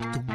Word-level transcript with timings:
Welcome 0.00 0.28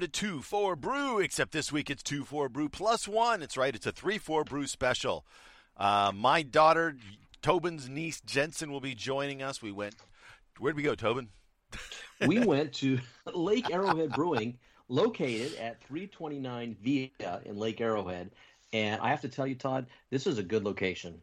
to 0.00 0.08
2 0.08 0.42
4 0.42 0.76
Brew, 0.76 1.18
except 1.18 1.50
this 1.50 1.72
week 1.72 1.90
it's 1.90 2.04
2 2.04 2.24
4 2.24 2.48
Brew 2.48 2.68
plus 2.68 3.08
one. 3.08 3.42
It's 3.42 3.56
right, 3.56 3.74
it's 3.74 3.86
a 3.86 3.92
3 3.92 4.18
4 4.18 4.44
Brew 4.44 4.68
special. 4.68 5.26
Uh, 5.76 6.12
my 6.14 6.42
daughter, 6.42 6.96
Tobin's 7.40 7.88
niece, 7.88 8.20
Jensen, 8.20 8.70
will 8.70 8.80
be 8.80 8.94
joining 8.94 9.42
us. 9.42 9.62
We 9.62 9.72
went, 9.72 9.96
where'd 10.60 10.76
we 10.76 10.84
go, 10.84 10.94
Tobin? 10.94 11.30
we 12.26 12.38
went 12.38 12.72
to 12.74 13.00
Lake 13.34 13.68
Arrowhead 13.72 14.12
Brewing, 14.12 14.58
located 14.88 15.56
at 15.56 15.82
329 15.82 16.76
Via 16.80 17.40
in 17.44 17.56
Lake 17.56 17.80
Arrowhead. 17.80 18.30
And 18.72 19.00
I 19.00 19.08
have 19.10 19.20
to 19.22 19.28
tell 19.28 19.46
you, 19.46 19.54
Todd, 19.54 19.86
this 20.10 20.26
is 20.26 20.38
a 20.38 20.42
good 20.42 20.64
location. 20.64 21.20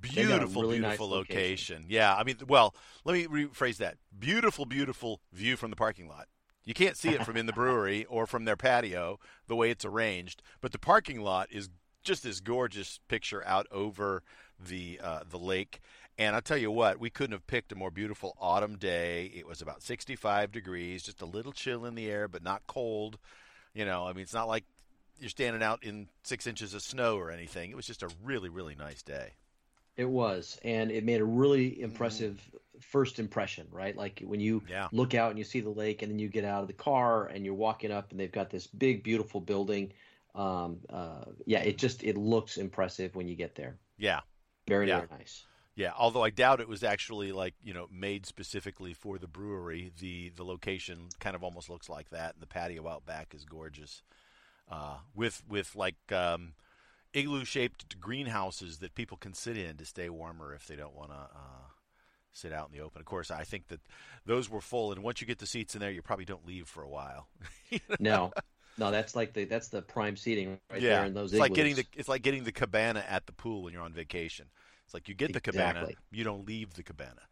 Beautiful, 0.00 0.62
really 0.62 0.78
beautiful 0.78 1.08
nice 1.08 1.16
location. 1.16 1.76
location. 1.76 1.86
Yeah, 1.88 2.14
I 2.14 2.24
mean, 2.24 2.36
well, 2.48 2.74
let 3.04 3.14
me 3.14 3.26
rephrase 3.26 3.76
that. 3.76 3.98
Beautiful, 4.18 4.66
beautiful 4.66 5.20
view 5.32 5.56
from 5.56 5.70
the 5.70 5.76
parking 5.76 6.08
lot. 6.08 6.26
You 6.64 6.74
can't 6.74 6.96
see 6.96 7.10
it 7.10 7.24
from 7.24 7.36
in 7.36 7.46
the 7.46 7.52
brewery 7.54 8.04
or 8.06 8.26
from 8.26 8.44
their 8.44 8.56
patio 8.56 9.18
the 9.46 9.56
way 9.56 9.70
it's 9.70 9.84
arranged, 9.84 10.42
but 10.60 10.72
the 10.72 10.78
parking 10.78 11.20
lot 11.20 11.48
is 11.50 11.68
just 12.02 12.24
this 12.24 12.40
gorgeous 12.40 12.98
picture 13.08 13.46
out 13.46 13.66
over 13.70 14.22
the 14.58 15.00
uh, 15.02 15.20
the 15.28 15.38
lake. 15.38 15.80
And 16.18 16.34
I'll 16.34 16.42
tell 16.42 16.58
you 16.58 16.70
what, 16.70 17.00
we 17.00 17.10
couldn't 17.10 17.32
have 17.32 17.46
picked 17.46 17.72
a 17.72 17.74
more 17.74 17.90
beautiful 17.90 18.36
autumn 18.38 18.76
day. 18.76 19.32
It 19.34 19.46
was 19.46 19.62
about 19.62 19.82
65 19.82 20.52
degrees, 20.52 21.02
just 21.02 21.22
a 21.22 21.26
little 21.26 21.52
chill 21.52 21.86
in 21.86 21.94
the 21.94 22.10
air, 22.10 22.28
but 22.28 22.42
not 22.42 22.66
cold. 22.66 23.18
You 23.72 23.84
know, 23.86 24.06
I 24.06 24.12
mean, 24.12 24.22
it's 24.22 24.34
not 24.34 24.48
like 24.48 24.64
you're 25.22 25.30
standing 25.30 25.62
out 25.62 25.82
in 25.82 26.08
six 26.24 26.46
inches 26.46 26.74
of 26.74 26.82
snow 26.82 27.16
or 27.16 27.30
anything. 27.30 27.70
It 27.70 27.76
was 27.76 27.86
just 27.86 28.02
a 28.02 28.10
really, 28.22 28.48
really 28.48 28.74
nice 28.74 29.02
day. 29.02 29.32
It 29.96 30.08
was, 30.08 30.58
and 30.64 30.90
it 30.90 31.04
made 31.04 31.20
a 31.20 31.24
really 31.24 31.80
impressive 31.80 32.40
first 32.80 33.18
impression, 33.18 33.66
right? 33.70 33.96
Like 33.96 34.20
when 34.24 34.40
you 34.40 34.62
Yeah. 34.68 34.88
look 34.90 35.14
out 35.14 35.30
and 35.30 35.38
you 35.38 35.44
see 35.44 35.60
the 35.60 35.70
lake, 35.70 36.02
and 36.02 36.10
then 36.10 36.18
you 36.18 36.28
get 36.28 36.44
out 36.44 36.62
of 36.62 36.66
the 36.66 36.72
car 36.74 37.26
and 37.26 37.44
you're 37.44 37.54
walking 37.54 37.92
up, 37.92 38.10
and 38.10 38.18
they've 38.18 38.32
got 38.32 38.50
this 38.50 38.66
big, 38.66 39.02
beautiful 39.02 39.40
building. 39.40 39.92
Um, 40.34 40.80
uh, 40.88 41.26
yeah, 41.46 41.60
it 41.60 41.76
just 41.78 42.02
it 42.02 42.16
looks 42.16 42.56
impressive 42.56 43.14
when 43.14 43.28
you 43.28 43.36
get 43.36 43.54
there. 43.54 43.76
Yeah. 43.98 44.20
Very, 44.66 44.88
Yeah. 44.88 44.98
very 45.00 45.08
nice. 45.18 45.44
Yeah, 45.74 45.92
although 45.96 46.22
I 46.22 46.28
doubt 46.30 46.60
it 46.60 46.68
was 46.68 46.82
actually 46.82 47.32
like 47.32 47.54
you 47.62 47.72
know 47.74 47.86
made 47.90 48.26
specifically 48.26 48.94
for 48.94 49.18
the 49.18 49.26
brewery. 49.26 49.92
The 49.98 50.30
the 50.30 50.44
location 50.44 51.08
kind 51.20 51.36
of 51.36 51.42
almost 51.44 51.68
looks 51.70 51.88
like 51.88 52.10
that, 52.10 52.34
and 52.34 52.42
the 52.42 52.46
patio 52.46 52.88
out 52.88 53.04
back 53.06 53.34
is 53.34 53.44
gorgeous, 53.44 54.02
uh, 54.70 54.98
with 55.14 55.42
with 55.48 55.74
like 55.76 55.96
um, 56.10 56.54
igloo 57.12 57.44
shaped 57.44 58.00
greenhouses 58.00 58.78
that 58.78 58.94
people 58.94 59.16
can 59.16 59.34
sit 59.34 59.56
in 59.56 59.76
to 59.76 59.84
stay 59.84 60.08
warmer 60.08 60.54
if 60.54 60.66
they 60.66 60.76
don't 60.76 60.94
want 60.94 61.10
to 61.10 61.16
uh, 61.16 61.68
sit 62.32 62.52
out 62.52 62.70
in 62.72 62.78
the 62.78 62.84
open. 62.84 63.00
Of 63.00 63.06
course, 63.06 63.30
I 63.30 63.44
think 63.44 63.68
that 63.68 63.80
those 64.26 64.48
were 64.48 64.60
full, 64.60 64.92
and 64.92 65.02
once 65.02 65.20
you 65.20 65.26
get 65.26 65.38
the 65.38 65.46
seats 65.46 65.74
in 65.74 65.80
there, 65.80 65.90
you 65.90 66.02
probably 66.02 66.24
don't 66.24 66.46
leave 66.46 66.68
for 66.68 66.82
a 66.82 66.88
while. 66.88 67.28
No, 67.98 68.32
no, 68.76 68.90
that's 68.90 69.14
like 69.16 69.32
the 69.32 69.44
that's 69.44 69.68
the 69.68 69.80
prime 69.80 70.16
seating 70.16 70.58
right 70.70 70.80
yeah, 70.80 70.96
there 70.96 71.04
in 71.06 71.14
those 71.14 71.32
it's 71.32 71.40
like 71.40 71.54
getting 71.54 71.74
the 71.74 71.86
it's 71.96 72.08
like 72.08 72.22
getting 72.22 72.44
the 72.44 72.52
cabana 72.52 73.04
at 73.08 73.26
the 73.26 73.32
pool 73.32 73.62
when 73.62 73.72
you're 73.72 73.82
on 73.82 73.92
vacation. 73.92 74.46
It's 74.84 74.94
like 74.94 75.08
you 75.08 75.14
get 75.14 75.32
the 75.32 75.40
cabana, 75.40 75.80
Exactly. 75.80 75.96
you 76.10 76.24
don't 76.24 76.46
leave 76.46 76.74
the 76.74 76.82
cabana. 76.82 77.22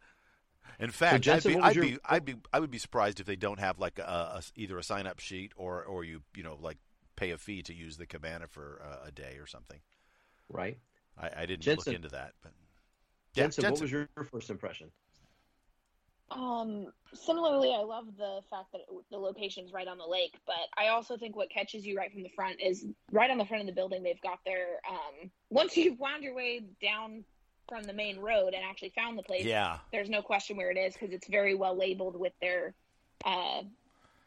In 0.79 0.89
fact, 0.89 1.23
Jensen, 1.23 1.51
I'd, 1.51 1.53
be, 1.53 1.59
what 1.59 1.67
was 1.67 1.77
I'd, 1.77 1.81
be, 1.81 1.97
I'd 2.05 2.25
be 2.25 2.35
I 2.53 2.59
would 2.59 2.71
be 2.71 2.77
surprised 2.79 3.19
if 3.19 3.25
they 3.25 3.35
don't 3.35 3.59
have 3.59 3.77
like 3.77 3.99
a, 3.99 4.01
a 4.37 4.41
either 4.55 4.77
a 4.77 4.83
sign 4.83 5.05
up 5.05 5.19
sheet 5.19 5.51
or 5.55 5.83
or 5.83 6.03
you 6.03 6.21
you 6.35 6.43
know 6.43 6.57
like 6.59 6.77
pay 7.21 7.31
a 7.31 7.37
fee 7.37 7.61
to 7.61 7.73
use 7.73 7.97
the 7.97 8.07
cabana 8.07 8.47
for 8.47 8.81
uh, 8.83 9.07
a 9.07 9.11
day 9.11 9.37
or 9.39 9.45
something. 9.45 9.79
right. 10.49 10.77
I, 11.17 11.29
I 11.41 11.45
didn't 11.45 11.61
Jensen- 11.61 11.91
look 11.91 11.95
into 11.95 12.09
that, 12.09 12.33
but 12.41 12.51
yeah, 13.35 13.43
Jensen, 13.43 13.69
what 13.69 13.81
was 13.81 13.91
your 13.91 14.09
first 14.31 14.49
impression? 14.49 14.89
Um, 16.31 16.87
similarly, 17.13 17.73
I 17.77 17.83
love 17.83 18.05
the 18.17 18.39
fact 18.49 18.71
that 18.71 18.79
it, 18.79 18.87
the 19.11 19.17
location's 19.17 19.73
right 19.73 19.87
on 19.87 19.97
the 19.97 20.05
lake, 20.05 20.33
but 20.47 20.55
I 20.77 20.87
also 20.87 21.17
think 21.17 21.35
what 21.35 21.49
catches 21.49 21.85
you 21.85 21.97
right 21.97 22.11
from 22.11 22.23
the 22.23 22.29
front 22.29 22.61
is 22.61 22.85
right 23.11 23.29
on 23.29 23.37
the 23.37 23.45
front 23.45 23.61
of 23.61 23.67
the 23.67 23.73
building. 23.73 24.01
They've 24.01 24.21
got 24.21 24.39
their 24.45 24.79
um, 24.89 25.29
once 25.49 25.75
you've 25.75 25.99
wound 25.99 26.23
your 26.23 26.33
way 26.33 26.61
down 26.81 27.25
from 27.67 27.83
the 27.83 27.93
main 27.93 28.19
road 28.19 28.53
and 28.53 28.63
actually 28.63 28.93
found 28.95 29.17
the 29.17 29.23
place, 29.23 29.45
yeah, 29.45 29.79
there's 29.91 30.09
no 30.09 30.21
question 30.21 30.55
where 30.55 30.71
it 30.71 30.77
is 30.77 30.93
because 30.93 31.11
it's 31.11 31.27
very 31.27 31.53
well 31.53 31.77
labeled 31.77 32.17
with 32.17 32.33
their 32.41 32.73
uh, 33.25 33.61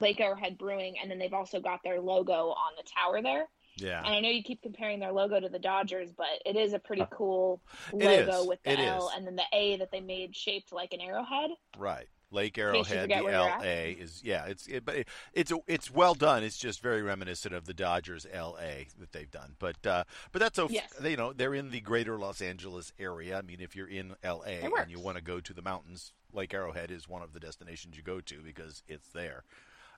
Lake 0.00 0.20
Arrowhead 0.20 0.58
Brewing, 0.58 0.96
and 1.00 1.10
then 1.10 1.18
they've 1.18 1.32
also 1.32 1.60
got 1.60 1.82
their 1.82 2.00
logo 2.00 2.48
on 2.50 2.72
the 2.76 2.82
tower 2.82 3.22
there. 3.22 3.46
yeah. 3.76 3.98
And 4.04 4.14
I 4.14 4.20
know 4.20 4.28
you 4.28 4.42
keep 4.42 4.62
comparing 4.62 5.00
their 5.00 5.12
logo 5.12 5.40
to 5.40 5.48
the 5.48 5.58
Dodgers, 5.58 6.10
but 6.12 6.26
it 6.46 6.56
is 6.56 6.72
a 6.74 6.78
pretty 6.78 7.02
Uh, 7.02 7.06
cool 7.06 7.60
logo 7.92 8.44
with 8.44 8.62
the 8.62 8.72
It 8.72 8.78
L 8.80 9.08
is. 9.08 9.14
and 9.16 9.26
then 9.26 9.36
the 9.36 9.44
A 9.52 9.76
that 9.78 9.90
they 9.90 10.00
made 10.00 10.34
shaped 10.36 10.72
like 10.72 10.92
an 10.92 11.00
arrowhead. 11.00 11.50
Right. 11.76 12.06
Lake 12.30 12.58
Arrowhead, 12.58 13.10
the 13.10 13.14
at. 13.14 13.60
LA 13.60 13.94
is 14.02 14.20
yeah, 14.24 14.46
it's 14.46 14.66
it, 14.66 14.84
but 14.84 14.96
it, 14.96 15.08
it's 15.34 15.52
it's 15.68 15.88
well 15.88 16.14
done. 16.14 16.42
It's 16.42 16.58
just 16.58 16.82
very 16.82 17.00
reminiscent 17.00 17.54
of 17.54 17.64
the 17.66 17.74
Dodgers 17.74 18.26
LA 18.34 18.86
that 18.98 19.12
they've 19.12 19.30
done. 19.30 19.54
But 19.60 19.86
uh, 19.86 20.02
but 20.32 20.40
that's 20.40 20.56
so 20.56 20.66
Yes. 20.68 20.92
you 21.00 21.16
know 21.16 21.32
they're 21.32 21.54
in 21.54 21.70
the 21.70 21.80
greater 21.80 22.18
Los 22.18 22.40
Angeles 22.42 22.92
area. 22.98 23.38
I 23.38 23.42
mean, 23.42 23.60
if 23.60 23.76
you're 23.76 23.86
in 23.86 24.16
LA 24.24 24.66
and 24.80 24.90
you 24.90 24.98
want 24.98 25.16
to 25.16 25.22
go 25.22 25.38
to 25.38 25.52
the 25.54 25.62
mountains, 25.62 26.12
Lake 26.32 26.52
Arrowhead 26.52 26.90
is 26.90 27.08
one 27.08 27.22
of 27.22 27.34
the 27.34 27.40
destinations 27.40 27.96
you 27.96 28.02
go 28.02 28.20
to 28.22 28.40
because 28.42 28.82
it's 28.88 29.08
there. 29.10 29.44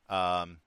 Um, 0.09 0.59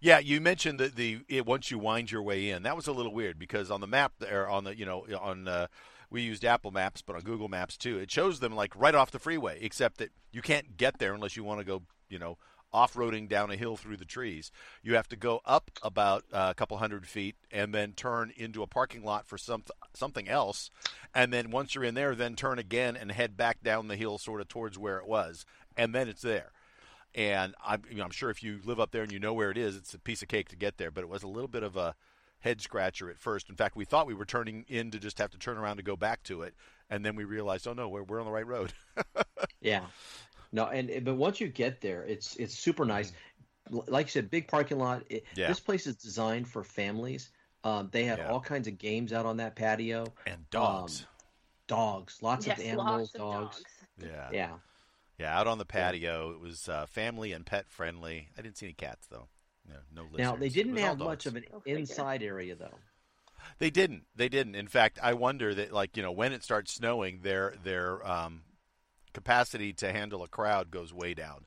yeah, 0.00 0.18
you 0.18 0.40
mentioned 0.40 0.80
that 0.80 0.96
the 0.96 1.20
it, 1.28 1.46
once 1.46 1.70
you 1.70 1.78
wind 1.78 2.10
your 2.10 2.22
way 2.22 2.50
in, 2.50 2.62
that 2.64 2.76
was 2.76 2.86
a 2.86 2.92
little 2.92 3.14
weird 3.14 3.38
because 3.38 3.70
on 3.70 3.80
the 3.80 3.86
map 3.86 4.12
there, 4.18 4.48
on 4.48 4.64
the 4.64 4.76
you 4.76 4.84
know 4.84 5.06
on 5.20 5.48
uh, 5.48 5.66
we 6.10 6.22
used 6.22 6.44
Apple 6.44 6.70
Maps, 6.70 7.02
but 7.02 7.16
on 7.16 7.22
Google 7.22 7.48
Maps 7.48 7.76
too, 7.76 7.98
it 7.98 8.10
shows 8.10 8.40
them 8.40 8.54
like 8.54 8.74
right 8.76 8.94
off 8.94 9.10
the 9.10 9.18
freeway, 9.18 9.58
except 9.60 9.98
that 9.98 10.10
you 10.32 10.42
can't 10.42 10.76
get 10.76 10.98
there 10.98 11.14
unless 11.14 11.36
you 11.36 11.44
want 11.44 11.60
to 11.60 11.64
go 11.64 11.82
you 12.08 12.18
know 12.18 12.38
off-roading 12.72 13.28
down 13.28 13.50
a 13.50 13.56
hill 13.56 13.76
through 13.76 13.96
the 13.96 14.04
trees. 14.04 14.50
You 14.82 14.96
have 14.96 15.08
to 15.08 15.16
go 15.16 15.40
up 15.46 15.70
about 15.82 16.24
uh, 16.32 16.48
a 16.50 16.54
couple 16.54 16.76
hundred 16.76 17.06
feet 17.06 17.36
and 17.50 17.72
then 17.72 17.92
turn 17.92 18.32
into 18.36 18.62
a 18.62 18.66
parking 18.66 19.02
lot 19.02 19.26
for 19.26 19.38
some 19.38 19.64
something 19.94 20.28
else, 20.28 20.70
and 21.14 21.32
then 21.32 21.50
once 21.50 21.74
you're 21.74 21.84
in 21.84 21.94
there, 21.94 22.14
then 22.14 22.36
turn 22.36 22.58
again 22.58 22.96
and 22.96 23.10
head 23.12 23.36
back 23.36 23.62
down 23.62 23.88
the 23.88 23.96
hill 23.96 24.18
sort 24.18 24.40
of 24.40 24.48
towards 24.48 24.78
where 24.78 24.98
it 24.98 25.06
was, 25.06 25.46
and 25.76 25.94
then 25.94 26.08
it's 26.08 26.22
there. 26.22 26.52
And 27.16 27.54
I'm, 27.64 27.82
you 27.90 27.96
know, 27.96 28.04
I'm 28.04 28.10
sure 28.10 28.28
if 28.30 28.42
you 28.42 28.60
live 28.64 28.78
up 28.78 28.90
there 28.92 29.02
and 29.02 29.10
you 29.10 29.18
know 29.18 29.32
where 29.32 29.50
it 29.50 29.56
is, 29.56 29.74
it's 29.74 29.94
a 29.94 29.98
piece 29.98 30.20
of 30.22 30.28
cake 30.28 30.50
to 30.50 30.56
get 30.56 30.76
there. 30.76 30.90
But 30.90 31.00
it 31.02 31.08
was 31.08 31.22
a 31.22 31.28
little 31.28 31.48
bit 31.48 31.62
of 31.62 31.74
a 31.76 31.94
head 32.40 32.60
scratcher 32.60 33.08
at 33.10 33.18
first. 33.18 33.48
In 33.48 33.56
fact, 33.56 33.74
we 33.74 33.86
thought 33.86 34.06
we 34.06 34.12
were 34.14 34.26
turning 34.26 34.66
in 34.68 34.90
to 34.90 34.98
just 34.98 35.18
have 35.18 35.30
to 35.30 35.38
turn 35.38 35.56
around 35.56 35.78
to 35.78 35.82
go 35.82 35.96
back 35.96 36.22
to 36.24 36.42
it, 36.42 36.54
and 36.90 37.04
then 37.04 37.16
we 37.16 37.24
realized, 37.24 37.66
oh 37.66 37.72
no, 37.72 37.88
we're 37.88 38.02
we're 38.02 38.20
on 38.20 38.26
the 38.26 38.32
right 38.32 38.46
road. 38.46 38.72
Yeah. 39.60 39.86
No, 40.52 40.66
and 40.66 41.04
but 41.04 41.14
once 41.16 41.40
you 41.40 41.48
get 41.48 41.80
there, 41.80 42.04
it's 42.04 42.36
it's 42.36 42.56
super 42.56 42.84
nice. 42.84 43.12
Like 43.70 44.06
you 44.06 44.10
said, 44.10 44.30
big 44.30 44.46
parking 44.46 44.78
lot. 44.78 45.02
It, 45.08 45.24
Mm-hmm. 45.24 45.40
Yeah. 45.40 45.48
This 45.48 45.58
place 45.60 45.86
is 45.88 45.96
designed 45.96 46.46
for 46.46 46.62
families. 46.62 47.30
Um, 47.64 47.88
they 47.90 48.04
have 48.04 48.18
Yeah. 48.18 48.28
all 48.28 48.40
kinds 48.40 48.68
of 48.68 48.78
games 48.78 49.12
out 49.12 49.26
on 49.26 49.38
that 49.38 49.56
patio. 49.56 50.06
and 50.26 50.48
dogs. 50.50 51.06
Dogs, 51.66 52.18
lots 52.22 52.46
yes, 52.46 52.58
of 52.60 52.64
animals, 52.64 52.86
lots 52.86 53.14
of 53.14 53.20
dogs. 53.20 53.62
yeah. 54.00 54.28
Yeah. 54.32 54.50
Yeah, 55.18 55.38
out 55.38 55.46
on 55.46 55.58
the 55.58 55.64
patio, 55.64 56.30
it 56.30 56.40
was 56.40 56.68
uh, 56.68 56.86
family 56.86 57.32
and 57.32 57.46
pet 57.46 57.68
friendly. 57.70 58.28
I 58.38 58.42
didn't 58.42 58.58
see 58.58 58.66
any 58.66 58.74
cats 58.74 59.06
though. 59.10 59.28
No, 59.68 59.76
no 59.94 60.02
lizards. 60.02 60.18
Now 60.18 60.36
they 60.36 60.48
didn't 60.48 60.76
have 60.76 60.98
much 60.98 61.26
of 61.26 61.36
an 61.36 61.44
Go 61.50 61.62
inside 61.64 62.22
area 62.22 62.54
though. 62.54 62.78
They 63.58 63.70
didn't. 63.70 64.04
They 64.14 64.28
didn't. 64.28 64.54
In 64.56 64.66
fact, 64.68 64.98
I 65.02 65.14
wonder 65.14 65.54
that 65.54 65.72
like 65.72 65.96
you 65.96 66.02
know 66.02 66.12
when 66.12 66.32
it 66.32 66.42
starts 66.42 66.72
snowing, 66.74 67.20
their 67.22 67.54
their 67.62 68.06
um, 68.06 68.42
capacity 69.14 69.72
to 69.74 69.92
handle 69.92 70.22
a 70.22 70.28
crowd 70.28 70.70
goes 70.70 70.92
way 70.92 71.14
down. 71.14 71.46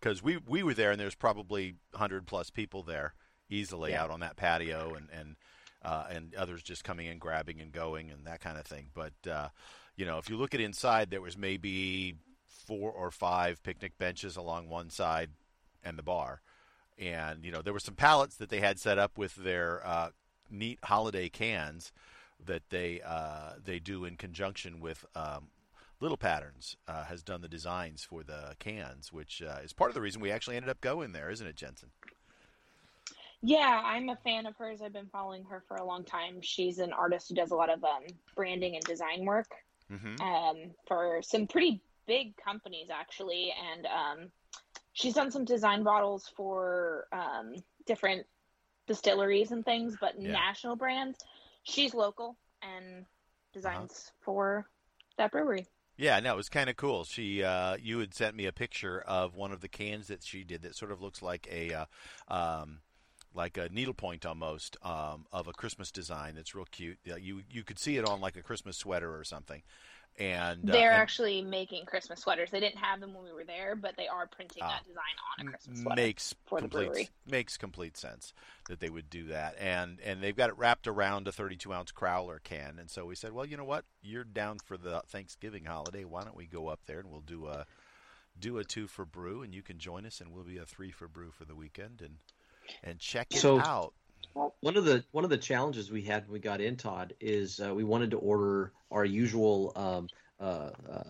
Because 0.00 0.22
we 0.22 0.38
we 0.46 0.62
were 0.62 0.74
there 0.74 0.92
and 0.92 1.00
there's 1.00 1.14
probably 1.14 1.74
hundred 1.94 2.26
plus 2.26 2.50
people 2.50 2.82
there 2.82 3.14
easily 3.50 3.90
Yeah. 3.90 4.04
out 4.04 4.10
on 4.10 4.20
that 4.20 4.36
patio 4.36 4.94
and 4.94 5.08
and 5.12 5.36
uh, 5.82 6.04
and 6.10 6.34
others 6.34 6.62
just 6.62 6.84
coming 6.84 7.06
in, 7.06 7.18
grabbing 7.18 7.60
and 7.60 7.72
going 7.72 8.10
and 8.10 8.26
that 8.26 8.40
kind 8.40 8.56
of 8.58 8.66
thing. 8.66 8.90
But 8.94 9.12
uh, 9.30 9.48
you 9.96 10.06
know, 10.06 10.18
if 10.18 10.30
you 10.30 10.36
look 10.36 10.54
at 10.54 10.60
inside, 10.60 11.10
there 11.10 11.20
was 11.20 11.36
maybe 11.36 12.14
four 12.70 12.92
or 12.92 13.10
five 13.10 13.60
picnic 13.64 13.98
benches 13.98 14.36
along 14.36 14.68
one 14.68 14.90
side 14.90 15.30
and 15.82 15.98
the 15.98 16.04
bar. 16.04 16.40
And 16.96 17.44
you 17.44 17.50
know, 17.50 17.62
there 17.62 17.72
were 17.72 17.80
some 17.80 17.96
pallets 17.96 18.36
that 18.36 18.48
they 18.48 18.60
had 18.60 18.78
set 18.78 18.96
up 18.96 19.18
with 19.18 19.34
their 19.34 19.84
uh, 19.84 20.10
neat 20.48 20.78
holiday 20.84 21.28
cans 21.28 21.90
that 22.46 22.62
they 22.70 23.00
uh, 23.04 23.54
they 23.64 23.80
do 23.80 24.04
in 24.04 24.16
conjunction 24.16 24.78
with 24.78 25.04
um, 25.16 25.48
Little 25.98 26.16
Patterns 26.16 26.76
uh, 26.86 27.04
has 27.06 27.24
done 27.24 27.40
the 27.40 27.48
designs 27.48 28.04
for 28.04 28.22
the 28.22 28.54
cans, 28.60 29.12
which 29.12 29.42
uh, 29.42 29.58
is 29.64 29.72
part 29.72 29.90
of 29.90 29.96
the 29.96 30.00
reason 30.00 30.20
we 30.20 30.30
actually 30.30 30.54
ended 30.54 30.70
up 30.70 30.80
going 30.80 31.10
there, 31.10 31.28
isn't 31.28 31.46
it, 31.46 31.56
Jensen? 31.56 31.90
Yeah, 33.42 33.82
I'm 33.84 34.08
a 34.10 34.16
fan 34.16 34.46
of 34.46 34.56
hers. 34.56 34.82
I've 34.82 34.92
been 34.92 35.08
following 35.10 35.44
her 35.44 35.64
for 35.66 35.76
a 35.78 35.84
long 35.84 36.04
time. 36.04 36.42
She's 36.42 36.78
an 36.78 36.92
artist 36.92 37.28
who 37.28 37.34
does 37.34 37.50
a 37.50 37.54
lot 37.56 37.70
of 37.70 37.82
um, 37.84 38.02
branding 38.36 38.74
and 38.76 38.84
design 38.84 39.24
work 39.24 39.48
Mm-hmm. 39.92 40.20
um, 40.20 40.56
for 40.86 41.20
some 41.22 41.48
pretty 41.48 41.82
big 42.10 42.36
companies, 42.36 42.88
actually. 42.92 43.54
And 43.72 43.86
um, 43.86 44.32
she's 44.94 45.14
done 45.14 45.30
some 45.30 45.44
design 45.44 45.84
bottles 45.84 46.28
for 46.36 47.06
um, 47.12 47.54
different 47.86 48.26
distilleries 48.88 49.52
and 49.52 49.64
things, 49.64 49.96
but 50.00 50.18
Yeah. 50.18 50.32
national 50.32 50.74
brands. 50.74 51.18
She's 51.62 51.94
local, 51.94 52.36
and 52.62 53.06
designs 53.52 54.10
for 54.22 54.66
that 55.18 55.30
brewery. 55.30 55.68
Yeah, 55.96 56.18
no, 56.18 56.32
it 56.32 56.36
was 56.36 56.48
kind 56.48 56.68
of 56.68 56.76
cool. 56.76 57.04
She, 57.04 57.44
uh, 57.44 57.76
you 57.80 58.00
had 58.00 58.12
sent 58.12 58.34
me 58.34 58.46
a 58.46 58.52
picture 58.52 59.02
of 59.06 59.36
one 59.36 59.52
of 59.52 59.60
the 59.60 59.68
cans 59.68 60.08
that 60.08 60.24
she 60.24 60.42
did 60.42 60.62
that 60.62 60.74
sort 60.74 60.90
of 60.90 61.00
looks 61.00 61.22
like 61.22 61.46
a, 61.52 61.72
uh, 61.72 61.84
um, 62.28 62.80
like 63.34 63.56
a 63.56 63.68
needlepoint 63.68 64.26
almost 64.26 64.76
um, 64.82 65.26
of 65.30 65.46
a 65.46 65.52
Christmas 65.52 65.92
design. 65.92 66.34
That's 66.34 66.54
real 66.54 66.66
cute. 66.70 66.98
You 67.04 67.42
you 67.50 67.62
could 67.62 67.78
see 67.78 67.96
it 67.98 68.04
on 68.04 68.20
like 68.20 68.36
a 68.36 68.42
Christmas 68.42 68.76
sweater 68.76 69.14
or 69.14 69.24
something. 69.24 69.62
And 70.18 70.68
uh, 70.68 70.72
They're 70.72 70.90
and 70.92 71.00
actually 71.00 71.40
making 71.40 71.86
Christmas 71.86 72.20
sweaters. 72.20 72.50
They 72.50 72.60
didn't 72.60 72.78
have 72.78 73.00
them 73.00 73.14
when 73.14 73.24
we 73.24 73.32
were 73.32 73.44
there, 73.44 73.74
but 73.74 73.96
they 73.96 74.06
are 74.08 74.26
printing 74.26 74.62
Ah. 74.62 74.68
that 74.68 74.86
design 74.86 75.02
on 75.38 75.46
a 75.46 75.50
Christmas 75.50 75.80
sweater. 75.80 75.96
makes 76.02 76.34
for 76.46 76.60
the 76.60 76.68
brewery. 76.68 76.86
complete 76.86 77.10
makes 77.26 77.56
complete 77.56 77.96
sense 77.96 78.34
that 78.68 78.80
they 78.80 78.90
would 78.90 79.08
do 79.08 79.28
that. 79.28 79.56
And 79.58 79.98
and 80.00 80.22
they've 80.22 80.36
got 80.36 80.50
it 80.50 80.58
wrapped 80.58 80.86
around 80.86 81.26
a 81.28 81.32
32 81.32 81.72
ounce 81.72 81.92
crowler 81.92 82.42
can. 82.42 82.78
And 82.78 82.90
so 82.90 83.06
we 83.06 83.14
said, 83.14 83.32
well, 83.32 83.46
you 83.46 83.56
know 83.56 83.64
what? 83.64 83.84
You're 84.02 84.24
down 84.24 84.58
for 84.58 84.76
the 84.76 85.02
Thanksgiving 85.06 85.64
holiday. 85.64 86.04
Why 86.04 86.24
don't 86.24 86.36
we 86.36 86.46
go 86.46 86.68
up 86.68 86.80
there 86.86 86.98
and 87.00 87.10
we'll 87.10 87.20
do 87.22 87.46
a 87.46 87.64
do 88.38 88.58
a 88.58 88.64
two 88.64 88.86
for 88.86 89.04
brew, 89.04 89.42
and 89.42 89.54
you 89.54 89.62
can 89.62 89.78
join 89.78 90.06
us, 90.06 90.20
and 90.20 90.32
we'll 90.32 90.44
be 90.44 90.56
a 90.58 90.64
three 90.64 90.90
for 90.90 91.08
brew 91.08 91.30
for 91.30 91.44
the 91.44 91.54
weekend, 91.54 92.00
and 92.02 92.16
and 92.82 92.98
check 92.98 93.28
it 93.34 93.38
So- 93.40 93.58
out. 93.60 93.94
One 94.32 94.76
of 94.76 94.84
the 94.84 95.04
one 95.12 95.24
of 95.24 95.30
the 95.30 95.38
challenges 95.38 95.90
we 95.90 96.02
had 96.02 96.24
when 96.24 96.32
we 96.34 96.38
got 96.38 96.60
in, 96.60 96.76
Todd, 96.76 97.14
is 97.20 97.60
uh, 97.60 97.74
we 97.74 97.84
wanted 97.84 98.12
to 98.12 98.18
order 98.18 98.72
our 98.90 99.04
usual 99.04 99.72
um, 99.76 100.08
uh, 100.40 100.70
uh, 100.90 101.02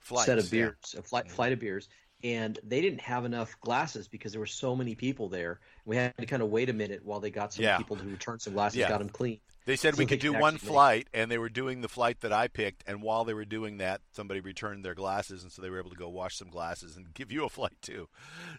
Flights, 0.00 0.26
set 0.26 0.38
of 0.38 0.44
yeah. 0.46 0.50
beers, 0.50 0.94
a 0.96 1.02
flight, 1.02 1.30
flight 1.30 1.52
of 1.52 1.58
beers, 1.58 1.88
and 2.22 2.58
they 2.62 2.80
didn't 2.80 3.00
have 3.00 3.24
enough 3.24 3.58
glasses 3.60 4.08
because 4.08 4.32
there 4.32 4.40
were 4.40 4.46
so 4.46 4.76
many 4.76 4.94
people 4.94 5.28
there. 5.28 5.60
We 5.84 5.96
had 5.96 6.16
to 6.18 6.26
kind 6.26 6.42
of 6.42 6.50
wait 6.50 6.68
a 6.68 6.72
minute 6.72 7.04
while 7.04 7.20
they 7.20 7.30
got 7.30 7.52
some 7.52 7.64
Yeah. 7.64 7.76
people 7.78 7.96
to 7.96 8.04
return 8.04 8.38
some 8.38 8.52
glasses, 8.52 8.78
Yeah. 8.78 8.88
got 8.88 8.98
them 8.98 9.08
clean. 9.08 9.40
They 9.64 9.74
said 9.74 9.96
So 9.96 9.98
we 9.98 10.06
could 10.06 10.20
do 10.20 10.32
one 10.32 10.58
flight, 10.58 11.08
and 11.12 11.28
they 11.28 11.38
were 11.38 11.48
doing 11.48 11.80
the 11.80 11.88
flight 11.88 12.20
that 12.20 12.32
I 12.32 12.46
picked. 12.46 12.84
And 12.86 13.02
while 13.02 13.24
they 13.24 13.34
were 13.34 13.44
doing 13.44 13.78
that, 13.78 14.00
somebody 14.12 14.38
returned 14.40 14.84
their 14.84 14.94
glasses, 14.94 15.42
and 15.42 15.50
so 15.50 15.60
they 15.60 15.70
were 15.70 15.80
able 15.80 15.90
to 15.90 15.96
go 15.96 16.08
wash 16.08 16.36
some 16.36 16.48
glasses 16.48 16.96
and 16.96 17.12
give 17.14 17.32
you 17.32 17.44
a 17.44 17.48
flight 17.48 17.76
too. 17.82 18.08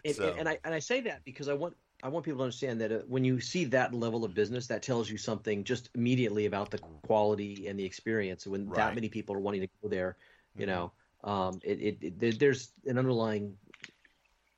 And, 0.04 0.14
So- 0.14 0.28
and, 0.28 0.40
and 0.40 0.48
I 0.50 0.58
and 0.64 0.74
I 0.74 0.80
say 0.80 1.00
that 1.02 1.24
because 1.24 1.48
I 1.48 1.54
want 1.54 1.76
I 2.02 2.08
want 2.08 2.24
people 2.24 2.38
to 2.38 2.44
understand 2.44 2.80
that 2.80 2.92
uh, 2.92 2.98
when 3.08 3.24
you 3.24 3.40
see 3.40 3.64
that 3.66 3.92
level 3.92 4.24
of 4.24 4.32
business, 4.34 4.66
that 4.68 4.82
tells 4.82 5.10
you 5.10 5.18
something 5.18 5.64
just 5.64 5.90
immediately 5.94 6.46
about 6.46 6.70
the 6.70 6.78
quality 6.78 7.66
and 7.66 7.78
the 7.78 7.84
experience. 7.84 8.46
When 8.46 8.68
Right. 8.68 8.76
that 8.76 8.94
many 8.94 9.08
people 9.08 9.34
are 9.34 9.40
wanting 9.40 9.62
to 9.62 9.68
go 9.82 9.88
there, 9.88 10.16
you 10.56 10.64
Mhm. 10.64 10.68
know, 10.68 10.92
um, 11.24 11.60
it, 11.64 11.80
it, 11.80 12.20
it 12.20 12.38
there's 12.38 12.72
an 12.86 12.98
underlying 12.98 13.58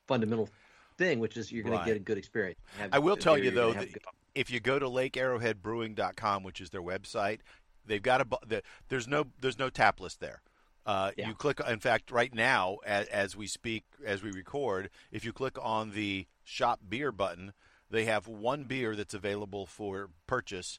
fundamental 0.06 0.50
thing, 0.98 1.18
which 1.18 1.36
is 1.36 1.50
you're 1.50 1.62
going 1.62 1.76
Right. 1.78 1.84
to 1.84 1.90
get 1.90 1.96
a 1.96 2.00
good 2.00 2.18
experience. 2.18 2.58
Have 2.76 2.92
I 2.92 2.98
will 2.98 3.16
tell 3.16 3.38
you, 3.38 3.50
though, 3.50 3.72
that- 3.72 3.92
good- 3.92 4.02
if 4.34 4.50
you 4.50 4.60
go 4.60 4.78
to 4.78 4.86
lakearrowheadbrewing.com, 4.86 6.42
which 6.42 6.60
is 6.60 6.70
their 6.70 6.82
website, 6.82 7.40
they've 7.86 8.02
got 8.02 8.20
a 8.20 8.26
the, 8.46 8.62
there's 8.88 9.08
no 9.08 9.26
there's 9.40 9.58
no 9.58 9.70
tap 9.70 9.98
list 9.98 10.20
there. 10.20 10.42
Uh, 10.86 11.12
Yeah. 11.16 11.28
You 11.28 11.34
click. 11.34 11.60
In 11.66 11.78
fact, 11.80 12.10
right 12.10 12.34
now, 12.34 12.78
as, 12.86 13.06
as 13.08 13.36
we 13.36 13.46
speak, 13.46 13.84
as 14.04 14.22
we 14.22 14.30
record, 14.32 14.90
if 15.12 15.24
you 15.24 15.32
click 15.32 15.56
on 15.60 15.90
the 15.92 16.26
shop 16.44 16.80
beer 16.88 17.12
button, 17.12 17.52
they 17.90 18.04
have 18.06 18.26
one 18.26 18.64
beer 18.64 18.96
that's 18.96 19.14
available 19.14 19.66
for 19.66 20.10
purchase, 20.26 20.78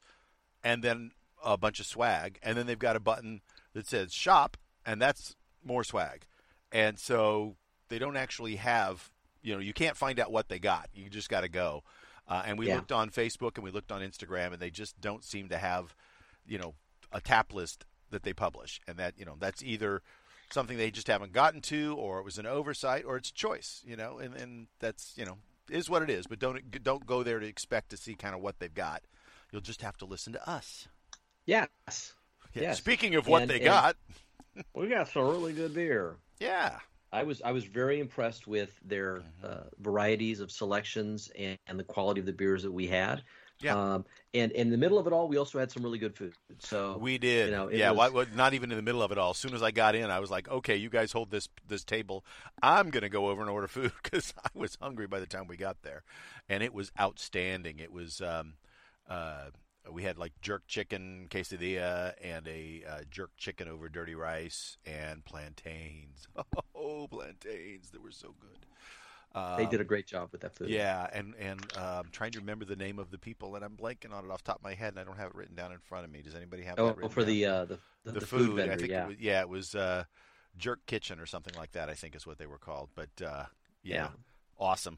and 0.64 0.84
then 0.84 1.12
a 1.44 1.58
bunch 1.58 1.80
of 1.80 1.86
swag, 1.86 2.40
and 2.44 2.58
then 2.58 2.66
they've 2.68 2.80
got 2.80 2.96
a 2.96 3.00
button 3.00 3.42
that 3.74 3.86
says 3.88 4.14
shop, 4.14 4.58
and 4.86 5.02
that's 5.02 5.36
more 5.64 5.84
swag, 5.84 6.26
and 6.72 6.98
so 7.00 7.56
they 7.90 8.00
don't 8.00 8.18
actually 8.18 8.56
have. 8.58 9.12
You 9.44 9.54
know, 9.56 9.60
you 9.60 9.74
can't 9.74 9.98
find 9.98 10.20
out 10.20 10.32
what 10.32 10.50
they 10.50 10.60
got. 10.60 10.90
You 10.94 11.10
just 11.10 11.28
got 11.30 11.42
to 11.42 11.50
go. 11.50 11.84
Uh, 12.28 12.44
and 12.46 12.60
we 12.60 12.68
Yeah. 12.68 12.76
looked 12.76 12.92
on 12.92 13.10
Facebook 13.10 13.56
and 13.56 13.64
we 13.64 13.72
looked 13.72 13.92
on 13.92 14.02
Instagram, 14.02 14.54
and 14.54 14.60
they 14.60 14.70
just 14.70 15.02
don't 15.02 15.24
seem 15.24 15.50
to 15.50 15.58
have, 15.58 15.96
you 16.48 16.60
know, 16.60 16.76
a 17.12 17.20
tap 17.20 17.52
list 17.52 17.86
that 18.12 18.24
they 18.24 18.34
publish, 18.34 18.80
and 18.88 18.98
that 18.98 19.16
you 19.18 19.26
know 19.26 19.36
that's 19.40 19.64
either 19.64 20.02
something 20.52 20.78
they 20.78 20.92
just 20.92 21.08
haven't 21.08 21.32
gotten 21.34 21.62
to, 21.62 21.96
or 21.98 22.20
it 22.20 22.26
was 22.26 22.38
an 22.38 22.46
oversight, 22.46 23.04
or 23.06 23.18
it's 23.18 23.30
a 23.30 23.34
choice, 23.34 23.82
you 23.86 23.96
know, 23.96 24.20
and 24.20 24.36
and 24.36 24.68
that's 24.80 25.14
you 25.18 25.26
know 25.26 25.38
is 25.70 25.90
what 25.90 26.02
it 26.04 26.10
is. 26.10 26.28
But 26.28 26.40
don't 26.40 26.84
don't 26.84 27.06
go 27.06 27.24
there 27.24 27.40
to 27.40 27.48
expect 27.48 27.90
to 27.90 27.98
see 27.98 28.14
kind 28.14 28.36
of 28.36 28.42
what 28.42 28.60
they've 28.60 28.74
got. 28.74 29.02
You'll 29.52 29.62
just 29.62 29.82
have 29.82 29.98
to 29.98 30.06
listen 30.06 30.34
to 30.34 30.50
us. 30.50 30.88
yes, 31.46 32.14
Yeah. 32.54 32.62
Yes. 32.64 32.78
Speaking 32.78 33.16
of 33.16 33.28
what 33.28 33.42
And- 33.44 33.52
they 33.52 33.56
and- 33.56 33.66
got, 33.66 33.98
we 34.76 34.88
got 34.88 35.08
some 35.10 35.24
really 35.28 35.54
good 35.54 35.74
beer. 35.74 36.16
yeah, 36.40 36.80
I 37.12 37.24
was 37.24 37.42
I 37.42 37.52
was 37.52 37.64
very 37.66 38.00
impressed 38.00 38.48
with 38.48 38.78
their 38.84 39.18
Mhm. 39.20 39.44
uh, 39.44 39.64
varieties 39.80 40.40
of 40.40 40.52
selections 40.52 41.30
and, 41.38 41.58
and 41.68 41.80
the 41.80 41.84
quality 41.84 42.20
of 42.20 42.26
the 42.26 42.34
beers 42.34 42.64
that 42.64 42.72
we 42.72 42.88
had. 42.88 43.24
Yeah. 43.62 43.76
Um, 43.76 44.06
and, 44.34 44.52
and 44.54 44.62
in 44.62 44.70
the 44.72 44.78
middle 44.78 44.98
of 44.98 45.08
it 45.08 45.14
all, 45.14 45.28
we 45.28 45.38
also 45.38 45.60
had 45.60 45.72
some 45.72 45.84
really 45.84 46.00
good 46.00 46.16
food. 46.16 46.34
So 46.60 46.98
we 46.98 47.18
did. 47.18 47.48
you 47.48 47.52
know, 47.56 47.70
yeah, 47.70 47.92
was- 47.92 47.98
why- 47.98 48.10
why- 48.24 48.36
not 48.36 48.54
even 48.54 48.72
in 48.72 48.78
the 48.78 48.82
middle 48.84 49.02
of 49.04 49.12
it 49.12 49.18
all. 49.18 49.32
As 49.32 49.38
soon 49.38 49.54
as 49.54 49.62
I 49.62 49.72
got 49.72 49.96
in, 49.96 50.10
I 50.10 50.20
was 50.20 50.32
like, 50.32 50.50
okay, 50.50 50.76
you 50.76 50.90
guys 50.90 51.12
hold 51.12 51.32
this 51.32 51.50
this 51.68 51.84
table. 51.84 52.26
I'm 52.62 52.90
gonna 52.90 53.10
go 53.10 53.30
over 53.30 53.42
and 53.42 53.50
order 53.50 53.68
food 53.68 53.92
because 54.04 54.34
I 54.44 54.50
was 54.54 54.78
hungry 54.82 55.08
by 55.08 55.20
the 55.20 55.26
time 55.28 55.48
we 55.48 55.58
got 55.58 55.82
there, 55.84 56.04
and 56.50 56.64
it 56.64 56.74
was 56.74 56.92
outstanding. 57.00 57.80
It 57.80 57.92
was. 57.92 58.22
Um, 58.22 58.54
uh, 59.10 59.50
we 59.92 60.04
had 60.04 60.18
like 60.20 60.32
jerk 60.42 60.62
chicken 60.68 61.26
quesadilla 61.30 62.14
and 62.24 62.48
a 62.48 62.84
uh, 62.88 63.00
jerk 63.10 63.32
chicken 63.36 63.68
over 63.68 63.90
dirty 63.90 64.14
rice 64.14 64.78
and 64.86 65.26
plantains. 65.26 66.28
Oh, 66.76 67.08
plantains! 67.08 67.90
They 67.92 67.98
were 68.00 68.12
so 68.12 68.34
good. 68.40 68.66
They 69.34 69.40
Um, 69.40 69.70
did 69.70 69.80
a 69.82 69.86
great 69.86 70.08
job 70.08 70.30
with 70.32 70.42
that 70.42 70.54
food. 70.56 70.70
Yeah, 70.70 71.08
and 71.14 71.34
and 71.40 71.60
uh, 71.78 72.02
I'm 72.04 72.10
trying 72.12 72.32
to 72.32 72.40
remember 72.40 72.66
the 72.66 72.76
name 72.76 73.00
of 73.00 73.12
the 73.12 73.18
people, 73.18 73.56
and 73.56 73.64
I'm 73.64 73.78
blanking 73.78 74.12
on 74.14 74.26
it 74.26 74.32
off 74.32 74.44
the 74.44 74.52
top 74.52 74.58
of 74.58 74.64
my 74.64 74.74
head, 74.74 74.94
and 74.94 75.00
I 75.00 75.04
don't 75.04 75.18
have 75.18 75.30
it 75.30 75.36
written 75.36 75.56
down 75.56 75.72
in 75.72 75.80
front 75.80 76.06
of 76.06 76.12
me. 76.12 76.22
Does 76.22 76.36
anybody 76.36 76.64
have 76.64 76.80
Oh, 76.80 76.88
that 76.88 76.98
written 76.98 77.10
for 77.10 77.22
down? 77.22 77.30
the, 77.30 77.46
uh, 77.46 77.66
the 77.66 77.80
the 78.04 78.12
the, 78.14 78.20
the 78.20 78.26
food, 78.26 78.48
food 78.48 78.56
vendor, 78.56 78.74
I 78.74 78.78
think 78.78 78.90
yeah. 78.90 79.04
it 79.04 79.08
was, 79.08 79.18
yeah, 79.20 79.42
it 79.42 79.50
was 79.50 79.76
uh, 79.76 80.04
Jerk 80.58 80.86
Kitchen 80.86 81.20
or 81.20 81.26
something 81.26 81.54
like 81.58 81.72
that. 81.74 81.90
I 81.90 81.94
think 81.94 82.16
is 82.16 82.26
what 82.28 82.38
they 82.38 82.48
were 82.48 82.58
called. 82.58 82.90
But 82.96 83.10
uh, 83.26 83.46
yeah, 83.84 83.96
Yeah. 83.96 84.10
awesome. 84.60 84.98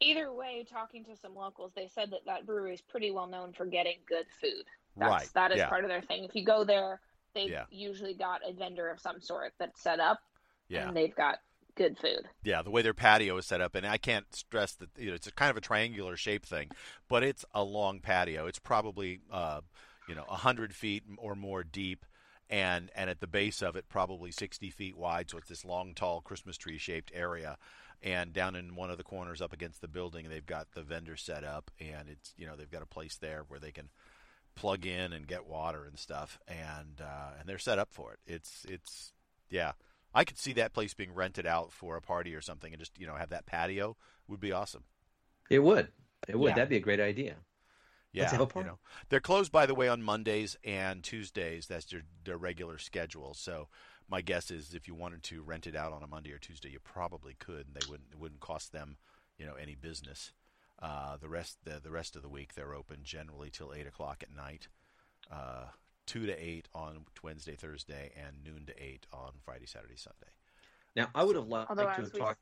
Either 0.00 0.32
way, 0.32 0.66
talking 0.68 1.04
to 1.04 1.16
some 1.16 1.34
locals, 1.34 1.72
they 1.74 1.86
said 1.86 2.10
that 2.10 2.24
that 2.26 2.44
brewery 2.44 2.74
is 2.74 2.80
pretty 2.82 3.10
well 3.12 3.26
known 3.28 3.52
for 3.52 3.64
getting 3.64 3.98
good 4.06 4.26
food. 4.40 4.64
That's, 4.96 5.10
right. 5.10 5.28
That 5.34 5.52
is 5.52 5.58
yeah. 5.58 5.68
part 5.68 5.84
of 5.84 5.88
their 5.88 6.02
thing. 6.02 6.24
If 6.24 6.34
you 6.34 6.44
go 6.44 6.64
there, 6.64 7.00
they've 7.34 7.48
Yeah. 7.48 7.64
usually 7.70 8.12
got 8.14 8.40
a 8.46 8.52
vendor 8.52 8.90
of 8.90 9.00
some 9.00 9.20
sort 9.20 9.54
that's 9.58 9.80
set 9.80 10.00
up, 10.00 10.20
Yeah. 10.68 10.88
and 10.88 10.96
they've 10.96 11.14
got 11.14 11.38
good 11.76 11.98
food. 11.98 12.28
Yeah, 12.42 12.62
the 12.62 12.70
way 12.70 12.82
their 12.82 12.94
patio 12.94 13.36
is 13.36 13.46
set 13.46 13.60
up, 13.60 13.74
and 13.74 13.86
I 13.86 13.98
can't 13.98 14.26
stress 14.34 14.72
that 14.74 14.90
you 14.98 15.08
know 15.08 15.14
it's 15.14 15.26
a 15.26 15.32
kind 15.32 15.50
of 15.50 15.56
a 15.56 15.60
triangular 15.60 16.16
shape 16.16 16.44
thing, 16.44 16.70
but 17.08 17.22
it's 17.22 17.44
a 17.54 17.62
long 17.62 18.00
patio. 18.00 18.46
It's 18.46 18.58
probably 18.58 19.20
uh, 19.30 19.60
you 20.08 20.14
know 20.14 20.24
hundred 20.24 20.74
feet 20.74 21.04
or 21.18 21.34
more 21.34 21.64
deep, 21.64 22.04
and 22.50 22.90
and 22.94 23.10
at 23.10 23.20
the 23.20 23.26
base 23.26 23.62
of 23.62 23.76
it, 23.76 23.88
probably 23.88 24.30
sixty 24.30 24.70
feet 24.70 24.96
wide. 24.96 25.30
So 25.30 25.38
it's 25.38 25.48
this 25.48 25.64
long, 25.64 25.94
tall 25.94 26.20
Christmas 26.20 26.56
tree 26.56 26.78
shaped 26.78 27.10
area. 27.14 27.58
And 28.04 28.32
down 28.32 28.56
in 28.56 28.74
one 28.74 28.90
of 28.90 28.98
the 28.98 29.04
corners, 29.04 29.40
up 29.40 29.52
against 29.52 29.80
the 29.80 29.86
building, 29.86 30.28
they've 30.28 30.44
got 30.44 30.72
the 30.72 30.82
vendor 30.82 31.16
set 31.16 31.44
up, 31.44 31.70
and 31.78 32.08
it's 32.08 32.34
you 32.36 32.46
know 32.46 32.56
they've 32.56 32.70
got 32.70 32.82
a 32.82 32.86
place 32.86 33.16
there 33.16 33.44
where 33.46 33.60
they 33.60 33.70
can 33.70 33.90
plug 34.54 34.86
in 34.86 35.12
and 35.12 35.26
get 35.26 35.46
water 35.46 35.84
and 35.84 35.98
stuff, 35.98 36.38
and 36.48 37.00
uh, 37.00 37.30
and 37.38 37.48
they're 37.48 37.58
set 37.58 37.78
up 37.78 37.92
for 37.92 38.12
it. 38.12 38.18
It's 38.26 38.66
it's 38.68 39.12
yeah. 39.50 39.72
I 40.14 40.24
could 40.24 40.38
see 40.38 40.52
that 40.54 40.72
place 40.72 40.94
being 40.94 41.14
rented 41.14 41.46
out 41.46 41.72
for 41.72 41.96
a 41.96 42.02
party 42.02 42.34
or 42.34 42.40
something, 42.40 42.72
and 42.72 42.80
just 42.80 42.98
you 42.98 43.06
know 43.06 43.14
have 43.14 43.30
that 43.30 43.46
patio 43.46 43.96
would 44.28 44.40
be 44.40 44.52
awesome. 44.52 44.84
It 45.50 45.60
would. 45.60 45.88
It 46.28 46.38
would. 46.38 46.50
Yeah. 46.50 46.54
That'd 46.54 46.68
be 46.68 46.76
a 46.76 46.80
great 46.80 47.00
idea. 47.00 47.36
Yeah, 48.12 48.22
Let's 48.24 48.32
have 48.32 48.40
a 48.42 48.58
you 48.58 48.64
know 48.64 48.78
they're 49.08 49.20
closed 49.20 49.50
by 49.50 49.64
the 49.64 49.74
way 49.74 49.88
on 49.88 50.02
Mondays 50.02 50.56
and 50.64 51.02
Tuesdays. 51.02 51.66
That's 51.66 51.86
their 51.86 52.02
their 52.24 52.36
regular 52.36 52.78
schedule. 52.78 53.32
So 53.32 53.68
my 54.08 54.20
guess 54.20 54.50
is 54.50 54.74
if 54.74 54.86
you 54.86 54.94
wanted 54.94 55.22
to 55.24 55.42
rent 55.42 55.66
it 55.66 55.74
out 55.74 55.92
on 55.92 56.02
a 56.02 56.06
Monday 56.06 56.32
or 56.32 56.38
Tuesday, 56.38 56.68
you 56.68 56.78
probably 56.78 57.34
could, 57.38 57.66
and 57.66 57.74
they 57.74 57.86
wouldn't 57.88 58.10
it 58.12 58.18
wouldn't 58.18 58.40
cost 58.40 58.72
them 58.72 58.98
you 59.38 59.46
know 59.46 59.54
any 59.54 59.74
business. 59.74 60.32
Uh, 60.80 61.16
the 61.16 61.28
rest 61.28 61.58
the, 61.64 61.80
the 61.82 61.90
rest 61.90 62.14
of 62.14 62.22
the 62.22 62.28
week 62.28 62.54
they're 62.54 62.74
open 62.74 62.98
generally 63.02 63.50
till 63.50 63.72
eight 63.72 63.86
o'clock 63.86 64.22
at 64.22 64.34
night, 64.34 64.68
uh, 65.30 65.66
two 66.06 66.26
to 66.26 66.32
eight 66.44 66.68
on 66.74 67.04
Wednesday, 67.22 67.54
Thursday, 67.56 68.12
and 68.16 68.36
noon 68.44 68.66
to 68.66 68.82
eight 68.82 69.06
on 69.12 69.32
Friday, 69.44 69.66
Saturday, 69.66 69.96
Sunday. 69.96 70.32
Now, 70.96 71.08
I 71.14 71.24
would 71.24 71.36
have 71.36 71.48
liked 71.48 71.70
Although 71.70 71.84
to 71.84 71.90
as 71.90 71.96
have 71.96 72.12
we- 72.12 72.20
talked. 72.20 72.40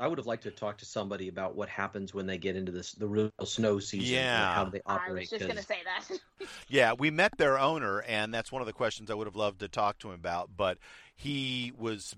I 0.00 0.08
would 0.08 0.18
have 0.18 0.26
liked 0.26 0.42
to 0.42 0.50
talk 0.50 0.78
to 0.78 0.84
somebody 0.84 1.28
about 1.28 1.54
what 1.54 1.68
happens 1.68 2.12
when 2.12 2.26
they 2.26 2.36
get 2.36 2.56
into 2.56 2.72
this 2.72 2.92
the 2.92 3.06
real 3.06 3.30
snow 3.44 3.78
season. 3.78 4.16
and 4.16 4.24
Yeah. 4.26 4.54
how 4.54 4.64
they 4.64 4.80
operate. 4.86 5.08
I 5.08 5.12
was 5.20 5.30
just 5.30 5.40
going 5.42 5.50
to 5.50 5.56
'cause- 5.58 5.66
say 5.66 5.82
that. 5.84 6.48
Yeah, 6.68 6.94
we 6.94 7.12
met 7.12 7.38
their 7.38 7.60
owner, 7.60 8.02
and 8.02 8.34
that's 8.34 8.50
one 8.50 8.60
of 8.60 8.66
the 8.66 8.72
questions 8.72 9.08
I 9.08 9.14
would 9.14 9.28
have 9.28 9.36
loved 9.36 9.60
to 9.60 9.68
talk 9.68 9.98
to 10.00 10.08
him 10.08 10.14
about. 10.14 10.56
But 10.56 10.78
he 11.14 11.72
was 11.76 12.16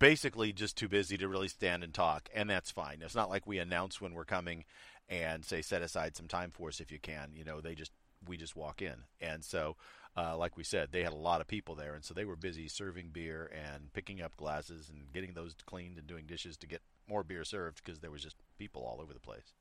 basically 0.00 0.52
just 0.52 0.76
too 0.76 0.88
busy 0.88 1.16
to 1.16 1.28
really 1.28 1.46
stand 1.46 1.84
and 1.84 1.94
talk, 1.94 2.28
and 2.34 2.50
that's 2.50 2.72
fine. 2.72 3.02
It's 3.02 3.14
not 3.14 3.30
like 3.30 3.46
we 3.46 3.58
announce 3.60 4.00
when 4.00 4.14
we're 4.14 4.24
coming 4.24 4.64
and 5.08 5.44
say 5.44 5.62
set 5.62 5.80
aside 5.80 6.16
some 6.16 6.26
time 6.26 6.50
for 6.50 6.68
us 6.70 6.80
if 6.80 6.90
you 6.90 6.98
can. 6.98 7.34
You 7.36 7.44
know, 7.44 7.60
they 7.60 7.76
just 7.76 7.92
we 8.26 8.36
just 8.36 8.56
walk 8.56 8.82
in, 8.82 9.04
and 9.20 9.44
so 9.44 9.76
uh, 10.16 10.36
like 10.36 10.56
we 10.56 10.64
said, 10.64 10.88
they 10.92 11.02
had 11.02 11.12
a 11.12 11.16
lot 11.16 11.40
of 11.40 11.46
people 11.46 11.74
there, 11.74 11.94
and 11.94 12.04
so 12.04 12.12
they 12.14 12.24
were 12.24 12.36
busy 12.36 12.68
serving 12.68 13.08
beer 13.12 13.50
and 13.52 13.92
picking 13.92 14.20
up 14.20 14.36
glasses 14.36 14.90
and 14.90 15.12
getting 15.12 15.32
those 15.34 15.54
cleaned 15.66 15.96
and 15.98 16.06
doing 16.06 16.26
dishes 16.26 16.56
to 16.58 16.66
get 16.66 16.82
more 17.08 17.22
beer 17.24 17.44
served 17.44 17.82
because 17.84 18.00
there 18.00 18.10
was 18.10 18.22
just 18.22 18.36
people 18.58 18.82
all 18.82 19.00
over 19.00 19.12
the 19.12 19.20
place. 19.20 19.54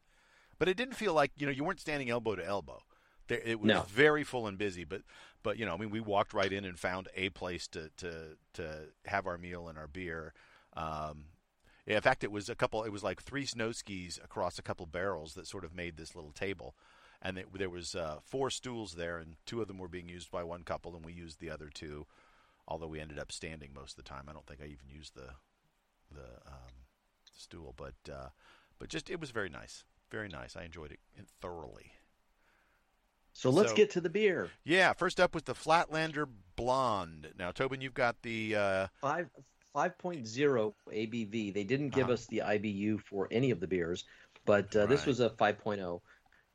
But 0.60 0.68
it 0.70 0.78
didn't 0.78 0.96
feel 0.96 1.14
like 1.14 1.32
you 1.38 1.46
know 1.46 1.52
you 1.52 1.64
weren't 1.64 1.80
standing 1.80 2.10
elbow 2.10 2.36
to 2.36 2.46
elbow 2.46 2.84
There, 3.28 3.40
it 3.44 3.60
was 3.60 3.72
No. 3.72 3.82
very 3.84 4.24
full 4.24 4.46
and 4.48 4.58
busy, 4.58 4.84
but 4.84 5.02
but 5.44 5.58
you 5.58 5.66
know, 5.66 5.74
I 5.74 5.78
mean, 5.78 5.90
we 5.90 6.00
walked 6.02 6.34
right 6.34 6.52
in 6.52 6.66
and 6.66 6.78
found 6.78 7.08
a 7.16 7.30
place 7.30 7.68
to 7.70 7.90
to 7.98 8.38
to 8.54 8.90
have 9.06 9.26
our 9.28 9.38
meal 9.38 9.68
and 9.70 9.78
our 9.78 9.88
beer. 9.88 10.34
Um, 10.74 11.26
in 11.88 12.00
fact, 12.02 12.24
it 12.24 12.32
was 12.32 12.48
a 12.48 12.56
couple. 12.56 12.84
It 12.84 12.92
was 12.92 13.04
like 13.04 13.22
three 13.22 13.46
snow 13.46 13.72
skis 13.72 14.20
across 14.24 14.60
a 14.60 14.62
couple 14.62 14.86
barrels 14.86 15.34
that 15.34 15.48
sort 15.48 15.66
of 15.66 15.74
made 15.74 15.98
this 15.98 16.14
little 16.16 16.32
table, 16.32 16.76
and 17.22 17.38
it, 17.38 17.48
there 17.54 17.70
was 17.70 17.96
uh, 17.96 18.20
four 18.24 18.50
stools 18.50 18.94
there, 18.94 19.18
and 19.20 19.36
two 19.46 19.62
of 19.62 19.68
them 19.68 19.78
were 19.78 19.88
being 19.88 20.10
used 20.10 20.32
by 20.32 20.44
one 20.44 20.64
couple, 20.64 20.96
and 20.96 21.06
we 21.06 21.14
used 21.14 21.40
the 21.40 21.50
other 21.50 21.70
two. 21.74 22.06
Although 22.68 22.88
we 22.88 23.00
ended 23.00 23.20
up 23.20 23.32
standing 23.32 23.72
most 23.74 23.98
of 23.98 24.04
the 24.04 24.10
time, 24.10 24.26
I 24.30 24.34
don't 24.34 24.46
think 24.46 24.62
I 24.62 24.66
even 24.66 24.90
used 24.90 25.16
the 25.16 25.30
the 26.14 26.24
um, 26.48 26.74
stool, 27.38 27.74
but 27.78 27.96
uh, 28.12 28.30
but 28.80 28.90
just 28.90 29.10
it 29.10 29.20
was 29.20 29.32
very 29.32 29.50
nice, 29.50 29.84
very 30.12 30.28
nice. 30.30 30.56
I 30.56 30.64
enjoyed 30.64 30.92
it 30.92 31.00
thoroughly. 31.42 31.94
So 33.34 33.50
let's 33.50 33.70
So- 33.70 33.76
get 33.78 33.92
to 33.92 34.02
the 34.02 34.10
beer. 34.10 34.50
Yeah, 34.64 34.92
first 34.94 35.20
up 35.20 35.34
was 35.34 35.44
the 35.44 35.54
Flatlander 35.56 36.28
Blonde. 36.58 37.30
Now, 37.40 37.52
Tobin, 37.52 37.80
you've 37.82 37.94
got 37.94 38.22
the 38.24 38.56
uh, 38.56 38.88
Five. 39.00 39.30
5.0 39.74 40.74
ABV. 40.92 41.54
They 41.54 41.64
didn't 41.64 41.90
give 41.92 42.06
Uh-huh. 42.06 42.14
us 42.14 42.26
the 42.26 42.40
IBU 42.40 43.00
for 43.02 43.30
any 43.32 43.52
of 43.52 43.62
the 43.62 43.68
beers, 43.68 44.04
but 44.46 44.76
uh, 44.76 44.86
this 44.86 45.06
was 45.06 45.22
a 45.22 45.30
5.0, 45.30 46.02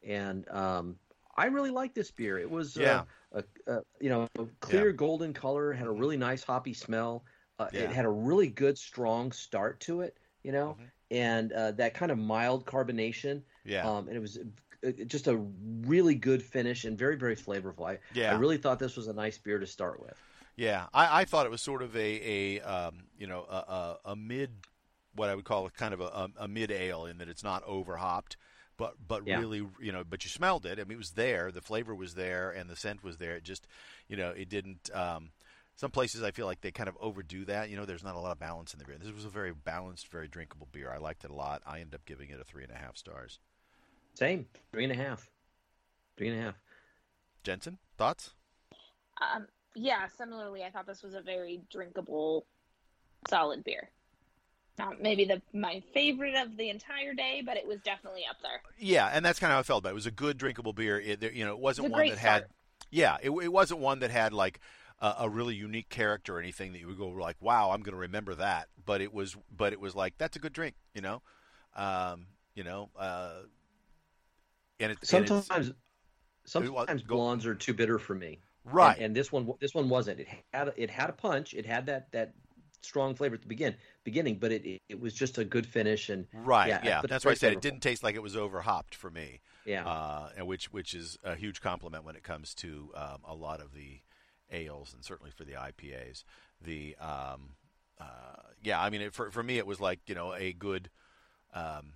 and 0.07 0.49
um, 0.51 0.97
I 1.37 1.47
really 1.47 1.71
like 1.71 1.95
this 1.95 2.11
beer. 2.11 2.39
It 2.39 2.51
was 2.51 2.77
Yeah. 2.77 3.03
uh, 3.33 3.43
a, 3.67 3.73
a 3.73 3.83
you 4.01 4.09
know 4.09 4.27
a 4.39 4.47
clear 4.61 4.93
golden 4.93 5.33
color, 5.33 5.73
had 5.73 5.87
a 5.87 5.91
really 5.91 6.17
nice 6.17 6.43
hoppy 6.43 6.75
smell. 6.75 7.25
Uh, 7.59 7.69
Yeah. 7.73 7.83
It 7.83 7.91
had 7.91 8.05
a 8.05 8.11
really 8.11 8.49
good 8.49 8.79
strong 8.79 9.33
start 9.33 9.81
to 9.81 10.03
it, 10.03 10.17
you 10.43 10.53
know, 10.53 10.77
Mhm. 10.79 10.91
and 11.11 11.53
uh, 11.53 11.73
that 11.73 11.95
kind 11.95 12.13
of 12.13 12.19
mild 12.19 12.67
carbonation. 12.67 13.43
yeah 13.65 13.89
Um, 13.89 14.09
and 14.09 14.17
it 14.17 14.21
was 14.21 14.39
uh, 14.87 14.91
just 15.07 15.27
a 15.27 15.37
really 15.37 16.15
good 16.15 16.43
finish 16.43 16.85
and 16.85 16.99
very 16.99 17.17
very 17.17 17.37
flavorful. 17.37 17.89
I, 17.89 17.99
yeah 18.15 18.31
I 18.31 18.39
really 18.39 18.59
thought 18.59 18.79
this 18.79 18.97
was 18.97 19.09
a 19.09 19.13
nice 19.13 19.39
beer 19.39 19.59
to 19.59 19.67
start 19.67 20.01
with. 20.01 20.17
Yeah, 20.57 20.87
I, 20.95 21.21
I 21.21 21.25
thought 21.25 21.47
it 21.47 21.51
was 21.51 21.63
sort 21.63 21.83
of 21.83 21.95
a, 21.97 22.59
a 22.59 22.61
um, 22.63 23.05
you 23.19 23.27
know 23.27 23.41
a, 23.49 23.55
a, 23.55 23.99
a 24.13 24.17
mid, 24.17 24.51
what 25.15 25.29
I 25.29 25.35
would 25.35 25.45
call 25.45 25.67
a 25.67 25.71
kind 25.71 25.93
of 25.93 26.01
a, 26.01 26.31
a 26.39 26.49
mid 26.49 26.71
ale 26.71 27.07
in 27.07 27.19
that 27.19 27.29
it's 27.29 27.45
not 27.45 27.63
over 27.65 27.97
hopped, 27.97 28.37
but 28.77 28.95
but 29.07 29.27
Yeah. 29.27 29.39
really 29.41 29.67
you 29.81 29.93
know 29.93 30.05
but 30.05 30.25
you 30.25 30.31
smelled 30.31 30.67
it. 30.67 30.79
I 30.79 30.85
mean, 30.85 30.93
it 30.93 30.99
was 30.99 31.13
there, 31.13 31.51
the 31.51 31.61
flavor 31.61 31.95
was 31.95 32.15
there, 32.15 32.51
and 32.51 32.69
the 32.69 32.77
scent 32.77 33.03
was 33.03 33.19
there. 33.19 33.37
It 33.37 33.45
just 33.45 33.67
you 34.09 34.17
know 34.17 34.31
it 34.31 34.49
didn't. 34.49 34.91
Um, 34.95 35.31
some 35.79 35.91
places 35.91 36.23
I 36.23 36.31
feel 36.31 36.47
like 36.47 36.63
they 36.63 36.71
kind 36.71 36.89
of 36.89 36.97
overdo 37.01 37.45
that. 37.45 37.69
You 37.69 37.77
know, 37.77 37.85
there's 37.85 38.03
not 38.03 38.15
a 38.15 38.19
lot 38.19 38.33
of 38.33 38.39
balance 38.39 38.73
in 38.73 38.79
the 38.79 38.87
beer. 38.87 38.97
This 38.99 39.13
was 39.13 39.27
a 39.27 39.29
very 39.29 39.53
balanced, 39.53 40.09
very 40.09 40.27
drinkable 40.27 40.69
beer. 40.73 40.91
I 40.91 40.97
liked 40.97 41.23
it 41.25 41.31
a 41.31 41.35
lot. 41.35 41.61
I 41.67 41.81
ended 41.81 41.95
up 41.97 42.07
giving 42.07 42.31
it 42.31 42.41
a 42.41 42.45
three 42.45 42.63
and 42.63 42.73
a 42.73 42.77
half 42.77 42.97
stars. 42.97 43.41
Same 44.15 44.47
three 44.73 44.85
and 44.85 44.93
a 44.93 44.97
half, 44.97 45.29
three 46.17 46.29
and 46.29 46.39
a 46.41 46.43
half. 46.43 46.55
Jensen, 47.45 47.77
thoughts? 47.99 48.33
Um, 49.21 49.47
yeah, 49.75 50.07
similarly, 50.17 50.65
I 50.65 50.71
thought 50.71 50.87
this 50.87 51.03
was 51.03 51.15
a 51.15 51.21
very 51.21 51.61
drinkable, 51.71 52.47
solid 53.29 53.63
beer. 53.63 53.91
Not 54.79 55.01
maybe 55.01 55.25
the 55.25 55.41
my 55.55 55.83
favorite 55.95 56.35
of 56.35 56.57
the 56.57 56.69
entire 56.69 57.15
day, 57.15 57.43
but 57.45 57.57
it 57.57 57.67
was 57.67 57.81
definitely 57.81 58.23
up 58.29 58.37
there. 58.43 58.61
Yeah, 58.79 59.11
and 59.13 59.25
that's 59.25 59.39
kind 59.39 59.51
of 59.51 59.55
how 59.55 59.61
I 59.61 59.63
felt 59.63 59.83
about 59.83 59.91
it. 59.91 59.93
It 59.93 59.95
was 59.95 60.07
a 60.07 60.11
good 60.11 60.37
drinkable 60.37 60.73
beer. 60.75 61.01
It, 61.01 61.23
you 61.35 61.45
know, 61.45 61.53
it 61.53 61.59
wasn't 61.59 61.87
It's 61.87 61.93
a 61.93 61.93
one 61.93 62.01
great 62.01 62.11
that 62.11 62.19
had. 62.19 62.47
Yeah, 62.91 63.17
it, 63.23 63.31
it 63.31 63.53
wasn't 63.53 63.81
one 63.81 64.01
that 64.01 64.11
had 64.11 64.33
like 64.33 64.61
a, 65.01 65.15
a 65.21 65.29
really 65.29 65.55
unique 65.55 65.89
character 65.89 66.37
or 66.37 66.41
anything 66.41 66.73
that 66.73 66.79
you 66.79 66.87
would 66.89 66.99
go 66.99 67.09
like, 67.09 67.37
"Wow, 67.41 67.71
I'm 67.71 67.81
going 67.81 67.95
to 67.95 68.01
remember 68.01 68.35
that." 68.35 68.69
But 68.85 69.01
it 69.01 69.13
was, 69.15 69.37
but 69.55 69.73
it 69.73 69.81
was 69.81 69.95
like 69.95 70.19
that's 70.19 70.37
a 70.37 70.39
good 70.41 70.53
drink, 70.53 70.75
you 70.95 71.01
know, 71.01 71.23
um, 71.75 72.27
you 72.55 72.65
know, 72.65 72.91
uh, 72.99 73.41
and, 74.79 74.93
it, 74.93 74.99
and 75.13 75.25
it's 75.25 75.47
Sometimes, 75.47 75.73
sometimes 76.45 77.03
go- 77.03 77.17
blondes 77.17 77.47
are 77.47 77.55
too 77.55 77.75
bitter 77.75 77.99
for 77.99 78.15
me. 78.15 78.41
right. 78.65 78.97
And, 78.97 79.07
and 79.07 79.17
this 79.17 79.33
one, 79.33 79.51
this 79.61 79.75
one 79.75 79.89
wasn't. 79.89 80.21
It 80.21 80.29
had 80.53 80.73
it 80.77 80.91
had 80.91 81.11
a 81.11 81.15
punch. 81.15 81.55
It 81.55 81.67
had 81.67 81.87
that 81.87 82.13
that 82.13 82.35
strong 82.87 83.15
flavor 83.15 83.35
at 83.35 83.43
the 83.43 83.49
begin 83.49 83.75
beginning, 84.05 84.37
but 84.39 84.53
it 84.53 84.81
it, 84.89 85.01
was 85.01 85.13
just 85.13 85.39
a 85.39 85.45
good 85.45 85.67
finish 85.67 86.09
and 86.09 86.27
right, 86.33 86.69
yeah, 86.69 86.81
yeah, 86.85 87.03
that's 87.03 87.25
why 87.25 87.33
I 87.33 87.35
said 87.35 87.53
it 87.53 87.61
didn't 87.61 87.81
taste 87.81 88.03
like 88.03 88.15
it 88.15 88.23
was 88.23 88.37
over 88.37 88.61
hopped 88.61 88.95
for 88.95 89.11
me, 89.11 89.41
yeah. 89.65 89.87
uh, 89.87 90.31
and 90.37 90.47
which 90.47 90.73
which 90.73 90.95
is 90.95 91.19
a 91.23 91.35
huge 91.35 91.61
compliment 91.61 92.05
when 92.05 92.17
it 92.17 92.23
comes 92.23 92.55
to 92.57 92.91
um, 92.95 93.19
a 93.25 93.35
lot 93.35 93.61
of 93.61 93.75
the 93.75 94.01
ales 94.51 94.93
and 94.95 95.05
certainly 95.05 95.31
for 95.31 95.45
the 95.45 95.53
IPAs. 95.53 96.25
The 96.63 96.97
um, 97.01 97.57
uh, 98.01 98.43
yeah, 98.63 98.81
I 98.81 98.91
mean, 98.91 99.03
it, 99.03 99.15
for 99.15 99.31
for 99.31 99.43
me, 99.43 99.59
it 99.59 99.67
was 99.67 99.81
like 99.81 100.01
you 100.07 100.15
know 100.15 100.35
a 100.35 100.53
good. 100.53 100.91
Um, 101.55 101.95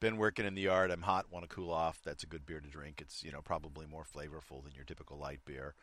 been 0.00 0.16
working 0.16 0.46
in 0.46 0.54
the 0.54 0.62
yard. 0.62 0.92
I'm 0.92 1.02
hot. 1.02 1.26
Want 1.30 1.48
to 1.48 1.54
cool 1.54 1.72
off. 1.72 2.00
That's 2.04 2.22
a 2.22 2.26
good 2.26 2.46
beer 2.46 2.60
to 2.60 2.68
drink. 2.68 3.00
It's 3.00 3.24
you 3.24 3.32
know 3.32 3.40
probably 3.42 3.86
more 3.86 4.04
flavorful 4.04 4.62
than 4.62 4.74
your 4.74 4.84
typical 4.84 5.18
light 5.18 5.40
beer, 5.44 5.74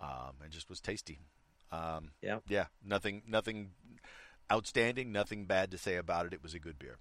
um, 0.00 0.34
and 0.42 0.52
just 0.52 0.68
was 0.68 0.80
tasty. 0.80 1.20
Um, 1.72 2.12
Yeah. 2.22 2.38
yeah. 2.48 2.66
Nothing, 2.84 3.22
nothing 3.26 3.70
outstanding. 4.52 5.12
Nothing 5.12 5.46
bad 5.46 5.70
to 5.72 5.78
say 5.78 5.96
about 5.96 6.26
it. 6.26 6.32
It 6.34 6.42
was 6.42 6.54
a 6.54 6.58
good 6.60 6.78
beer. 6.78 6.98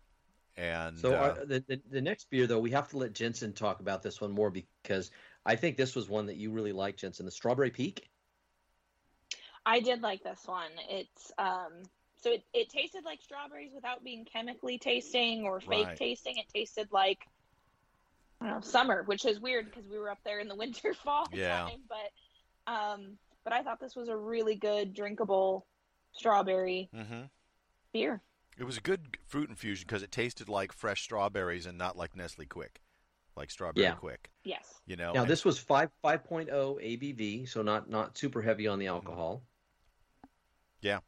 And 0.58 0.98
So 0.98 1.16
uh, 1.16 1.18
our, 1.18 1.46
the, 1.46 1.64
the 1.68 1.82
the 1.90 2.02
next 2.02 2.30
beer 2.30 2.48
though, 2.48 2.60
we 2.60 2.72
have 2.72 2.90
to 2.90 2.98
let 2.98 3.14
Jensen 3.14 3.54
talk 3.54 3.80
about 3.80 4.02
this 4.04 4.20
one 4.20 4.32
more 4.32 4.50
because 4.52 5.12
I 5.46 5.56
think 5.56 5.78
this 5.78 5.96
was 5.96 6.10
one 6.10 6.26
that 6.28 6.36
you 6.38 6.52
really 6.52 6.74
liked, 6.74 7.00
Jensen. 7.00 7.26
The 7.26 7.32
Strawberry 7.32 7.72
Peak. 7.72 8.10
I 9.66 9.80
did 9.80 10.02
like 10.02 10.24
this 10.24 10.42
one. 10.46 10.72
It's 10.90 11.32
um 11.38 11.84
so 12.18 12.32
it, 12.32 12.44
it 12.54 12.70
tasted 12.70 13.04
like 13.06 13.22
strawberries 13.22 13.72
without 13.74 14.04
being 14.04 14.26
chemically 14.26 14.78
tasting 14.78 15.44
or 15.44 15.60
fake 15.60 15.88
Right. 15.88 15.98
tasting. 15.98 16.38
It 16.38 16.48
tasted 16.54 16.90
like 16.92 17.20
I 18.42 18.48
don't 18.48 18.56
know, 18.56 18.62
summer, 18.62 19.04
which 19.04 19.26
is 19.26 19.40
weird 19.40 19.66
because 19.66 19.88
we 19.88 19.98
were 20.00 20.10
up 20.10 20.20
there 20.26 20.40
in 20.40 20.48
the 20.48 20.56
winter 20.64 20.94
fall 20.94 21.28
Yeah. 21.34 21.66
time. 21.66 21.84
But 21.88 22.72
um 22.72 23.18
but 23.44 23.54
I 23.54 23.64
thought 23.64 23.80
this 23.80 23.96
was 23.96 24.10
a 24.10 24.16
really 24.16 24.56
good 24.56 24.94
drinkable 24.94 25.66
strawberry 26.14 26.90
mhm. 26.96 27.30
beer. 27.94 28.22
it 28.58 28.64
was 28.64 28.78
a 28.78 28.82
good 28.82 29.18
fruit 29.28 29.50
infusion 29.50 29.86
because 29.88 30.04
it 30.04 30.12
tasted 30.12 30.50
like 30.50 30.74
fresh 30.74 31.02
strawberries 31.04 31.66
and 31.66 31.78
not 31.78 31.98
like 31.98 32.16
Nestle 32.16 32.46
Quik, 32.46 32.78
like 33.36 33.50
strawberry 33.50 33.86
Yeah. 33.86 33.96
Quik. 33.96 34.28
Yes. 34.44 34.82
You 34.86 34.96
know. 34.98 35.14
Now 35.14 35.22
And- 35.22 35.30
this 35.30 35.46
was 35.46 35.58
five 35.58 35.90
five 36.02 36.22
oh 36.30 36.80
ABV, 36.82 37.48
so 37.48 37.62
not 37.62 37.90
not 37.90 38.18
super 38.18 38.42
heavy 38.42 38.68
on 38.68 38.80
the 38.80 38.88
alcohol. 38.88 39.44
Yeah. 40.82 41.00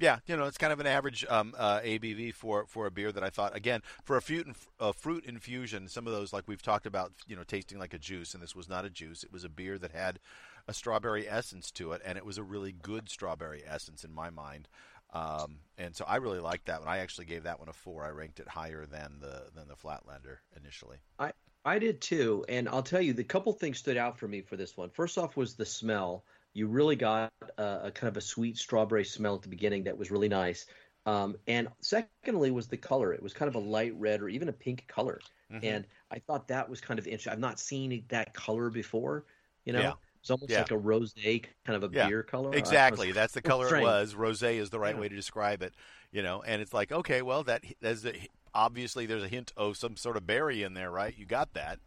Yeah, 0.00 0.18
you 0.26 0.36
know, 0.36 0.44
it's 0.44 0.58
kind 0.58 0.72
of 0.72 0.80
an 0.80 0.88
average 0.88 1.24
um, 1.28 1.54
uh, 1.56 1.78
ABV 1.80 2.34
for 2.34 2.66
for 2.66 2.86
a 2.86 2.90
beer 2.90 3.12
that 3.12 3.22
I 3.22 3.30
thought 3.30 3.54
again 3.56 3.80
for 4.02 4.16
a 4.16 4.22
fruit 4.22 4.46
inf- 4.46 4.68
a 4.80 4.92
fruit 4.92 5.24
infusion. 5.24 5.86
Some 5.88 6.08
of 6.08 6.12
those, 6.12 6.32
like 6.32 6.48
we've 6.48 6.60
talked 6.60 6.84
about, 6.84 7.12
you 7.28 7.36
know, 7.36 7.44
tasting 7.44 7.78
like 7.78 7.94
a 7.94 7.98
juice, 7.98 8.34
and 8.34 8.42
this 8.42 8.56
was 8.56 8.68
not 8.68 8.84
a 8.84 8.90
juice. 8.90 9.22
It 9.22 9.32
was 9.32 9.44
a 9.44 9.48
beer 9.48 9.78
that 9.78 9.92
had 9.92 10.18
a 10.66 10.74
strawberry 10.74 11.28
essence 11.28 11.70
to 11.72 11.92
it, 11.92 12.02
and 12.04 12.16
it 12.18 12.24
was 12.24 12.38
a 12.38 12.42
really 12.42 12.72
good 12.72 13.08
strawberry 13.08 13.62
essence 13.66 14.04
in 14.04 14.12
my 14.12 14.30
mind. 14.30 14.68
Um, 15.12 15.60
and 15.78 15.94
so 15.94 16.04
I 16.06 16.16
really 16.16 16.40
liked 16.40 16.66
that 16.66 16.80
one. 16.80 16.88
I 16.88 16.98
actually 16.98 17.26
gave 17.26 17.44
that 17.44 17.58
one 17.60 17.68
a 17.68 17.72
four. 17.72 18.04
I 18.04 18.10
ranked 18.10 18.40
it 18.40 18.48
higher 18.48 18.84
than 18.86 19.20
the 19.20 19.50
than 19.54 19.68
the 19.68 19.76
Flatlander 19.76 20.38
initially. 20.56 20.98
I 21.18 21.32
I 21.64 21.78
did 21.78 22.00
too, 22.00 22.44
and 22.48 22.68
I'll 22.68 22.82
tell 22.82 23.00
you 23.00 23.12
the 23.12 23.24
couple 23.24 23.52
things 23.52 23.78
stood 23.78 23.96
out 23.96 24.18
for 24.18 24.26
me 24.28 24.42
for 24.42 24.56
this 24.56 24.76
one. 24.76 24.90
First 24.90 25.16
off 25.18 25.36
was 25.36 25.54
the 25.54 25.64
smell. 25.66 26.24
You 26.52 26.66
really 26.66 26.96
got 26.96 27.32
a, 27.58 27.86
a 27.86 27.90
kind 27.90 28.08
of 28.08 28.16
a 28.16 28.20
sweet 28.20 28.58
strawberry 28.58 29.04
smell 29.04 29.34
at 29.36 29.42
the 29.42 29.48
beginning 29.48 29.84
that 29.84 29.96
was 29.96 30.10
really 30.10 30.28
nice. 30.28 30.66
Um, 31.06 31.36
and 31.46 31.68
secondly 31.80 32.50
was 32.50 32.68
the 32.68 32.76
color. 32.76 33.12
It 33.12 33.22
was 33.22 33.32
kind 33.34 33.48
of 33.48 33.54
a 33.56 33.60
light 33.60 33.94
red 33.98 34.22
or 34.22 34.28
even 34.28 34.48
a 34.48 34.52
pink 34.52 34.86
color, 34.88 35.20
Mhm. 35.50 35.60
and 35.62 35.86
I 36.10 36.18
thought 36.18 36.48
that 36.48 36.68
was 36.68 36.80
kind 36.80 36.98
of 36.98 37.06
interesting. 37.06 37.32
I've 37.32 37.38
not 37.38 37.60
seen 37.60 38.04
that 38.08 38.34
color 38.34 38.70
before. 38.70 39.26
You 39.64 39.74
know, 39.74 39.80
Yeah. 39.80 39.92
It's 40.24 40.30
almost 40.30 40.50
Yeah. 40.50 40.60
like 40.60 40.70
a 40.70 40.74
rosé 40.78 41.44
kind 41.66 41.82
of 41.84 41.92
a 41.92 41.94
Yeah. 41.94 42.08
beer 42.08 42.22
color. 42.22 42.46
I 42.46 42.50
was- 42.52 42.58
Exactly. 42.58 43.12
That's 43.12 43.34
the 43.34 43.42
color 43.42 43.76
it 43.76 43.82
was. 43.82 44.14
Rosé 44.14 44.54
is 44.54 44.70
the 44.70 44.78
right 44.78 44.94
Yeah. 44.94 45.00
way 45.02 45.08
to 45.10 45.14
describe 45.14 45.60
it. 45.60 45.74
You 46.12 46.22
know, 46.22 46.42
and 46.42 46.62
it's 46.62 46.72
like, 46.72 46.90
okay, 46.90 47.20
well, 47.20 47.44
that 47.44 47.62
a, 47.82 48.28
obviously 48.54 49.04
there's 49.04 49.22
a 49.22 49.28
hint 49.28 49.52
of 49.54 49.76
some 49.76 49.98
sort 49.98 50.16
of 50.16 50.26
berry 50.26 50.62
in 50.62 50.72
there, 50.72 50.90
right? 50.90 51.14
You 51.14 51.26
got 51.26 51.52
that. 51.52 51.78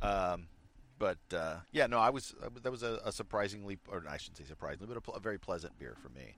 Um, 0.00 0.46
but 0.96 1.18
uh, 1.34 1.56
yeah, 1.72 1.88
no, 1.88 1.98
I 1.98 2.10
was 2.10 2.36
that 2.62 2.70
was 2.70 2.84
a, 2.84 3.00
a 3.04 3.10
surprisingly, 3.10 3.78
or 3.88 4.04
I 4.08 4.16
shouldn't 4.16 4.38
say 4.38 4.44
surprisingly, 4.44 4.94
but 4.94 5.08
a, 5.08 5.16
a 5.16 5.20
very 5.20 5.38
pleasant 5.38 5.76
beer 5.76 5.96
for 6.00 6.08
me. 6.08 6.36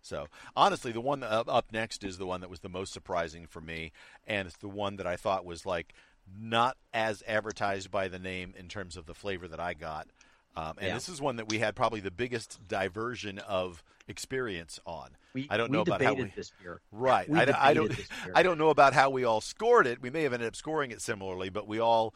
So 0.00 0.28
honestly, 0.56 0.92
the 0.92 1.00
one 1.02 1.22
up 1.22 1.46
up 1.46 1.72
next 1.72 2.04
is 2.04 2.16
the 2.16 2.24
one 2.26 2.40
that 2.40 2.48
was 2.48 2.60
the 2.60 2.70
most 2.70 2.94
surprising 2.94 3.46
for 3.46 3.60
me, 3.60 3.92
and 4.26 4.48
it's 4.48 4.56
the 4.56 4.68
one 4.68 4.96
that 4.96 5.06
I 5.06 5.16
thought 5.16 5.44
was 5.44 5.66
like 5.66 5.92
not 6.38 6.78
as 6.94 7.22
advertised 7.26 7.90
by 7.90 8.08
the 8.08 8.18
name 8.18 8.54
in 8.56 8.68
terms 8.68 8.96
of 8.96 9.04
the 9.04 9.14
flavor 9.14 9.46
that 9.48 9.60
I 9.60 9.74
got. 9.74 10.08
Um, 10.56 10.74
and 10.78 10.88
Yeah. 10.88 10.94
this 10.94 11.08
is 11.08 11.20
one 11.20 11.36
that 11.36 11.48
we 11.48 11.58
had 11.58 11.76
probably 11.76 12.00
the 12.00 12.10
biggest 12.10 12.58
diversion 12.66 13.38
of 13.38 13.82
experience 14.08 14.80
on. 14.84 15.10
We, 15.32 15.46
I 15.48 15.56
don't 15.56 15.70
know 15.70 15.82
about 15.82 16.02
how 16.02 16.14
we- 16.14 16.24
this 16.34 16.52
beer. 16.60 16.80
Right. 16.90 17.28
We 17.28 17.38
I, 17.38 17.44
don't- 17.44 17.58
I 17.62 17.74
don't. 17.74 17.92
I 18.34 18.42
don't 18.42 18.58
know 18.58 18.70
about 18.70 18.92
how 18.92 19.10
we 19.10 19.24
all 19.24 19.40
scored 19.40 19.86
it. 19.86 20.02
We 20.02 20.10
may 20.10 20.24
have 20.24 20.32
ended 20.32 20.48
up 20.48 20.56
scoring 20.56 20.90
it 20.90 21.00
similarly, 21.00 21.50
but 21.50 21.68
we 21.68 21.78
all 21.78 22.14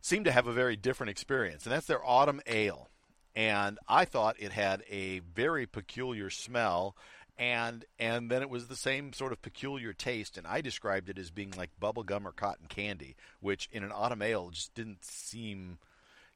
seem 0.00 0.24
to 0.24 0.32
have 0.32 0.46
a 0.46 0.52
very 0.52 0.76
different 0.76 1.10
experience, 1.10 1.66
and 1.66 1.72
that's 1.72 1.86
their 1.86 2.04
autumn 2.06 2.40
ale. 2.46 2.88
And 3.34 3.78
I 3.88 4.04
thought 4.04 4.36
it 4.38 4.52
had 4.52 4.82
a 4.88 5.18
very 5.20 5.66
peculiar 5.66 6.30
smell, 6.30 6.96
and 7.36 7.84
and 7.98 8.30
then 8.30 8.42
it 8.42 8.50
was 8.50 8.68
the 8.68 8.76
same 8.76 9.12
sort 9.12 9.32
of 9.32 9.42
peculiar 9.42 9.92
taste. 9.92 10.38
And 10.38 10.46
I 10.46 10.60
described 10.60 11.08
it 11.08 11.18
as 11.18 11.30
being 11.32 11.52
like 11.56 11.70
bubble 11.80 12.04
gum 12.04 12.26
or 12.28 12.32
cotton 12.32 12.66
candy, 12.68 13.16
which 13.40 13.68
in 13.72 13.82
an 13.82 13.90
autumn 13.92 14.22
ale 14.22 14.50
just 14.50 14.72
didn't 14.74 15.04
seem. 15.04 15.78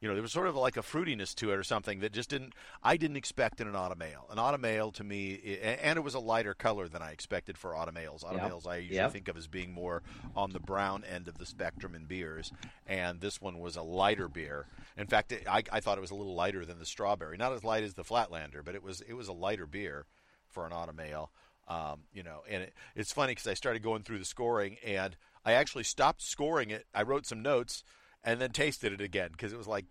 You 0.05 0.11
know, 0.11 0.15
there 0.17 0.23
was 0.23 0.33
sort 0.33 0.49
of 0.49 0.55
like 0.55 0.77
a 0.77 0.83
fruitiness 0.83 1.35
to 1.37 1.51
it 1.51 1.57
or 1.57 1.63
something 1.63 2.01
that 2.01 2.13
just 2.13 2.29
didn't. 2.29 2.53
I 2.83 2.99
didn't 2.99 3.17
expect 3.17 3.63
in 3.63 3.67
an 3.67 3.75
autumn 3.75 4.03
ale. 4.03 4.27
An 4.31 4.39
autumn 4.39 4.67
ale 4.67 4.93
to 4.93 5.03
me, 5.03 5.59
and 5.63 5.97
it 5.97 6.03
was 6.03 6.13
a 6.13 6.21
lighter 6.21 6.53
color 6.53 6.89
than 6.89 7.01
I 7.01 7.13
expected 7.13 7.57
for 7.57 7.75
autumn 7.75 7.97
ales. 7.97 8.23
Autumn 8.23 8.37
Yep. 8.37 8.67
I 8.69 8.77
usually 8.77 8.97
Yep. 8.97 9.13
think 9.13 9.29
of 9.29 9.39
as 9.39 9.47
being 9.47 9.73
more 9.73 10.03
on 10.37 10.53
the 10.53 10.61
brown 10.61 11.05
end 11.05 11.27
of 11.27 11.39
the 11.39 11.47
spectrum 11.47 11.95
in 11.95 12.05
beers, 12.05 12.53
and 12.87 13.23
this 13.23 13.41
one 13.41 13.59
was 13.61 13.77
a 13.77 13.83
lighter 13.83 14.29
beer. 14.29 14.67
In 14.99 15.07
fact, 15.07 15.33
it, 15.33 15.49
I, 15.49 15.63
I 15.73 15.81
thought 15.81 15.97
it 15.97 16.03
was 16.03 16.11
a 16.11 16.15
little 16.15 16.35
lighter 16.35 16.67
than 16.67 16.79
the 16.79 16.85
strawberry. 16.85 17.39
Not 17.39 17.55
as 17.55 17.65
light 17.65 17.83
as 17.83 17.95
the 17.95 18.05
Flatlander, 18.05 18.63
but 18.63 18.75
it 18.75 18.83
was 18.83 19.01
it 19.01 19.15
was 19.15 19.29
a 19.29 19.33
lighter 19.33 19.65
beer 19.67 20.05
for 20.51 20.67
an 20.67 20.75
autumn 20.75 21.01
ale. 21.01 21.31
Um, 21.67 22.03
you 22.13 22.23
know, 22.23 22.43
and 22.47 22.65
it, 22.65 22.75
it's 22.95 23.11
funny 23.11 23.31
because 23.31 23.47
I 23.47 23.55
started 23.55 23.83
going 23.83 24.03
through 24.03 24.19
the 24.19 24.27
scoring, 24.27 24.77
and 24.85 25.17
I 25.47 25.53
actually 25.53 25.85
stopped 25.85 26.21
scoring 26.21 26.69
it. 26.69 26.85
I 26.95 27.05
wrote 27.05 27.25
some 27.25 27.41
notes 27.41 27.85
and 28.25 28.41
then 28.41 28.51
tasted 28.51 28.93
it 28.93 29.01
again 29.01 29.31
because 29.33 29.53
it 29.53 29.59
was 29.59 29.69
like, 29.69 29.85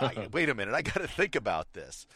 I, 0.00 0.28
wait 0.32 0.48
a 0.48 0.54
minute, 0.54 0.74
I 0.74 0.82
got 0.82 1.00
to 1.00 1.08
think 1.08 1.34
about 1.36 1.72
this. 1.72 2.06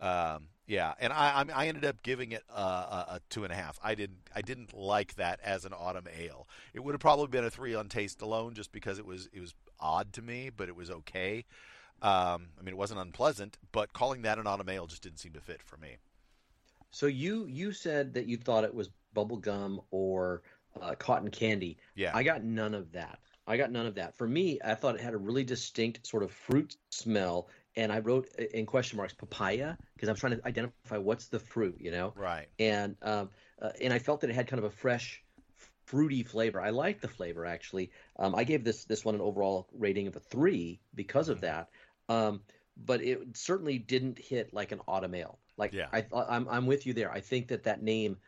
Um, 0.00 0.48
yeah, 0.66 0.94
and 0.98 1.12
I, 1.12 1.42
I 1.42 1.64
I 1.64 1.66
ended 1.68 1.84
up 1.84 2.02
giving 2.02 2.32
it 2.32 2.42
a, 2.54 2.60
a, 2.60 3.06
a 3.10 3.20
two 3.28 3.44
and 3.44 3.52
a 3.52 3.56
half. 3.56 3.78
I 3.82 3.94
didn't 3.94 4.18
I 4.34 4.40
didn't 4.40 4.72
like 4.72 5.14
that 5.16 5.40
as 5.42 5.64
an 5.64 5.72
autumn 5.72 6.06
ale. 6.18 6.48
It 6.72 6.82
would 6.82 6.92
have 6.92 7.00
probably 7.00 7.26
been 7.26 7.44
a 7.44 7.50
three 7.50 7.74
on 7.74 7.88
taste 7.88 8.22
alone, 8.22 8.54
just 8.54 8.72
because 8.72 8.98
it 8.98 9.06
was 9.06 9.28
it 9.32 9.40
was 9.40 9.54
odd 9.78 10.12
to 10.14 10.22
me, 10.22 10.50
but 10.54 10.68
it 10.68 10.76
was 10.76 10.90
okay. 10.90 11.44
Um, 12.02 12.48
I 12.58 12.62
mean, 12.62 12.68
it 12.68 12.76
wasn't 12.76 13.00
unpleasant, 13.00 13.58
but 13.72 13.92
calling 13.92 14.22
that 14.22 14.38
an 14.38 14.46
autumn 14.46 14.68
ale 14.68 14.86
just 14.86 15.02
didn't 15.02 15.18
seem 15.18 15.32
to 15.32 15.40
fit 15.40 15.62
for 15.62 15.76
me. 15.76 15.96
So 16.90 17.06
you 17.06 17.46
you 17.46 17.72
said 17.72 18.14
that 18.14 18.26
you 18.26 18.36
thought 18.36 18.64
it 18.64 18.74
was 18.74 18.88
bubble 19.12 19.36
gum 19.36 19.80
or 19.90 20.42
uh, 20.80 20.94
cotton 20.94 21.30
candy. 21.30 21.76
Yeah, 21.94 22.12
I 22.14 22.22
got 22.22 22.42
none 22.42 22.74
of 22.74 22.90
that. 22.92 23.18
I 23.46 23.56
got 23.56 23.70
none 23.70 23.86
of 23.86 23.94
that. 23.96 24.14
For 24.16 24.26
me, 24.26 24.58
I 24.64 24.74
thought 24.74 24.94
it 24.94 25.00
had 25.00 25.14
a 25.14 25.18
really 25.18 25.44
distinct 25.44 26.06
sort 26.06 26.22
of 26.22 26.32
fruit 26.32 26.76
smell, 26.90 27.50
and 27.76 27.92
I 27.92 27.98
wrote 28.00 28.28
uh, 28.38 28.44
in 28.44 28.66
question 28.66 28.96
marks 28.96 29.14
papaya 29.14 29.76
because 29.96 30.08
I'm 30.08 30.16
trying 30.16 30.38
to 30.38 30.46
identify 30.46 30.96
what's 30.98 31.28
the 31.28 31.38
fruit, 31.38 31.80
you 31.80 31.90
know. 31.90 32.14
right. 32.14 32.48
And 32.58 32.96
um, 33.02 33.30
uh, 33.60 33.72
and 33.80 33.92
I 33.92 33.98
felt 33.98 34.20
that 34.22 34.30
it 34.30 34.34
had 34.34 34.46
kind 34.48 34.58
of 34.58 34.64
a 34.64 34.70
fresh, 34.70 35.24
fruity 35.86 36.22
flavor. 36.22 36.60
I 36.60 36.70
liked 36.70 37.02
the 37.02 37.08
flavor 37.08 37.44
actually. 37.44 37.92
Um, 38.16 38.34
I 38.34 38.44
gave 38.44 38.64
this 38.64 38.84
this 38.86 39.04
one 39.04 39.14
an 39.14 39.20
overall 39.20 39.68
rating 39.72 40.06
of 40.06 40.16
a 40.16 40.20
three 40.20 40.82
because 40.94 41.28
of 41.28 41.40
Mhm. 41.40 41.42
that. 41.42 41.70
Um, 42.08 42.44
but 42.76 43.02
it 43.02 43.36
certainly 43.36 43.78
didn't 43.78 44.18
hit 44.18 44.52
like 44.52 44.72
an 44.72 44.80
autumn 44.88 45.14
ale. 45.14 45.40
Like 45.56 45.72
Yeah. 45.72 45.90
I 45.92 46.06
I'm 46.12 46.48
I'm 46.48 46.66
with 46.66 46.86
you 46.86 46.92
there. 46.94 47.12
I 47.12 47.20
think 47.20 47.48
that 47.48 47.64
that 47.64 47.82
name 47.82 48.18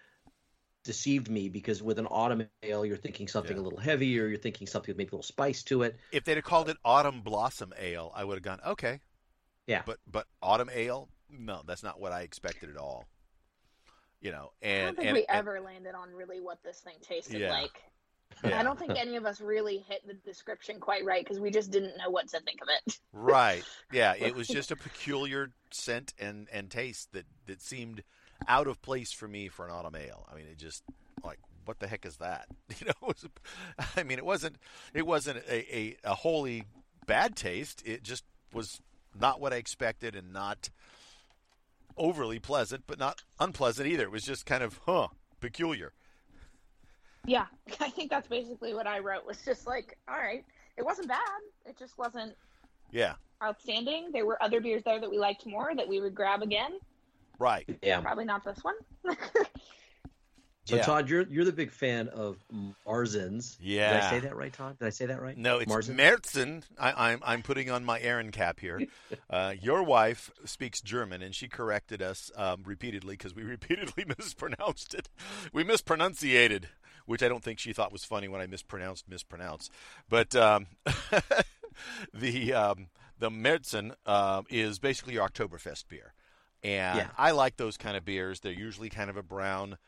deceived 0.86 1.28
me 1.28 1.50
because 1.50 1.82
with 1.82 1.98
an 1.98 2.06
autumn 2.06 2.48
ale, 2.62 2.86
you're 2.86 2.96
thinking 2.96 3.28
something 3.28 3.56
Yeah. 3.56 3.62
a 3.62 3.64
little 3.64 3.78
heavier. 3.78 4.26
You're 4.26 4.38
thinking 4.38 4.66
something 4.66 4.88
with 4.92 4.96
maybe 4.96 5.08
a 5.08 5.12
little 5.12 5.22
spice 5.22 5.62
to 5.64 5.82
it. 5.82 5.98
If 6.12 6.24
they'd 6.24 6.36
have 6.36 6.44
called 6.44 6.70
it 6.70 6.78
autumn 6.84 7.20
blossom 7.20 7.74
ale, 7.78 8.10
I 8.16 8.24
would 8.24 8.34
have 8.36 8.42
gone 8.42 8.60
okay. 8.66 9.00
Yeah. 9.66 9.82
But 9.84 9.98
but 10.10 10.26
autumn 10.40 10.70
ale, 10.72 11.08
no, 11.28 11.60
that's 11.66 11.82
not 11.82 12.00
what 12.00 12.12
I 12.12 12.22
expected 12.22 12.70
at 12.70 12.76
all. 12.78 13.04
You 14.20 14.32
know, 14.32 14.52
I 14.62 14.66
and 14.66 14.86
don't 14.86 14.96
think 14.96 15.06
and, 15.08 15.14
we 15.14 15.26
and- 15.28 15.38
ever 15.38 15.60
landed 15.60 15.94
on 15.94 16.10
really 16.12 16.40
what 16.40 16.62
this 16.62 16.80
thing 16.80 16.94
tasted 17.02 17.40
Yeah. 17.40 17.52
like. 17.52 17.82
yeah. 18.44 18.58
I 18.58 18.62
don't 18.62 18.78
think 18.78 18.96
any 18.98 19.16
of 19.16 19.24
us 19.24 19.40
really 19.40 19.78
hit 19.78 20.06
the 20.06 20.14
description 20.14 20.80
quite 20.80 21.04
right 21.04 21.22
because 21.24 21.38
we 21.38 21.50
just 21.50 21.70
didn't 21.70 21.96
know 21.96 22.10
what 22.10 22.28
to 22.28 22.40
think 22.40 22.60
of 22.62 22.68
it. 22.68 22.98
Right. 23.12 23.62
Yeah, 23.92 24.14
it 24.18 24.34
was 24.36 24.48
just 24.48 24.70
a 24.70 24.76
peculiar 24.76 25.52
scent 25.70 26.12
and, 26.18 26.48
and 26.52 26.70
taste 26.70 27.12
that, 27.12 27.26
that 27.46 27.60
seemed 27.62 28.02
out 28.48 28.66
of 28.66 28.80
place 28.82 29.12
for 29.12 29.26
me 29.28 29.48
for 29.48 29.64
an 29.66 29.70
autumn 29.72 29.96
ale. 29.96 30.26
I 30.30 30.36
mean, 30.36 30.46
it 30.50 30.58
just 30.58 30.82
like 31.24 31.38
what 31.64 31.78
the 31.80 31.88
heck 31.88 32.06
is 32.06 32.16
that? 32.18 32.46
You 32.78 32.86
know, 32.86 33.08
it 33.08 33.16
was, 33.22 33.26
I 33.96 34.02
mean, 34.02 34.18
it 34.18 34.24
wasn't 34.24 34.56
it 34.94 35.06
wasn't 35.06 35.38
a, 35.48 35.76
a, 35.76 35.96
a 36.04 36.14
wholly 36.14 36.64
bad 37.06 37.36
taste. 37.36 37.82
It 37.86 38.02
just 38.02 38.24
was 38.52 38.80
not 39.18 39.40
what 39.40 39.52
I 39.52 39.56
expected 39.56 40.14
and 40.14 40.32
not 40.32 40.70
overly 41.96 42.38
pleasant, 42.38 42.84
but 42.86 42.98
not 42.98 43.22
unpleasant 43.40 43.88
either. 43.88 44.04
It 44.04 44.10
was 44.12 44.24
just 44.24 44.44
kind 44.46 44.62
of 44.62 44.80
huh, 44.86 45.08
peculiar. 45.40 45.92
Yeah, 47.24 47.46
I 47.80 47.90
think 47.90 48.10
that's 48.10 48.28
basically 48.28 48.74
what 48.74 48.86
I 48.86 48.98
wrote. 49.00 49.26
Was 49.26 49.44
just 49.44 49.66
like, 49.66 49.96
all 50.08 50.16
right, 50.18 50.44
it 50.76 50.84
wasn't 50.84 51.08
bad. 51.08 51.40
It 51.64 51.76
just 51.78 51.96
wasn't 51.98 52.34
Yeah. 52.92 53.14
outstanding. 53.42 54.10
There 54.12 54.26
were 54.26 54.40
other 54.42 54.60
beers 54.60 54.82
there 54.84 55.00
that 55.00 55.10
we 55.10 55.18
liked 55.18 55.46
more 55.46 55.74
that 55.74 55.88
we 55.88 56.00
would 56.00 56.14
grab 56.14 56.42
again. 56.42 56.78
Right. 57.38 57.68
Yeah. 57.82 58.00
Probably 58.00 58.24
not 58.24 58.44
this 58.44 58.58
one. 58.62 58.74
So 60.64 60.74
Yeah. 60.74 60.82
Todd, 60.82 61.08
you're 61.08 61.22
you're 61.28 61.44
the 61.44 61.52
big 61.52 61.70
fan 61.70 62.08
of 62.08 62.38
Marzens. 62.84 63.56
Yeah. 63.60 63.92
Did 63.92 64.02
I 64.02 64.10
say 64.10 64.18
that 64.20 64.34
right, 64.36 64.52
Todd? 64.52 64.76
Did 64.80 64.86
I 64.86 64.90
say 64.90 65.06
that 65.06 65.22
right? 65.22 65.38
No, 65.38 65.58
it's 65.58 65.70
Marzen? 65.72 65.94
Merzen. 65.96 66.64
I, 66.76 67.10
I'm 67.12 67.20
I'm 67.24 67.42
putting 67.42 67.70
on 67.70 67.84
my 67.84 68.00
Aaron 68.00 68.32
cap 68.32 68.58
here. 68.60 68.80
Uh, 69.30 69.54
your 69.60 69.82
wife 69.82 70.30
speaks 70.44 70.80
German, 70.80 71.20
and 71.20 71.34
she 71.34 71.48
corrected 71.48 72.00
us 72.00 72.30
um, 72.36 72.62
repeatedly 72.64 73.14
because 73.14 73.34
we 73.34 73.42
repeatedly 73.56 74.04
mispronounced 74.18 74.94
it. 74.94 75.08
We 75.52 75.64
mispronunciated, 75.64 76.68
which 77.06 77.22
I 77.22 77.28
don't 77.28 77.42
think 77.42 77.58
she 77.58 77.72
thought 77.72 77.92
was 77.92 78.04
funny 78.04 78.28
when 78.28 78.40
I 78.40 78.46
mispronounced 78.46 79.08
mispronounce. 79.08 79.68
But 80.08 80.34
um, 80.36 80.66
the 82.14 82.52
um, 82.54 82.88
the 83.18 83.30
Merzen 83.30 83.94
uh, 84.06 84.42
is 84.48 84.78
basically 84.78 85.14
your 85.14 85.28
Oktoberfest 85.28 85.84
beer, 85.88 86.12
and 86.66 86.98
Yeah. 86.98 87.08
I 87.16 87.30
like 87.30 87.56
those 87.56 87.76
kind 87.76 87.96
of 87.96 88.04
beers. 88.04 88.40
They're 88.40 88.52
usually 88.52 88.90
kind 88.90 89.08
of 89.08 89.16
a 89.16 89.22
brown 89.22 89.78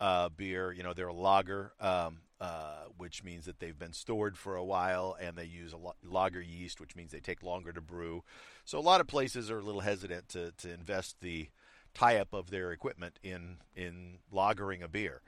uh, 0.00 0.28
beer. 0.28 0.72
You 0.72 0.84
know, 0.84 0.94
they're 0.94 1.08
a 1.08 1.12
lager, 1.12 1.72
um, 1.80 2.18
uh, 2.40 2.84
which 2.96 3.24
means 3.24 3.46
that 3.46 3.58
they've 3.58 3.78
been 3.78 3.92
stored 3.92 4.38
for 4.38 4.54
a 4.54 4.64
while, 4.64 5.16
and 5.20 5.36
they 5.36 5.44
use 5.44 5.72
a 5.72 5.76
lo- 5.76 5.96
lager 6.04 6.40
yeast, 6.40 6.80
which 6.80 6.94
means 6.94 7.10
they 7.10 7.18
take 7.20 7.42
longer 7.42 7.72
to 7.72 7.80
brew. 7.80 8.22
So 8.64 8.78
a 8.78 8.80
lot 8.80 9.00
of 9.00 9.08
places 9.08 9.50
are 9.50 9.58
a 9.58 9.62
little 9.62 9.80
hesitant 9.80 10.28
to, 10.30 10.52
to 10.52 10.72
invest 10.72 11.16
the 11.20 11.48
tie-up 11.94 12.32
of 12.32 12.50
their 12.50 12.70
equipment 12.70 13.18
in 13.24 13.56
in 13.74 14.18
lagering 14.32 14.82
a 14.84 14.88
beer 14.88 15.22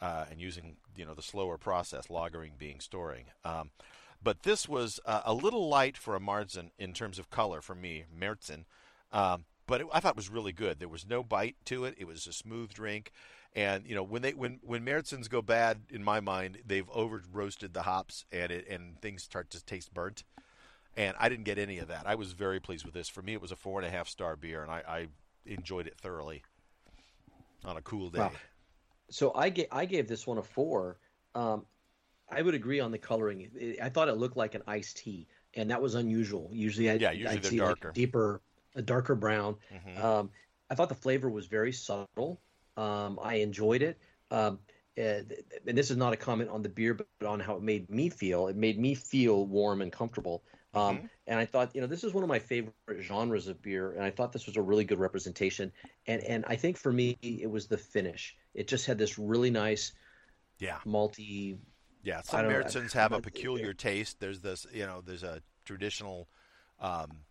uh, 0.00 0.24
and 0.30 0.40
using 0.40 0.76
you 0.96 1.04
know 1.04 1.12
the 1.14 1.22
slower 1.22 1.58
process, 1.58 2.06
lagering 2.06 2.56
being 2.56 2.80
storing. 2.80 3.26
Um, 3.44 3.70
but 4.22 4.42
this 4.44 4.66
was 4.66 5.00
uh, 5.04 5.20
a 5.26 5.34
little 5.34 5.68
light 5.68 5.98
for 5.98 6.16
a 6.16 6.20
Marzen 6.20 6.70
in 6.78 6.94
terms 6.94 7.18
of 7.18 7.28
color 7.28 7.60
for 7.60 7.74
me, 7.74 8.04
Merzen. 8.18 8.64
Um, 9.12 9.44
but 9.66 9.80
it, 9.80 9.86
I 9.92 10.00
thought 10.00 10.12
it 10.14 10.16
was 10.16 10.30
really 10.30 10.52
good. 10.52 10.78
There 10.80 10.88
was 10.88 11.06
no 11.06 11.22
bite 11.22 11.56
to 11.66 11.84
it. 11.84 11.94
It 11.98 12.06
was 12.06 12.26
a 12.26 12.32
smooth 12.32 12.72
drink. 12.72 13.12
And 13.56 13.86
you 13.86 13.94
know 13.94 14.02
when 14.02 14.22
they 14.22 14.32
when 14.34 14.58
when 14.62 14.84
Meritzens 14.84 15.28
go 15.30 15.40
bad 15.40 15.82
in 15.90 16.02
my 16.02 16.20
mind, 16.20 16.58
they've 16.66 16.88
over 16.90 17.22
roasted 17.32 17.72
the 17.72 17.82
hops 17.82 18.24
and 18.32 18.50
it 18.50 18.66
and 18.68 19.00
things 19.00 19.22
start 19.22 19.50
to 19.50 19.64
taste 19.64 19.94
burnt. 19.94 20.24
And 20.96 21.16
I 21.18 21.28
didn't 21.28 21.44
get 21.44 21.58
any 21.58 21.78
of 21.78 21.88
that. 21.88 22.06
I 22.06 22.14
was 22.14 22.32
very 22.32 22.60
pleased 22.60 22.84
with 22.84 22.94
this. 22.94 23.08
For 23.08 23.22
me, 23.22 23.32
it 23.32 23.40
was 23.40 23.52
a 23.52 23.56
four 23.56 23.80
and 23.80 23.86
a 23.86 23.90
half 23.90 24.08
star 24.08 24.36
beer, 24.36 24.62
and 24.62 24.70
I, 24.70 24.82
I 24.86 25.06
enjoyed 25.46 25.86
it 25.86 25.98
thoroughly 26.00 26.42
on 27.64 27.76
a 27.76 27.82
cool 27.82 28.10
day. 28.10 28.18
Wow. 28.18 28.32
So 29.10 29.32
I 29.34 29.50
gave 29.50 29.66
I 29.70 29.84
gave 29.86 30.08
this 30.08 30.26
one 30.26 30.38
a 30.38 30.42
four. 30.42 30.98
Um, 31.34 31.66
I 32.30 32.42
would 32.42 32.54
agree 32.54 32.80
on 32.80 32.90
the 32.90 32.98
coloring. 32.98 33.50
It- 33.54 33.80
I 33.80 33.88
thought 33.88 34.08
it 34.08 34.14
looked 34.14 34.36
like 34.36 34.54
an 34.54 34.62
iced 34.66 34.98
tea, 34.98 35.28
and 35.54 35.70
that 35.70 35.82
was 35.82 35.94
unusual. 35.94 36.50
Usually, 36.52 36.90
I, 36.90 36.94
Yeah, 36.98 37.10
usually 37.12 37.38
I'd 37.38 37.42
they're 37.42 37.50
see 37.50 37.60
like 37.60 37.78
darker. 37.80 37.92
deeper, 37.92 38.40
a 38.74 38.82
darker 38.82 39.14
brown. 39.14 39.56
Mhm. 39.72 39.98
Um, 40.02 40.30
I 40.70 40.74
thought 40.74 40.88
the 40.88 40.94
flavor 40.94 41.28
was 41.28 41.46
very 41.46 41.72
subtle. 41.72 42.40
Um, 42.76 43.18
I 43.22 43.34
enjoyed 43.36 43.82
it. 43.82 43.98
Um, 44.30 44.58
uh, 44.96 45.22
and 45.66 45.76
this 45.78 45.90
is 45.90 45.96
not 45.96 46.12
a 46.12 46.16
comment 46.16 46.50
on 46.50 46.62
the 46.62 46.68
beer, 46.68 46.94
but 46.94 47.26
on 47.26 47.40
how 47.40 47.56
it 47.56 47.62
made 47.62 47.90
me 47.90 48.08
feel. 48.08 48.48
It 48.48 48.56
made 48.56 48.78
me 48.78 48.94
feel 48.94 49.46
warm 49.46 49.82
and 49.82 49.92
comfortable. 49.92 50.44
Um, 50.72 50.98
Mhm. 50.98 51.10
And 51.26 51.38
I 51.38 51.46
thought, 51.46 51.74
you 51.74 51.80
know, 51.80 51.86
this 51.86 52.04
is 52.04 52.12
one 52.12 52.22
of 52.22 52.28
my 52.28 52.38
favorite 52.38 52.74
genres 53.00 53.46
of 53.46 53.62
beer, 53.62 53.92
and 53.92 54.02
I 54.02 54.10
thought 54.10 54.32
this 54.32 54.46
was 54.46 54.56
a 54.56 54.62
really 54.62 54.84
good 54.84 54.98
representation. 54.98 55.72
And 56.06 56.22
and 56.24 56.44
I 56.46 56.56
think 56.56 56.76
for 56.76 56.92
me, 56.92 57.16
it 57.22 57.50
was 57.50 57.66
the 57.66 57.78
finish. 57.78 58.36
It 58.54 58.68
just 58.68 58.84
had 58.86 58.98
this 58.98 59.18
really 59.18 59.50
nice 59.50 59.92
yeah, 60.58 60.78
malty. 60.84 61.58
yeah. 62.02 62.20
Some. 62.22 62.46
Meritzens 62.46 62.92
have 62.92 63.12
a 63.12 63.20
peculiar 63.20 63.72
taste. 63.72 64.20
There's 64.20 64.40
this, 64.40 64.66
you 64.72 64.86
know, 64.86 65.00
there's 65.00 65.22
a 65.22 65.42
traditional, 65.64 66.28
um, 66.78 67.24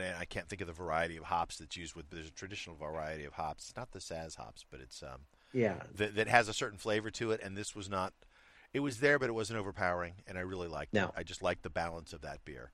and 0.00 0.16
I 0.18 0.24
can't 0.24 0.48
think 0.48 0.60
of 0.60 0.66
the 0.66 0.72
variety 0.72 1.16
of 1.16 1.24
hops 1.24 1.58
that's 1.58 1.76
used 1.76 1.94
with. 1.94 2.08
There's 2.10 2.28
a 2.28 2.32
traditional 2.32 2.76
variety 2.76 3.24
of 3.24 3.34
hops. 3.34 3.68
It's 3.68 3.76
not 3.76 3.92
the 3.92 3.98
Saaz 3.98 4.36
hops, 4.36 4.64
but 4.70 4.80
it's 4.80 5.02
um, 5.02 5.20
Yeah, 5.52 5.82
that, 5.96 6.14
that 6.16 6.28
has 6.28 6.48
a 6.48 6.52
certain 6.54 6.78
flavor 6.78 7.10
to 7.12 7.30
it, 7.32 7.40
and 7.42 7.56
this 7.56 7.74
was 7.76 7.88
not. 7.88 8.12
It 8.72 8.80
was 8.80 9.00
there, 9.00 9.18
but 9.18 9.28
it 9.28 9.32
wasn't 9.32 9.58
overpowering, 9.58 10.14
and 10.26 10.38
I 10.38 10.40
really 10.42 10.68
liked 10.68 10.94
No. 10.94 11.06
it. 11.06 11.10
I 11.16 11.22
just 11.22 11.42
liked 11.42 11.62
the 11.62 11.70
balance 11.70 12.12
of 12.12 12.22
that 12.22 12.44
beer. 12.44 12.72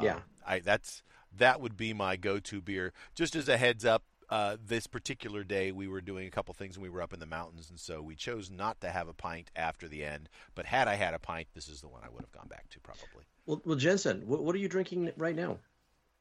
Yeah. 0.00 0.16
Um, 0.16 0.22
I 0.46 0.58
that's 0.60 1.02
that 1.36 1.60
would 1.60 1.76
be 1.76 1.92
my 1.92 2.16
go-to 2.16 2.60
beer. 2.60 2.92
Just 3.14 3.36
as 3.36 3.48
a 3.48 3.56
heads 3.56 3.84
up, 3.84 4.02
uh, 4.30 4.56
this 4.64 4.86
particular 4.86 5.42
day 5.44 5.72
we 5.72 5.88
were 5.88 6.00
doing 6.00 6.26
a 6.26 6.30
couple 6.30 6.52
things, 6.54 6.76
and 6.76 6.82
we 6.82 6.88
were 6.88 7.02
up 7.02 7.12
in 7.12 7.20
the 7.20 7.26
mountains, 7.26 7.70
and 7.70 7.78
so 7.80 8.02
we 8.02 8.14
chose 8.14 8.50
not 8.50 8.80
to 8.80 8.90
have 8.90 9.08
a 9.08 9.14
pint 9.14 9.50
after 9.56 9.88
the 9.88 10.04
end. 10.04 10.28
But 10.54 10.66
had 10.66 10.88
I 10.88 10.94
had 10.94 11.14
a 11.14 11.18
pint, 11.18 11.48
this 11.54 11.68
is 11.68 11.80
the 11.80 11.88
one 11.88 12.02
I 12.04 12.08
would 12.08 12.22
have 12.22 12.32
gone 12.32 12.48
back 12.48 12.68
to 12.70 12.80
probably. 12.80 13.24
Well, 13.46 13.62
well, 13.64 13.76
Jensen, 13.76 14.22
what, 14.26 14.42
what 14.44 14.54
are 14.54 14.58
you 14.58 14.68
drinking 14.68 15.10
right 15.16 15.34
now? 15.36 15.58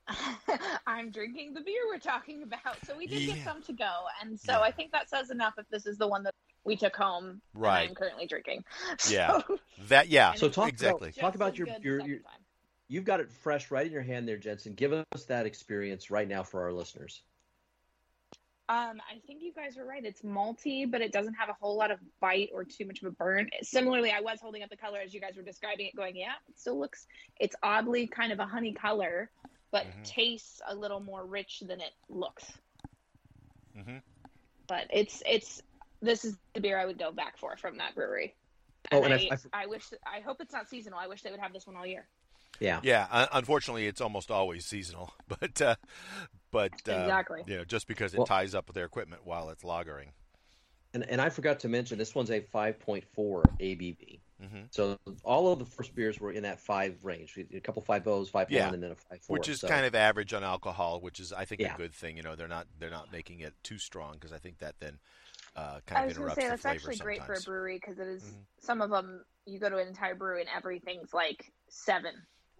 I'm 0.87 1.11
drinking 1.11 1.53
the 1.53 1.61
beer 1.61 1.81
we're 1.87 1.99
talking 1.99 2.43
about. 2.43 2.77
So 2.85 2.95
we 2.97 3.07
did 3.07 3.21
Yeah. 3.21 3.35
get 3.35 3.43
some 3.43 3.61
to 3.63 3.73
go. 3.73 3.91
And 4.21 4.39
so 4.39 4.53
Yeah. 4.53 4.59
I 4.61 4.71
think 4.71 4.91
that 4.91 5.09
says 5.09 5.29
enough 5.29 5.55
if 5.57 5.67
this 5.69 5.85
is 5.85 5.97
the 5.97 6.07
one 6.07 6.23
that 6.23 6.33
we 6.63 6.75
took 6.75 6.95
home 6.95 7.41
Right. 7.53 7.87
I'm 7.89 7.95
currently 7.95 8.27
drinking. 8.27 8.63
Yeah. 9.09 9.41
So, 9.47 9.59
That 9.87 10.09
yeah. 10.09 10.33
So 10.33 10.49
talk 10.49 10.69
exactly. 10.69 11.09
about 11.09 11.19
talk 11.21 11.35
about 11.35 11.57
your 11.57 11.67
good 11.67 11.83
your, 11.83 11.99
your 12.01 12.19
you've 12.87 13.05
got 13.05 13.19
it 13.19 13.31
fresh 13.31 13.71
right 13.71 13.85
in 13.85 13.91
your 13.91 14.01
hand 14.01 14.27
there, 14.27 14.37
Jensen. 14.37 14.73
Give 14.73 14.93
us 14.93 15.25
that 15.27 15.45
experience 15.45 16.09
right 16.11 16.27
now 16.27 16.43
for 16.43 16.63
our 16.63 16.73
listeners. 16.73 17.21
Um, 18.69 18.99
I 19.09 19.19
think 19.25 19.41
you 19.41 19.53
guys 19.53 19.77
are 19.77 19.85
right. 19.85 20.03
It's 20.03 20.23
malty, 20.23 20.89
but 20.89 20.99
it 20.99 21.13
doesn't 21.13 21.35
have 21.35 21.47
a 21.47 21.53
whole 21.53 21.77
lot 21.77 21.89
of 21.89 21.99
bite 22.19 22.49
or 22.53 22.65
too 22.65 22.85
much 22.85 23.01
of 23.01 23.07
a 23.07 23.11
burn. 23.11 23.49
Similarly, 23.61 24.11
I 24.11 24.19
was 24.19 24.41
holding 24.41 24.61
up 24.61 24.69
the 24.69 24.75
color 24.75 24.99
as 24.99 25.13
you 25.13 25.21
guys 25.21 25.37
were 25.37 25.41
describing 25.41 25.85
it, 25.85 25.95
going, 25.95 26.17
"Yeah, 26.17 26.33
it 26.49 26.59
still 26.59 26.77
looks. 26.77 27.07
It's 27.39 27.55
oddly 27.63 28.07
kind 28.07 28.33
of 28.33 28.39
a 28.39 28.45
honey 28.45 28.73
color, 28.73 29.31
but 29.71 29.85
Mhm. 29.85 30.03
tastes 30.05 30.61
a 30.67 30.75
little 30.75 30.99
more 30.99 31.25
rich 31.25 31.59
than 31.61 31.81
it 31.81 31.93
looks. 32.09 32.45
Mhm. 33.75 34.01
But 34.67 34.87
it's 34.91 35.21
it's 35.25 35.61
this 36.01 36.25
is 36.25 36.37
the 36.53 36.61
beer 36.61 36.77
I 36.77 36.85
would 36.85 36.97
go 36.99 37.11
back 37.11 37.37
for 37.37 37.55
from 37.57 37.77
that 37.77 37.95
brewery. 37.95 38.35
Oh, 38.91 39.03
And, 39.03 39.13
and 39.13 39.13
I- 39.13 39.35
I, 39.53 39.59
I- 39.59 39.63
I 39.63 39.65
wish 39.65 39.83
I 40.05 40.19
hope 40.21 40.39
it's 40.41 40.53
not 40.53 40.69
seasonal. 40.69 40.99
I 40.99 41.07
wish 41.07 41.21
they 41.21 41.31
would 41.31 41.39
have 41.39 41.53
this 41.53 41.65
one 41.67 41.75
all 41.75 41.85
year. 41.85 42.07
Yeah. 42.59 42.79
Yeah, 42.83 43.27
unfortunately, 43.33 43.85
it's 43.87 44.01
almost 44.01 44.31
always 44.31 44.65
seasonal, 44.65 45.13
but 45.27 45.61
uh, 45.61 45.75
but 46.51 46.71
uh, 46.87 46.93
Exactly. 46.93 47.43
you 47.45 47.57
know, 47.57 47.65
just 47.65 47.87
because 47.87 48.13
it 48.13 48.17
Well- 48.17 48.25
ties 48.27 48.55
up 48.55 48.67
with 48.67 48.75
their 48.75 48.85
equipment 48.85 49.25
while 49.25 49.49
it's 49.49 49.63
lagering. 49.63 50.09
And, 50.93 51.03
and 51.03 51.21
I 51.21 51.29
forgot 51.29 51.59
to 51.59 51.67
mention 51.69 51.97
this 51.97 52.15
one's 52.15 52.31
a 52.31 52.39
5.4 52.41 53.03
ABV. 53.59 54.19
Hmm 54.39 54.61
So 54.71 54.97
all 55.23 55.51
of 55.51 55.59
the 55.59 55.65
first 55.65 55.95
beers 55.95 56.19
were 56.19 56.31
in 56.31 56.43
that 56.43 56.59
five 56.59 56.97
range. 57.03 57.37
A 57.53 57.59
couple 57.59 57.81
five 57.81 58.07
O's, 58.07 58.29
five 58.29 58.51
Yeah. 58.51 58.65
one, 58.65 58.75
and 58.75 58.83
then 58.83 58.91
a 58.91 58.95
five 58.95 59.21
four. 59.21 59.33
Which 59.35 59.49
is 59.49 59.59
so, 59.61 59.67
kind 59.67 59.85
of 59.85 59.95
average 59.95 60.33
on 60.33 60.43
alcohol, 60.43 60.99
which 61.01 61.19
is 61.19 61.33
I 61.33 61.45
think 61.45 61.61
Yeah. 61.61 61.73
a 61.73 61.77
good 61.77 61.93
thing. 61.93 62.17
You 62.17 62.23
know, 62.23 62.35
they're 62.35 62.47
not 62.47 62.67
they're 62.79 62.89
not 62.91 63.11
making 63.11 63.39
it 63.39 63.53
too 63.63 63.77
strong 63.79 64.13
because 64.13 64.31
I 64.31 64.37
think 64.37 64.59
that 64.59 64.75
then 64.79 64.99
uh, 65.55 65.59
I 65.59 65.79
kind 65.87 66.05
was 66.05 66.17
of 66.17 66.17
going 66.19 66.29
interrupts 66.31 66.35
to 66.35 66.41
say 66.41 66.47
that's 66.49 66.61
flavor 66.61 66.75
actually 66.75 66.95
great 66.97 67.23
for 67.23 67.33
a 67.33 67.41
brewery 67.41 67.75
because 67.81 67.97
it 67.97 68.07
is- 68.07 68.23
Mhm. 68.23 68.45
some 68.59 68.81
of 68.81 68.89
them 68.91 69.25
you 69.45 69.57
go 69.59 69.69
to 69.69 69.77
an 69.77 69.87
entire 69.87 70.13
brewery 70.13 70.41
and 70.41 70.49
everything's 70.55 71.13
like 71.13 71.51
seven. 71.67 72.13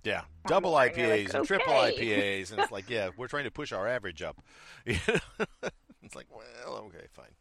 Yeah, 0.04 0.22
double 0.48 0.72
more, 0.72 0.84
and 0.84 0.96
you're 0.98 1.08
IPAs 1.08 1.26
like, 1.26 1.34
and 1.36 1.48
triple. 1.48 1.74
IPAs, 1.74 2.52
and 2.52 2.60
it's 2.62 2.72
like, 2.72 2.90
yeah, 2.90 3.10
we're 3.18 3.28
trying 3.28 3.44
to 3.44 3.52
push 3.52 3.72
our 3.74 3.88
average 3.88 4.22
up. 4.22 4.42
it's 4.86 6.16
like, 6.16 6.28
well, 6.32 6.78
okay, 6.88 7.06
fine. 7.12 7.32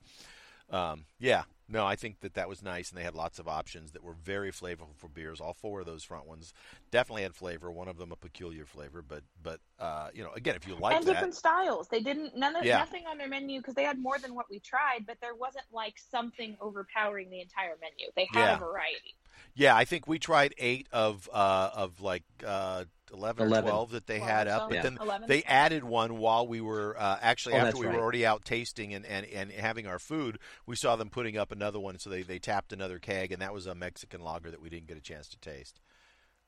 Um, 0.70 1.04
yeah, 1.18 1.44
no, 1.68 1.84
I 1.84 1.96
think 1.96 2.20
that 2.20 2.34
that 2.34 2.48
was 2.48 2.62
nice, 2.62 2.90
and 2.90 2.98
they 2.98 3.02
had 3.04 3.14
lots 3.14 3.38
of 3.38 3.48
options 3.48 3.92
that 3.92 4.02
were 4.02 4.14
very 4.14 4.52
flavorful 4.52 4.96
for 4.96 5.08
beers. 5.08 5.40
All 5.40 5.52
four 5.52 5.80
of 5.80 5.86
those 5.86 6.04
front 6.04 6.26
ones 6.26 6.52
definitely 6.90 7.22
had 7.22 7.34
flavor. 7.34 7.70
One 7.70 7.88
of 7.88 7.98
them 7.98 8.12
a 8.12 8.16
peculiar 8.16 8.64
flavor, 8.66 9.02
but 9.02 9.22
but 9.42 9.60
uh, 9.78 10.08
you 10.14 10.22
know, 10.22 10.30
again, 10.34 10.56
if 10.56 10.66
you 10.66 10.74
like 10.76 10.96
and 10.96 11.06
that, 11.06 11.12
different 11.12 11.34
styles. 11.34 11.88
They 11.88 12.00
didn't 12.00 12.36
none 12.36 12.56
of 12.56 12.64
Yeah. 12.64 12.78
nothing 12.78 13.04
on 13.10 13.18
their 13.18 13.28
menu 13.28 13.60
because 13.60 13.74
they 13.74 13.84
had 13.84 13.98
more 13.98 14.18
than 14.18 14.34
what 14.34 14.46
we 14.50 14.60
tried, 14.60 15.06
but 15.06 15.18
there 15.20 15.34
wasn't 15.34 15.66
like 15.72 15.94
something 16.10 16.56
overpowering 16.60 17.30
the 17.30 17.40
entire 17.40 17.76
menu. 17.80 18.10
They 18.16 18.28
had 18.32 18.44
Yeah. 18.44 18.56
a 18.56 18.58
variety. 18.58 19.14
Yeah, 19.54 19.74
I 19.76 19.84
think 19.84 20.06
we 20.06 20.18
tried 20.18 20.54
eight 20.58 20.88
of 20.92 21.28
uh, 21.32 21.70
of 21.74 22.00
like 22.00 22.24
uh, 22.46 22.84
11, 23.12 23.52
or 23.52 23.62
twelve 23.62 23.90
that 23.92 24.06
they 24.06 24.18
Well, 24.18 24.28
had 24.28 24.48
so 24.48 24.54
up, 24.54 24.68
but 24.68 24.74
Yeah. 24.76 24.82
then 24.82 24.98
11. 25.00 25.28
they 25.28 25.42
added 25.44 25.84
one 25.84 26.18
while 26.18 26.46
we 26.46 26.60
were 26.60 26.96
uh, 26.98 27.18
actually 27.22 27.54
Oh, 27.54 27.58
after 27.58 27.78
we 27.78 27.86
right. 27.86 27.94
were 27.94 28.00
already 28.02 28.26
out 28.26 28.44
tasting 28.44 28.94
and, 28.94 29.06
and, 29.06 29.24
and 29.26 29.52
having 29.52 29.86
our 29.86 29.98
food 29.98 30.38
we 30.66 30.74
saw 30.76 30.96
them 30.96 31.08
putting 31.10 31.36
up 31.36 31.52
another 31.52 31.78
one 31.78 31.98
so 31.98 32.10
they, 32.10 32.22
they 32.22 32.38
tapped 32.38 32.72
another 32.72 32.98
keg 32.98 33.30
and 33.32 33.40
that 33.40 33.52
was 33.54 33.66
a 33.66 33.74
mexican 33.74 34.20
lager 34.22 34.50
that 34.50 34.60
we 34.60 34.68
didn't 34.68 34.88
get 34.88 34.96
a 34.96 35.00
chance 35.00 35.28
to 35.28 35.38
taste 35.38 35.80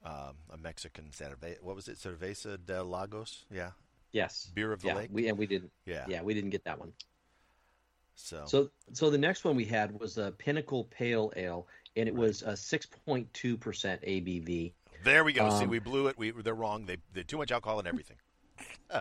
um, 0.04 0.34
a 0.50 0.56
mexican 0.56 1.06
cerveza 1.12 1.62
what 1.62 1.76
was 1.76 1.86
it 1.88 1.96
cerveza 1.96 2.58
de 2.64 2.82
lagos 2.82 3.44
yeah 3.50 3.70
yes. 4.12 4.48
beer 4.54 4.72
of 4.72 4.82
the 4.82 4.88
Yeah, 4.88 4.94
lake 4.96 5.10
we 5.12 5.28
and 5.28 5.38
we 5.38 5.46
didn't. 5.46 5.70
yeah. 5.86 6.06
Yeah, 6.08 6.22
we 6.22 6.34
didn't 6.34 6.50
get 6.50 6.64
that 6.64 6.78
one. 6.78 6.92
so, 8.14 8.42
So 8.46 8.70
so 8.92 9.10
the 9.10 9.18
next 9.18 9.44
one 9.44 9.56
we 9.56 9.64
had 9.64 9.98
was 9.98 10.18
a 10.18 10.32
Pinnacle 10.32 10.84
Pale 10.84 11.32
Ale, 11.36 11.66
and 11.98 12.08
it 12.08 12.14
was 12.14 12.42
a 12.42 12.52
6.2 12.52 13.60
percent 13.60 14.00
ABV. 14.02 14.72
there 15.04 15.24
we 15.24 15.32
go 15.32 15.48
see 15.50 15.64
um, 15.64 15.70
we 15.70 15.78
blew 15.78 16.06
it 16.08 16.16
we 16.18 16.30
they're 16.30 16.54
wrong 16.54 16.86
they 16.86 16.96
they 17.12 17.22
too 17.22 17.36
much 17.38 17.52
alcohol 17.52 17.78
and 17.78 17.88
everything 17.88 18.16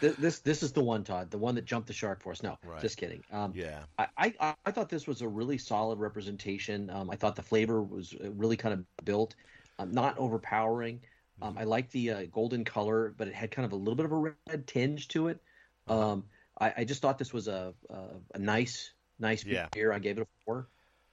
This 0.00 0.40
this 0.40 0.64
is 0.64 0.72
the 0.72 0.82
one, 0.82 1.04
Todd, 1.04 1.30
the 1.30 1.38
one 1.38 1.54
that 1.54 1.64
jumped 1.64 1.86
the 1.86 1.92
shark 1.94 2.20
for 2.20 2.32
us. 2.32 2.42
No, 2.42 2.58
Right. 2.66 2.80
just 2.80 2.96
kidding. 2.96 3.22
Um, 3.30 3.52
yeah 3.54 3.84
I, 3.98 4.08
I 4.40 4.54
I 4.66 4.70
thought 4.72 4.88
this 4.88 5.06
was 5.06 5.22
a 5.22 5.28
really 5.28 5.58
solid 5.58 6.00
representation. 6.00 6.90
Um, 6.90 7.08
I 7.08 7.14
thought 7.14 7.36
the 7.36 7.42
flavor 7.42 7.82
was 7.82 8.12
uh, 8.14 8.32
really 8.32 8.56
kind 8.56 8.74
of 8.74 9.04
built, 9.04 9.36
um, 9.78 9.92
not 9.92 10.18
overpowering. 10.18 11.00
Um, 11.40 11.56
I 11.56 11.64
like 11.64 11.88
the 11.90 12.10
uh, 12.10 12.22
golden 12.32 12.64
color, 12.64 13.14
but 13.16 13.28
it 13.28 13.34
had 13.34 13.50
kind 13.52 13.64
of 13.64 13.72
a 13.72 13.76
little 13.76 13.94
bit 13.94 14.04
of 14.06 14.12
a 14.12 14.16
red 14.16 14.66
tinge 14.66 15.06
to 15.08 15.28
it. 15.28 15.40
Uh-huh. 15.88 16.12
Um, 16.12 16.24
I, 16.60 16.72
I 16.78 16.84
just 16.84 17.00
thought 17.00 17.16
this 17.18 17.32
was 17.32 17.46
a 17.46 17.72
a, 17.88 17.98
a 18.34 18.38
nice 18.38 18.92
nice 19.20 19.44
Yeah. 19.44 19.68
beer. 19.72 19.92
I 19.92 20.00
gave 20.00 20.18
it 20.18 20.22
a 20.22 20.26
four. 20.44 20.66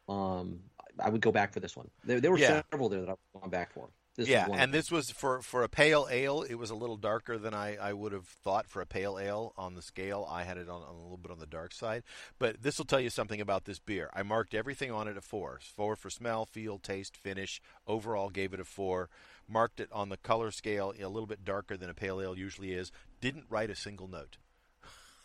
Um, 0.10 0.60
I 1.00 1.10
would 1.10 1.22
go 1.22 1.32
back 1.32 1.54
for 1.54 1.60
this 1.60 1.78
one. 1.78 1.90
There, 2.04 2.20
there 2.20 2.32
were 2.32 2.38
Yeah. 2.40 2.64
several 2.72 2.90
there 2.90 3.02
that 3.02 3.10
I 3.10 3.12
was 3.12 3.20
going 3.40 3.50
back 3.50 3.74
for. 3.74 3.90
This 4.16 4.28
yeah, 4.28 4.50
one 4.50 4.60
and 4.60 4.74
this 4.74 4.92
was 4.92 5.12
for 5.12 5.42
for 5.42 5.64
a 5.64 5.70
pale 5.70 6.06
ale. 6.12 6.42
It 6.42 6.56
was 6.56 6.72
a 6.72 6.76
little 6.76 6.98
darker 6.98 7.38
than 7.38 7.54
I, 7.54 7.78
I 7.78 7.94
would 7.94 8.12
have 8.12 8.26
thought 8.28 8.68
for 8.68 8.82
a 8.82 8.86
pale 8.86 9.18
ale 9.18 9.54
on 9.56 9.76
the 9.76 9.82
scale. 9.82 10.28
I 10.30 10.44
had 10.44 10.58
it 10.58 10.68
on, 10.68 10.82
on 10.82 10.94
a 10.94 11.02
little 11.02 11.16
bit 11.16 11.32
on 11.32 11.40
the 11.40 11.46
dark 11.46 11.72
side, 11.74 12.04
but 12.38 12.62
this 12.62 12.78
will 12.78 12.86
tell 12.86 13.00
you 13.00 13.10
something 13.10 13.40
about 13.40 13.64
this 13.64 13.80
beer. 13.80 14.10
I 14.14 14.24
marked 14.24 14.54
everything 14.54 14.92
on 14.92 15.08
it 15.08 15.16
a 15.16 15.22
four. 15.22 15.60
Four 15.62 15.96
for 15.96 16.10
smell, 16.10 16.46
feel, 16.46 16.80
taste, 16.80 17.16
finish. 17.16 17.62
Overall, 17.88 18.30
gave 18.30 18.54
it 18.54 18.60
a 18.60 18.66
four. 18.66 19.10
Marked 19.48 19.80
it 19.80 19.90
on 19.94 20.10
the 20.10 20.18
color 20.18 20.52
scale 20.52 20.94
a 21.00 21.08
little 21.08 21.28
bit 21.28 21.46
darker 21.46 21.78
than 21.78 21.90
a 21.90 21.94
pale 21.94 22.20
ale 22.20 22.38
usually 22.38 22.74
is. 22.74 22.92
Didn't 23.22 23.46
write 23.50 23.70
a 23.70 23.76
single 23.76 24.10
note. 24.10 24.38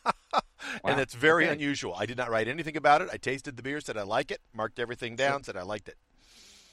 Wow. 0.83 0.91
And 0.91 0.99
that's 0.99 1.15
very 1.15 1.45
Okay. 1.45 1.53
unusual. 1.53 1.95
I 1.95 2.05
did 2.07 2.17
not 2.17 2.31
write 2.31 2.49
anything 2.49 2.77
about 2.77 3.01
it. 3.01 3.09
I 3.13 3.17
tasted 3.17 3.57
the 3.57 3.63
beer, 3.63 3.81
said 3.81 3.97
I 3.97 4.03
like 4.03 4.31
it, 4.31 4.41
marked 4.53 4.79
everything 4.81 5.15
down, 5.15 5.45
said 5.45 5.57
I 5.57 5.63
liked 5.63 5.89
it. 5.89 5.97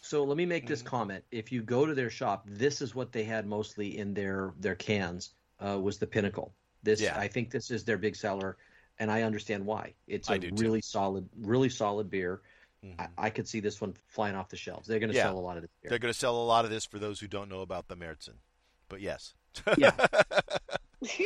So 0.02 0.24
let 0.24 0.38
me 0.38 0.46
make 0.46 0.64
Mm-hmm. 0.64 0.70
this 0.70 0.82
comment. 0.82 1.24
If 1.32 1.52
you 1.52 1.62
go 1.62 1.86
to 1.86 1.94
their 1.94 2.10
shop, 2.10 2.46
this 2.50 2.82
is 2.82 2.96
what 2.96 3.12
they 3.12 3.24
had 3.24 3.46
mostly 3.46 3.98
in 3.98 4.14
their 4.14 4.54
their 4.60 4.76
cans 4.76 5.32
uh, 5.60 5.80
was 5.80 6.00
the 6.00 6.08
Pinnacle. 6.08 6.52
This 6.84 7.00
Yeah. 7.02 7.18
I 7.20 7.28
think 7.28 7.52
this 7.52 7.70
is 7.70 7.84
their 7.84 7.98
big 8.00 8.16
seller, 8.16 8.58
and 8.98 9.12
I 9.12 9.22
understand 9.22 9.66
why. 9.66 9.94
It's 10.08 10.30
a 10.30 10.40
do 10.40 10.50
too. 10.50 10.56
really 10.64 10.82
solid, 10.82 11.30
really 11.38 11.70
solid 11.70 12.10
beer. 12.10 12.42
Mhm. 12.84 12.96
I, 13.00 13.08
I 13.28 13.30
could 13.30 13.48
see 13.48 13.60
this 13.60 13.80
one 13.82 13.94
flying 14.08 14.36
off 14.36 14.50
the 14.50 14.58
shelves. 14.58 14.88
They're 14.88 15.00
going 15.00 15.12
to 15.12 15.16
Yeah. 15.16 15.26
sell 15.26 15.38
a 15.38 15.40
lot 15.40 15.58
of 15.58 15.64
this 15.64 15.72
beer. 15.84 15.90
They're 15.90 16.00
going 16.00 16.14
to 16.14 16.20
sell 16.20 16.36
a 16.42 16.44
lot 16.46 16.66
of 16.66 16.72
this 16.72 16.86
for 16.86 16.98
those 16.98 17.20
who 17.20 17.28
don't 17.28 17.50
know 17.50 17.62
about 17.62 17.88
the 17.88 17.96
Märzen. 17.96 18.38
But 18.90 19.02
yes. 19.02 19.36
Yeah. 19.78 19.92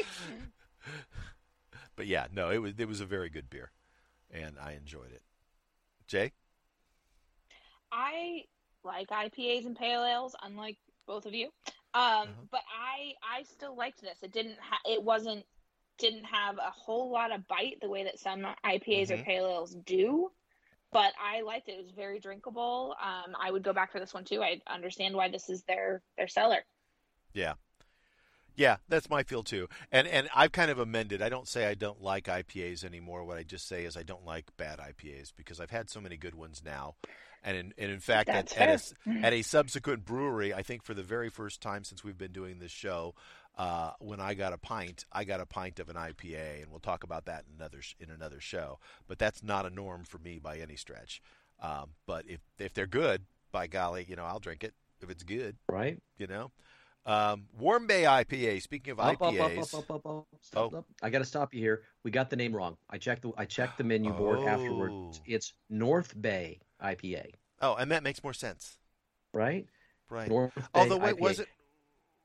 But 1.95 2.07
yeah, 2.07 2.27
no, 2.31 2.49
it 2.49 2.57
was 2.59 2.73
it 2.77 2.87
was 2.87 3.01
a 3.01 3.05
very 3.05 3.29
good 3.29 3.49
beer, 3.49 3.71
and 4.31 4.57
I 4.59 4.73
enjoyed 4.73 5.11
it. 5.11 5.23
Jay, 6.07 6.33
I 7.91 8.43
like 8.83 9.09
IPAs 9.09 9.65
and 9.65 9.75
pale 9.75 10.03
ales, 10.03 10.35
unlike 10.43 10.77
both 11.07 11.25
of 11.25 11.33
you. 11.33 11.47
Um, 11.93 12.29
Uh-huh. 12.29 12.45
but 12.51 12.61
I 12.69 13.13
I 13.23 13.43
still 13.43 13.75
liked 13.75 14.01
this. 14.01 14.17
It 14.23 14.31
didn't 14.31 14.57
ha- 14.59 14.81
it 14.85 15.01
wasn't 15.01 15.45
didn't 15.97 16.25
have 16.25 16.57
a 16.57 16.71
whole 16.71 17.09
lot 17.11 17.31
of 17.33 17.47
bite 17.47 17.77
the 17.81 17.89
way 17.89 18.03
that 18.03 18.19
some 18.19 18.45
IPAs 18.65 19.11
or 19.11 19.17
Mhm. 19.17 19.25
pale 19.25 19.47
ales 19.47 19.75
do. 19.85 20.31
But 20.91 21.13
I 21.19 21.41
liked 21.41 21.69
it. 21.69 21.73
It 21.73 21.83
was 21.83 21.91
very 21.91 22.19
drinkable. 22.19 22.95
Um, 23.01 23.35
I 23.39 23.51
would 23.51 23.63
go 23.63 23.73
back 23.73 23.91
for 23.91 23.99
this 23.99 24.13
one 24.13 24.25
too. 24.25 24.43
I 24.43 24.61
understand 24.67 25.15
why 25.15 25.29
this 25.29 25.49
is 25.49 25.63
their 25.63 26.01
their 26.17 26.27
seller. 26.27 26.65
yeah, 27.33 27.55
yeah, 28.55 28.77
that's 28.87 29.09
my 29.09 29.23
feel 29.23 29.43
too. 29.43 29.67
And 29.91 30.07
and 30.07 30.29
I've 30.35 30.51
kind 30.51 30.71
of 30.71 30.79
amended. 30.79 31.21
I 31.21 31.29
don't 31.29 31.47
say 31.47 31.65
I 31.67 31.73
don't 31.73 32.01
like 32.01 32.25
IPAs 32.25 32.83
anymore. 32.83 33.23
What 33.23 33.37
I 33.37 33.43
just 33.43 33.67
say 33.67 33.85
is 33.85 33.97
I 33.97 34.03
don't 34.03 34.25
like 34.25 34.45
bad 34.57 34.79
IPAs 34.79 35.31
because 35.35 35.59
I've 35.59 35.71
had 35.71 35.89
so 35.89 36.01
many 36.01 36.17
good 36.17 36.35
ones 36.35 36.61
now. 36.65 36.95
And 37.43 37.55
in, 37.57 37.73
and 37.77 37.91
in 37.91 37.99
fact, 37.99 38.27
at, 38.27 38.57
at, 38.57 38.69
a, 39.07 39.09
at 39.23 39.31
a 39.31 39.43
subsequent 39.43 40.03
brewery, 40.03 40.51
I 40.51 40.63
think 40.63 40.83
for 40.83 40.95
the 40.95 41.03
very 41.03 41.29
first 41.29 41.61
time 41.61 41.83
since 41.83 42.03
we've 42.03 42.17
been 42.17 42.31
doing 42.31 42.57
this 42.57 42.71
show, 42.71 43.13
uh, 43.55 43.91
when 43.99 44.19
I 44.19 44.33
got 44.33 44.51
a 44.51 44.57
pint, 44.57 45.05
I 45.11 45.25
got 45.25 45.39
a 45.39 45.45
pint 45.45 45.79
of 45.79 45.87
an 45.87 45.95
IPA, 45.95 46.63
and 46.63 46.71
we'll 46.71 46.79
talk 46.79 47.03
about 47.03 47.25
that 47.25 47.43
in 47.47 47.55
another 47.61 47.83
sh- 47.83 47.93
in 47.99 48.09
another 48.09 48.39
show. 48.39 48.79
But 49.07 49.19
that's 49.19 49.43
not 49.43 49.67
a 49.67 49.69
norm 49.69 50.05
for 50.05 50.17
me 50.17 50.39
by 50.39 50.57
any 50.57 50.75
stretch. 50.75 51.21
Um, 51.61 51.91
but 52.07 52.25
if 52.27 52.39
if 52.57 52.73
they're 52.73 52.87
good, 52.87 53.25
by 53.51 53.67
golly, 53.67 54.05
you 54.09 54.15
know, 54.15 54.25
I'll 54.25 54.39
drink 54.39 54.63
it 54.63 54.73
if 55.01 55.09
it's 55.09 55.23
good. 55.23 55.55
right? 55.69 55.99
You 56.17 56.27
know, 56.27 56.51
um, 57.05 57.45
Warm 57.59 57.87
Bay 57.87 58.03
IPA. 58.03 58.61
Speaking 58.61 58.91
of 58.93 58.99
Up, 58.99 59.19
IPAs, 59.19 59.73
up, 59.77 60.05
up. 60.05 60.27
Stop, 60.41 60.73
Oh. 60.73 60.85
I 61.03 61.09
got 61.09 61.19
to 61.19 61.25
stop 61.25 61.53
you 61.53 61.59
here. 61.61 61.83
We 62.03 62.11
got 62.11 62.29
the 62.29 62.35
name 62.35 62.55
wrong. 62.55 62.77
I 62.89 62.97
checked 62.97 63.21
the 63.23 63.31
I 63.37 63.45
checked 63.45 63.77
the 63.77 63.83
menu 63.83 64.11
board 64.13 64.39
Oh. 64.39 64.47
afterwards. 64.47 65.21
It's 65.25 65.53
North 65.69 66.19
Bay 66.19 66.59
IPA, 66.81 67.31
oh, 67.61 67.75
and 67.75 67.91
that 67.91 68.03
makes 68.03 68.23
more 68.23 68.33
sense, 68.33 68.77
right? 69.33 69.67
right? 70.09 70.27
North 70.29 70.53
Bay 70.55 70.61
Although, 70.73 70.97
wait, 70.97 71.15
IPA. 71.15 71.19
was 71.21 71.39
it? 71.39 71.47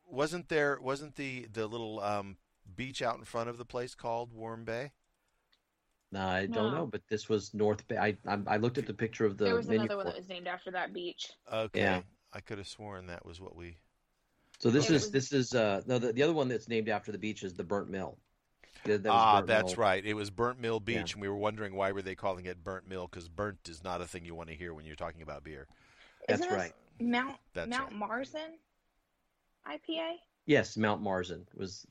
Wasn't 0.06 0.48
there? 0.48 0.78
Wasn't 0.80 1.14
the 1.16 1.46
the 1.52 1.66
little 1.66 2.00
um, 2.00 2.36
beach 2.76 3.00
out 3.02 3.18
in 3.18 3.24
front 3.24 3.48
of 3.48 3.58
the 3.58 3.64
place 3.64 3.94
called 3.94 4.32
Warm 4.32 4.64
Bay? 4.64 4.92
No, 6.12 6.26
I 6.26 6.46
don't 6.46 6.72
No. 6.72 6.78
know, 6.78 6.86
but 6.86 7.02
this 7.08 7.28
was 7.28 7.54
North 7.54 7.86
Bay. 7.86 7.96
I 7.96 8.16
I, 8.26 8.38
I 8.46 8.56
looked 8.56 8.78
at 8.78 8.86
the 8.86 8.94
picture 8.94 9.24
of 9.24 9.36
the 9.38 9.44
there 9.44 9.54
was 9.54 9.68
menu. 9.68 9.82
another 9.82 9.96
one 9.98 10.06
board. 10.06 10.14
that 10.16 10.18
was 10.20 10.28
named 10.28 10.48
after 10.48 10.70
that 10.72 10.92
beach. 10.92 11.30
Okay, 11.52 11.80
Yeah. 11.80 12.02
I 12.32 12.40
could 12.40 12.58
have 12.58 12.66
sworn 12.66 13.06
that 13.06 13.24
was 13.24 13.40
what 13.40 13.54
we. 13.54 13.76
So 14.60 14.70
this 14.70 14.90
It 14.90 14.94
is 14.96 15.02
was- 15.02 15.10
this 15.10 15.32
is 15.32 15.54
uh 15.54 15.82
no 15.86 15.98
the, 15.98 16.12
the 16.12 16.22
other 16.22 16.32
one 16.34 16.48
that's 16.48 16.68
named 16.68 16.88
after 16.88 17.10
the 17.12 17.18
beach 17.18 17.42
is 17.42 17.54
the 17.54 17.64
Burnt 17.64 17.88
Mill. 17.90 18.18
Yeah, 18.86 18.96
that 18.98 19.10
ah, 19.10 19.36
Burnt 19.38 19.46
that's 19.48 19.72
Mill. 19.76 19.80
right. 19.82 20.04
It 20.06 20.14
was 20.14 20.30
Burnt 20.30 20.60
Mill 20.60 20.80
Beach, 20.80 20.96
Yeah. 20.96 21.12
and 21.14 21.20
we 21.22 21.28
were 21.28 21.36
wondering 21.36 21.74
why 21.74 21.92
were 21.92 22.02
they 22.02 22.14
calling 22.14 22.46
it 22.46 22.62
Burnt 22.62 22.86
Mill 22.88 23.08
because 23.10 23.28
burnt 23.28 23.68
is 23.68 23.82
not 23.82 24.00
a 24.00 24.06
thing 24.06 24.24
you 24.24 24.34
want 24.34 24.48
to 24.50 24.54
hear 24.54 24.72
when 24.74 24.84
you're 24.84 24.96
talking 24.96 25.22
about 25.22 25.44
beer. 25.44 25.66
That's 26.28 26.40
Isn't 26.40 26.52
this 26.52 26.58
right. 26.62 26.72
Mount 27.00 27.36
That's 27.54 27.70
Mount 27.70 27.90
right. 27.90 27.98
Marsden. 27.98 28.58
IPA? 29.66 30.14
Yes, 30.46 30.76
Mount 30.76 31.02
Marzen 31.02 31.44
was. 31.54 31.86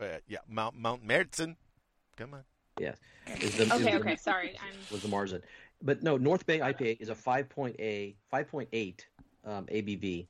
Uh, 0.00 0.06
yeah, 0.28 0.38
Mount 0.48 0.76
Mount 0.76 1.06
Mertzen. 1.06 1.56
Come 2.16 2.34
on. 2.34 2.44
Yes. 2.78 2.98
Is 3.40 3.56
the, 3.56 3.64
is 3.64 3.72
Okay, 3.72 3.84
the- 3.84 3.96
okay, 4.00 4.16
sorry. 4.16 4.56
I'm 4.62 4.74
was 4.90 5.02
the 5.02 5.08
Marzen. 5.08 5.42
But 5.82 6.02
no, 6.02 6.16
North 6.16 6.44
Bay 6.46 6.58
IPA 6.60 7.00
is 7.00 7.08
a 7.08 7.14
5.8 7.14 8.14
5.8 8.32 9.00
um, 9.44 9.66
ABV, 9.66 10.26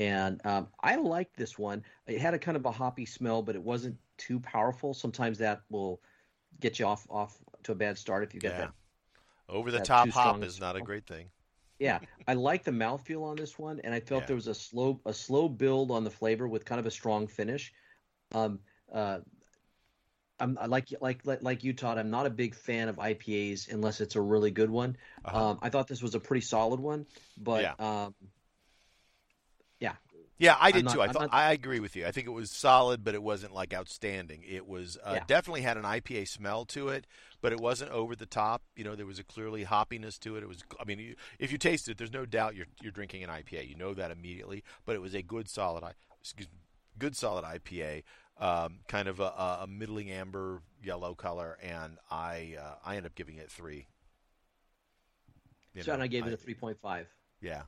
and 0.00 0.44
um, 0.46 0.68
I 0.82 0.96
liked 0.96 1.36
this 1.36 1.58
one. 1.58 1.84
It 2.08 2.20
had 2.20 2.34
a 2.34 2.40
kind 2.40 2.56
of 2.56 2.66
a 2.66 2.72
hoppy 2.72 3.06
smell, 3.06 3.42
but 3.42 3.56
it 3.56 3.62
wasn't 3.62 3.98
too 4.18 4.40
powerful. 4.40 4.94
Sometimes 4.94 5.38
that 5.38 5.62
will 5.70 6.02
get 6.60 6.78
you 6.80 6.86
off 6.86 7.06
off 7.10 7.38
to 7.64 7.72
a 7.72 7.76
bad 7.76 7.98
start 7.98 8.24
if 8.24 8.34
you 8.34 8.40
get 8.40 8.56
Yeah. 8.56 8.58
that. 8.58 8.72
Over 9.48 9.70
the 9.70 9.78
That 9.78 9.84
top 9.84 10.10
hop 10.10 10.42
is 10.42 10.60
not 10.60 10.76
a 10.76 10.82
great 10.82 11.06
thing. 11.06 11.30
Yeah, 11.78 12.00
I 12.28 12.34
like 12.34 12.64
the 12.64 12.72
mouthfeel 12.72 13.22
on 13.24 13.36
this 13.36 13.58
one, 13.58 13.80
and 13.80 13.94
I 13.94 14.00
felt 14.00 14.22
Yeah. 14.22 14.26
there 14.26 14.36
was 14.36 14.48
a 14.48 14.54
slow 14.54 15.00
a 15.06 15.12
slow 15.14 15.48
build 15.48 15.90
on 15.90 16.04
the 16.04 16.10
flavor 16.10 16.48
with 16.48 16.64
kind 16.64 16.78
of 16.78 16.86
a 16.86 16.90
strong 16.90 17.26
finish. 17.26 17.72
Um, 18.32 18.60
uh, 18.92 19.20
I'm 20.38 20.56
I 20.58 20.66
like 20.66 20.88
like 21.00 21.24
like 21.26 21.42
like 21.42 21.64
you, 21.64 21.72
Todd. 21.74 21.98
I'm 21.98 22.10
not 22.10 22.26
a 22.26 22.30
big 22.30 22.54
fan 22.54 22.88
of 22.88 22.98
IPAs 22.98 23.68
unless 23.72 24.00
it's 24.00 24.16
a 24.16 24.20
really 24.20 24.50
good 24.50 24.70
one. 24.70 24.96
Uh-huh. 25.24 25.44
Um, 25.50 25.58
I 25.62 25.70
thought 25.70 25.88
this 25.88 26.02
was 26.02 26.14
a 26.14 26.20
pretty 26.20 26.40
solid 26.42 26.80
one, 26.80 27.06
but 27.36 27.62
Yeah. 27.62 27.74
um, 27.78 28.14
Yeah, 30.40 30.56
I 30.58 30.72
did 30.72 30.86
not- 30.86 30.94
too. 30.94 31.00
I 31.02 31.04
I'm 31.06 31.12
thought 31.12 31.22
not- 31.30 31.34
I 31.34 31.52
agree 31.52 31.80
with 31.80 31.94
you. 31.94 32.06
I 32.06 32.12
think 32.12 32.26
it 32.26 32.30
was 32.30 32.50
solid, 32.50 33.04
but 33.04 33.14
it 33.14 33.22
wasn't 33.22 33.52
like 33.52 33.74
outstanding. 33.74 34.42
It 34.42 34.66
was 34.66 34.96
uh, 35.04 35.12
Yeah. 35.18 35.24
definitely 35.26 35.60
had 35.60 35.76
an 35.76 35.84
IPA 35.84 36.26
smell 36.28 36.64
to 36.66 36.88
it, 36.88 37.06
but 37.42 37.52
it 37.52 37.60
wasn't 37.60 37.90
over 37.92 38.16
the 38.16 38.24
top. 38.26 38.62
You 38.74 38.84
know, 38.84 38.96
there 38.96 39.04
was 39.06 39.18
a 39.18 39.24
clearly 39.24 39.66
hoppiness 39.66 40.18
to 40.20 40.36
it. 40.36 40.42
It 40.42 40.48
was. 40.48 40.64
I 40.80 40.84
mean, 40.84 40.98
you, 40.98 41.14
if 41.38 41.52
you 41.52 41.58
taste 41.58 41.88
it, 41.88 41.98
there's 41.98 42.12
no 42.12 42.24
doubt 42.24 42.56
you're 42.56 42.66
you're 42.80 42.90
drinking 42.90 43.22
an 43.22 43.28
IPA. 43.30 43.68
You 43.68 43.74
know 43.76 43.92
that 43.94 44.10
immediately. 44.10 44.64
But 44.86 44.96
it 44.96 45.00
was 45.02 45.14
a 45.14 45.20
good 45.22 45.46
solid. 45.48 45.84
I 45.84 45.92
excuse 46.20 46.48
good 46.98 47.14
solid 47.14 47.44
IPA. 47.44 48.02
Um, 48.38 48.78
kind 48.88 49.06
of 49.08 49.20
a, 49.20 49.24
a 49.60 49.66
middling 49.68 50.10
amber 50.10 50.62
yellow 50.82 51.14
color, 51.14 51.58
and 51.62 51.98
I 52.10 52.56
uh, 52.58 52.76
I 52.82 52.96
end 52.96 53.04
up 53.04 53.14
giving 53.14 53.36
it 53.36 53.50
three. 53.50 53.86
You 55.74 55.80
and 55.80 55.86
know, 55.86 56.00
I 56.00 56.06
gave 56.08 56.26
it 56.26 56.32
a 56.32 56.36
3.5. 56.36 57.04
yeah. 57.40 57.62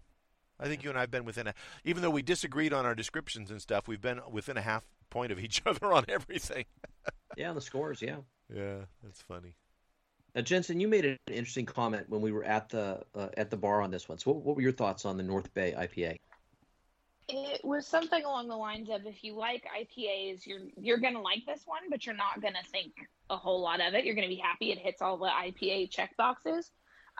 I 0.62 0.68
think 0.68 0.84
you 0.84 0.90
and 0.90 0.98
I 0.98 1.02
have 1.02 1.10
been 1.10 1.24
within 1.24 1.48
a, 1.48 1.54
even 1.84 2.02
though 2.02 2.10
we 2.10 2.22
disagreed 2.22 2.72
on 2.72 2.86
our 2.86 2.94
descriptions 2.94 3.50
and 3.50 3.60
stuff, 3.60 3.88
we've 3.88 4.00
been 4.00 4.20
within 4.30 4.56
a 4.56 4.62
half 4.62 4.84
point 5.10 5.32
of 5.32 5.38
each 5.38 5.60
other 5.66 5.92
on 5.92 6.04
everything. 6.08 6.64
Yeah, 7.34 7.54
the 7.54 7.62
scores. 7.62 8.02
Yeah. 8.02 8.16
Yeah, 8.54 8.80
that's 9.02 9.22
funny. 9.22 9.54
Now, 10.34 10.42
Jensen, 10.42 10.80
you 10.80 10.86
made 10.86 11.06
an 11.06 11.16
interesting 11.28 11.64
comment 11.64 12.06
when 12.10 12.20
we 12.20 12.30
were 12.30 12.44
at 12.44 12.68
the 12.68 13.00
uh, 13.14 13.28
at 13.38 13.48
the 13.48 13.56
bar 13.56 13.80
on 13.80 13.90
this 13.90 14.06
one. 14.06 14.18
So, 14.18 14.32
what, 14.32 14.42
what 14.42 14.56
were 14.56 14.60
your 14.60 14.72
thoughts 14.72 15.06
on 15.06 15.16
the 15.16 15.22
North 15.22 15.52
Bay 15.54 15.74
IPA? 15.74 16.16
It 17.28 17.64
was 17.64 17.86
something 17.86 18.22
along 18.22 18.48
the 18.48 18.56
lines 18.56 18.90
of 18.90 19.06
if 19.06 19.24
you 19.24 19.34
like 19.34 19.64
IPAs, 19.64 20.46
you're 20.46 20.60
you're 20.76 20.98
gonna 20.98 21.22
like 21.22 21.46
this 21.46 21.62
one, 21.64 21.82
but 21.88 22.04
you're 22.04 22.14
not 22.14 22.42
gonna 22.42 22.62
think 22.70 22.92
a 23.30 23.36
whole 23.38 23.62
lot 23.62 23.80
of 23.80 23.94
it. 23.94 24.04
You're 24.04 24.14
gonna 24.14 24.28
be 24.28 24.36
happy 24.36 24.72
it 24.72 24.78
hits 24.78 25.00
all 25.00 25.16
the 25.16 25.26
IPA 25.26 25.90
check 25.90 26.14
boxes. 26.18 26.70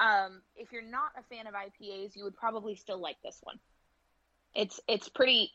Um, 0.02 0.42
if 0.56 0.72
you're 0.72 0.82
not 0.82 1.12
a 1.16 1.22
fan 1.34 1.46
of 1.46 1.54
IPAs, 1.54 2.16
you 2.16 2.24
would 2.24 2.36
probably 2.36 2.74
still 2.74 2.98
like 2.98 3.16
this 3.22 3.38
one. 3.42 3.58
It's 4.54 4.80
it's 4.88 5.08
pretty. 5.08 5.50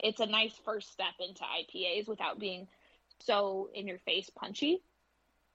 It's 0.00 0.20
a 0.20 0.26
nice 0.26 0.52
first 0.64 0.90
step 0.92 1.14
into 1.20 1.42
IPAs 1.42 2.08
without 2.08 2.38
being 2.38 2.66
so 3.20 3.70
in 3.74 3.86
your 3.86 3.98
face 4.00 4.28
punchy. 4.30 4.82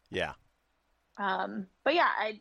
Yeah. 0.10 0.34
Um, 1.18 1.68
but 1.84 1.94
yeah, 1.94 2.08
I 2.18 2.40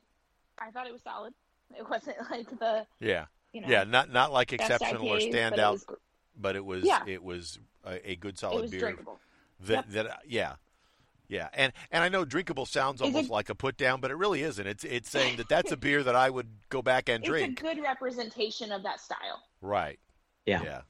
I 0.58 0.70
thought 0.70 0.86
it 0.86 0.92
was 0.92 1.02
solid. 1.02 1.34
It 1.76 1.88
wasn't 1.88 2.16
like 2.30 2.48
the 2.58 2.86
Yeah. 3.00 3.26
you 3.52 3.60
know 3.62 3.68
Yeah, 3.68 3.84
not 3.84 4.10
not 4.10 4.32
like 4.32 4.52
exceptional 4.52 5.08
or 5.08 5.16
IPAs, 5.18 5.20
but 5.20 5.34
it 5.34 5.34
standout, 5.34 5.72
was 5.72 5.86
but 6.36 6.56
it 6.56 6.64
was 6.64 6.84
Yeah. 6.84 7.02
it 7.06 7.22
was 7.22 7.58
a, 7.84 8.12
a 8.12 8.16
good 8.16 8.38
solid 8.38 8.70
beer 8.70 8.80
drinkable. 8.80 9.18
that 9.60 9.86
Yep. 9.90 10.06
that 10.06 10.20
yeah. 10.26 10.54
Yeah, 11.30 11.48
and 11.54 11.72
and 11.92 12.02
I 12.02 12.08
know 12.08 12.24
drinkable 12.24 12.66
sounds 12.66 13.00
almost 13.00 13.26
it- 13.26 13.30
like 13.32 13.48
a 13.50 13.54
put 13.54 13.76
down, 13.76 14.00
but 14.00 14.10
it 14.10 14.16
really 14.16 14.42
isn't. 14.42 14.66
It's 14.66 14.82
it's 14.82 15.08
saying 15.08 15.36
that 15.36 15.48
that's 15.48 15.70
a 15.70 15.76
beer 15.86 16.02
that 16.02 16.16
I 16.16 16.28
would 16.28 16.48
go 16.70 16.82
back 16.82 17.08
and 17.08 17.22
It's 17.22 17.28
drink. 17.28 17.52
It's 17.52 17.60
a 17.60 17.74
good 17.74 17.82
representation 17.82 18.72
of 18.72 18.82
that 18.82 18.98
style. 19.00 19.44
Right. 19.62 20.00
Yeah. 20.44 20.62
Yeah. 20.62 20.80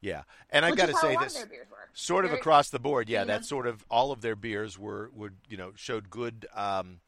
Yeah. 0.00 0.22
And 0.50 0.64
I've 0.64 0.76
got 0.76 0.86
to 0.88 0.94
say 0.96 1.16
this 1.16 1.34
of 1.34 1.42
their 1.42 1.46
beers 1.58 1.66
were. 1.70 1.88
sort 1.94 2.24
of 2.24 2.30
Very- 2.32 2.40
across 2.40 2.70
the 2.70 2.78
board 2.80 3.08
yeah 3.08 3.20
you 3.20 3.26
that 3.28 3.44
sort 3.44 3.66
of 3.68 3.84
all 3.90 4.10
of 4.12 4.20
their 4.20 4.36
beers 4.36 4.78
were 4.78 5.10
would 5.14 5.36
you 5.48 5.56
know 5.56 5.72
showed 5.76 6.10
good 6.10 6.46
um 6.54 6.98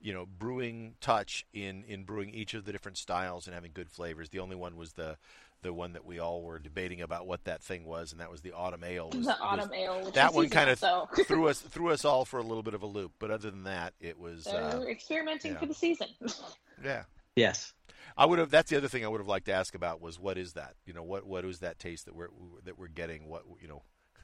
you 0.00 0.12
know 0.12 0.26
brewing 0.26 0.94
touch 1.00 1.46
in 1.52 1.84
in 1.84 2.02
brewing 2.04 2.30
each 2.30 2.54
of 2.54 2.64
the 2.64 2.72
different 2.72 2.98
styles 2.98 3.46
and 3.46 3.54
having 3.54 3.70
good 3.72 3.88
flavors 3.90 4.28
the 4.30 4.38
only 4.40 4.56
one 4.56 4.76
was 4.76 4.92
the 4.94 5.16
the 5.64 5.72
one 5.72 5.94
that 5.94 6.04
we 6.04 6.20
all 6.20 6.42
were 6.42 6.60
debating 6.60 7.02
about 7.02 7.26
what 7.26 7.42
that 7.44 7.60
thing 7.60 7.84
was 7.84 8.12
and 8.12 8.20
that 8.20 8.30
was 8.30 8.40
the 8.42 8.52
autumn 8.52 8.84
ale 8.84 9.10
was, 9.10 9.24
the 9.24 9.32
was- 9.32 9.38
autumn 9.40 9.74
ale. 9.74 10.04
Which 10.04 10.14
that 10.14 10.30
is 10.30 10.36
one 10.36 10.48
kind 10.50 10.70
of 10.70 10.78
so 10.78 11.08
threw 11.26 11.48
us 11.48 11.58
threw 11.58 11.90
us 11.90 12.04
all 12.04 12.24
for 12.24 12.38
a 12.38 12.42
little 12.42 12.62
bit 12.62 12.74
of 12.74 12.82
a 12.82 12.86
loop 12.86 13.12
but 13.18 13.32
other 13.32 13.50
than 13.50 13.64
that 13.64 13.94
it 14.00 14.18
was 14.18 14.46
uh, 14.46 14.84
experimenting 14.88 15.52
yeah. 15.52 15.58
for 15.58 15.66
the 15.66 15.74
season. 15.74 16.08
yeah 16.84 17.02
Yes. 17.36 17.72
I 18.16 18.26
would 18.26 18.38
have. 18.38 18.50
That's 18.50 18.70
the 18.70 18.76
other 18.76 18.88
thing 18.88 19.04
I 19.04 19.08
would 19.08 19.20
have 19.20 19.28
liked 19.28 19.46
to 19.46 19.52
ask 19.52 19.74
about 19.74 20.00
was 20.00 20.20
what 20.20 20.38
is 20.38 20.52
that? 20.52 20.74
You 20.86 20.92
know, 20.92 21.02
what 21.02 21.26
what 21.26 21.44
is 21.44 21.60
that 21.60 21.78
taste 21.78 22.04
that 22.06 22.14
we're 22.14 22.28
that 22.64 22.78
we're 22.78 22.88
getting? 22.88 23.28
What 23.28 23.42
you 23.60 23.66
know, 23.66 23.82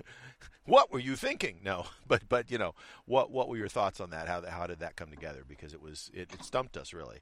what 0.64 0.92
were 0.92 1.00
you 1.00 1.16
thinking? 1.16 1.60
No, 1.64 1.86
but 2.06 2.28
but 2.28 2.50
you 2.50 2.58
know, 2.58 2.74
what 3.06 3.32
what 3.32 3.48
were 3.48 3.56
your 3.56 3.68
thoughts 3.68 4.00
on 4.00 4.10
that? 4.10 4.28
How 4.28 4.42
how 4.48 4.66
did 4.66 4.78
that 4.78 4.96
come 4.96 5.10
together? 5.10 5.42
Because 5.46 5.74
it 5.74 5.82
was 5.82 6.10
it, 6.14 6.32
it 6.32 6.44
stumped 6.44 6.76
us 6.76 6.92
really. 6.92 7.18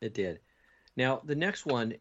It 0.00 0.14
did. 0.14 0.40
Now, 0.96 1.20
the 1.24 1.34
next 1.34 1.66
one 1.66 1.94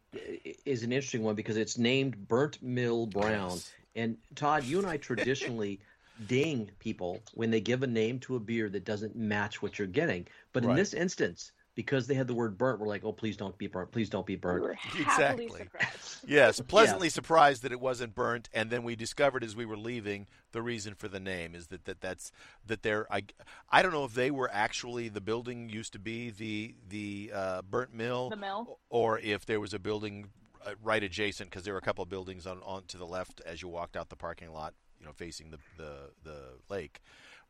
is 0.66 0.84
an 0.84 0.92
interesting 0.92 1.24
one 1.24 1.36
because 1.36 1.58
it's 1.58 1.78
named 1.78 2.28
Burnt 2.28 2.62
Mill 2.62 3.06
Brown. 3.06 3.52
Yes. 3.52 3.72
And 3.96 4.18
Todd, 4.36 4.64
you 4.64 4.78
and 4.80 4.88
I 4.88 4.98
traditionally 4.98 5.80
ding 6.28 6.70
people 6.80 7.20
when 7.34 7.52
they 7.52 7.62
give 7.62 7.84
a 7.84 7.88
name 7.88 8.20
to 8.20 8.36
a 8.36 8.40
beer 8.40 8.70
that 8.70 8.86
doesn't 8.86 9.16
match 9.16 9.62
what 9.62 9.80
you're 9.80 9.88
getting. 9.88 10.28
But 10.54 10.66
in 10.66 10.76
this 10.76 10.94
instance, 10.94 11.52
because 11.80 12.08
they 12.08 12.14
had 12.14 12.28
the 12.28 12.34
word 12.34 12.58
burnt, 12.58 12.78
we're 12.78 12.90
like, 12.90 13.06
oh, 13.06 13.14
please 13.14 13.38
don't 13.38 13.58
be 13.58 13.66
burnt. 13.66 13.90
Please 13.90 14.10
don't 14.10 14.26
be 14.26 14.36
burnt. 14.36 14.62
were 14.62 14.74
happily 14.78 15.02
Exactly. 15.06 15.68
Yes, 16.28 16.60
pleasantly 16.60 17.08
surprised 17.08 17.64
that 17.64 17.72
it 17.72 17.80
wasn't 17.80 18.14
burnt, 18.14 18.50
and 18.54 18.70
then 18.70 18.84
we 18.84 18.98
discovered 18.98 19.46
as 19.46 19.56
we 19.56 19.66
were 19.66 19.78
leaving 19.78 20.28
the 20.52 20.62
reason 20.62 20.94
for 20.94 21.08
the 21.08 21.22
name 21.22 21.56
is 21.56 21.68
that, 21.68 21.86
that 21.86 22.02
that's 22.02 22.34
that 22.68 22.84
they're 22.84 23.08
I, 23.10 23.24
I 23.70 23.82
don't 23.82 23.94
know 23.94 24.04
if 24.04 24.14
they 24.14 24.30
were 24.30 24.50
actually 24.52 25.08
the 25.08 25.22
building 25.22 25.70
used 25.70 25.94
to 25.94 26.00
be 26.00 26.32
the 26.32 26.76
the 26.90 27.32
uh, 27.34 27.62
burnt 27.62 27.94
mill 27.94 28.30
The 28.30 28.36
mill. 28.36 28.80
or 28.90 29.18
if 29.20 29.46
there 29.46 29.62
was 29.62 29.74
a 29.74 29.80
building 29.80 30.26
uh, 30.66 30.72
right 30.84 31.02
adjacent 31.02 31.50
because 31.50 31.64
there 31.64 31.74
were 31.74 31.80
a 31.80 31.82
couple 31.82 32.04
of 32.04 32.10
buildings 32.10 32.46
on, 32.46 32.60
on 32.66 32.84
to 32.88 32.98
the 32.98 33.06
left 33.08 33.40
as 33.46 33.62
you 33.62 33.70
walked 33.70 33.96
out 33.96 34.10
the 34.10 34.18
parking 34.18 34.52
lot, 34.52 34.74
you 35.00 35.06
know, 35.06 35.14
facing 35.14 35.52
the, 35.52 35.60
the, 35.78 36.12
the 36.24 36.40
lake. 36.70 37.02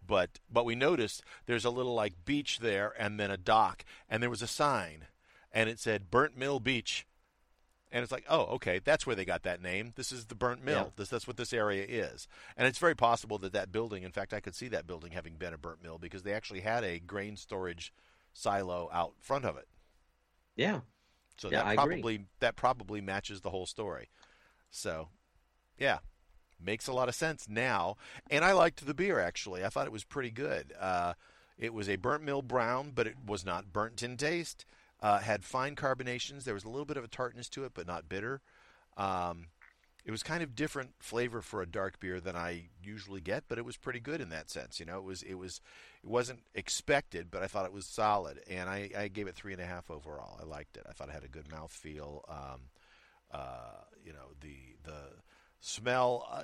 But 0.05 0.39
but 0.49 0.65
we 0.65 0.75
noticed 0.75 1.23
there's 1.45 1.65
a 1.65 1.69
little 1.69 1.93
like 1.93 2.25
beach 2.25 2.59
there 2.59 2.93
and 2.97 3.19
then 3.19 3.31
a 3.31 3.37
dock 3.37 3.83
and 4.07 4.23
there 4.23 4.29
was 4.29 4.41
a 4.41 4.47
sign 4.47 5.07
and 5.51 5.69
it 5.69 5.79
said 5.79 6.09
Burnt 6.09 6.37
Mill 6.37 6.59
Beach. 6.59 7.05
And 7.91 8.03
it's 8.03 8.11
like, 8.11 8.25
oh, 8.29 8.43
okay, 8.43 8.79
that's 8.83 9.07
where 9.07 9.15
they 9.15 9.25
got 9.25 9.41
that 9.43 9.63
name. 9.63 9.93
This 9.95 10.11
is 10.11 10.27
the 10.27 10.35
Burnt 10.35 10.63
Mill. 10.63 10.75
Yeah. 10.75 10.89
This, 10.95 11.09
that's 11.09 11.25
what 11.25 11.37
this 11.37 11.51
area 11.51 11.83
is. 11.87 12.27
And 12.55 12.67
it's 12.67 12.77
very 12.77 12.93
possible 12.93 13.39
that 13.39 13.51
that 13.53 13.71
building, 13.71 14.03
in 14.03 14.11
fact, 14.11 14.31
I 14.31 14.39
could 14.39 14.53
see 14.53 14.67
that 14.67 14.85
building 14.85 15.11
having 15.13 15.37
been 15.37 15.55
a 15.55 15.57
burnt 15.57 15.81
mill 15.81 15.97
because 15.97 16.21
they 16.21 16.33
actually 16.33 16.59
had 16.59 16.83
a 16.83 16.99
grain 16.99 17.35
storage 17.35 17.91
silo 18.31 18.89
out 18.93 19.13
front 19.19 19.43
of 19.43 19.57
it. 19.57 19.67
Yeah. 20.55 20.81
So 21.37 21.49
Yeah, 21.49 21.63
that 21.63 21.65
I 21.65 21.73
agree. 21.73 21.95
probably 21.95 22.25
that 22.41 22.55
probably 22.55 23.01
matches 23.01 23.41
the 23.41 23.49
whole 23.49 23.65
story. 23.65 24.09
So, 24.69 25.09
yeah, 25.79 25.99
makes 26.63 26.87
a 26.87 26.93
lot 26.93 27.09
of 27.09 27.15
sense 27.15 27.47
now. 27.49 27.97
And 28.29 28.43
I 28.43 28.53
liked 28.53 28.85
the 28.85 28.93
beer 28.93 29.19
actually. 29.19 29.63
I 29.63 29.69
thought 29.69 29.87
it 29.87 29.93
was 29.93 30.03
pretty 30.03 30.31
good. 30.31 30.73
Uh, 30.79 31.13
it 31.57 31.73
was 31.73 31.89
a 31.89 31.97
burnt 31.97 32.23
mill 32.23 32.41
brown, 32.41 32.91
but 32.93 33.07
it 33.07 33.15
was 33.25 33.45
not 33.45 33.73
burnt 33.73 34.01
in 34.01 34.17
taste. 34.17 34.65
Uh, 35.01 35.19
had 35.19 35.43
fine 35.43 35.75
carbonations. 35.75 36.45
There 36.45 36.53
was 36.53 36.65
a 36.65 36.69
little 36.69 36.85
bit 36.85 36.97
of 36.97 37.03
a 37.03 37.09
tartness 37.09 37.49
to 37.49 37.63
it, 37.63 37.71
but 37.73 37.87
not 37.87 38.09
bitter. 38.09 38.41
Um, 38.97 39.47
it 40.05 40.11
was 40.11 40.23
kind 40.23 40.41
of 40.41 40.55
different 40.55 40.91
flavor 40.99 41.41
for 41.41 41.61
a 41.61 41.67
dark 41.67 41.99
beer 41.99 42.19
than 42.19 42.35
I 42.35 42.69
usually 42.81 43.21
get, 43.21 43.43
but 43.47 43.57
it 43.57 43.65
was 43.65 43.77
pretty 43.77 43.99
good 43.99 44.21
in 44.21 44.29
that 44.29 44.49
sense. 44.49 44.79
You 44.79 44.85
know, 44.85 44.97
it 44.97 45.03
was 45.03 45.21
it 45.23 45.35
was 45.35 45.61
it 46.03 46.09
wasn't 46.09 46.39
expected, 46.55 47.29
but 47.29 47.43
I 47.43 47.47
thought 47.47 47.65
it 47.65 47.73
was 47.73 47.85
solid, 47.85 48.39
and 48.49 48.69
I, 48.69 48.89
I 48.97 49.07
gave 49.09 49.27
it 49.27 49.35
three 49.35 49.53
and 49.53 49.61
a 49.61 49.65
half 49.65 49.91
overall. 49.91 50.39
I 50.41 50.45
liked 50.45 50.77
it. 50.77 50.85
I 50.89 50.93
thought 50.93 51.09
it 51.09 51.13
had 51.13 51.25
a 51.25 51.29
good 51.29 51.51
mouth 51.51 51.71
feel. 51.71 52.25
Um, 52.27 52.61
uh, 53.31 53.83
you 54.03 54.13
know, 54.13 54.29
the 54.41 54.55
the 54.83 54.99
smell. 55.59 56.27
Uh, 56.31 56.43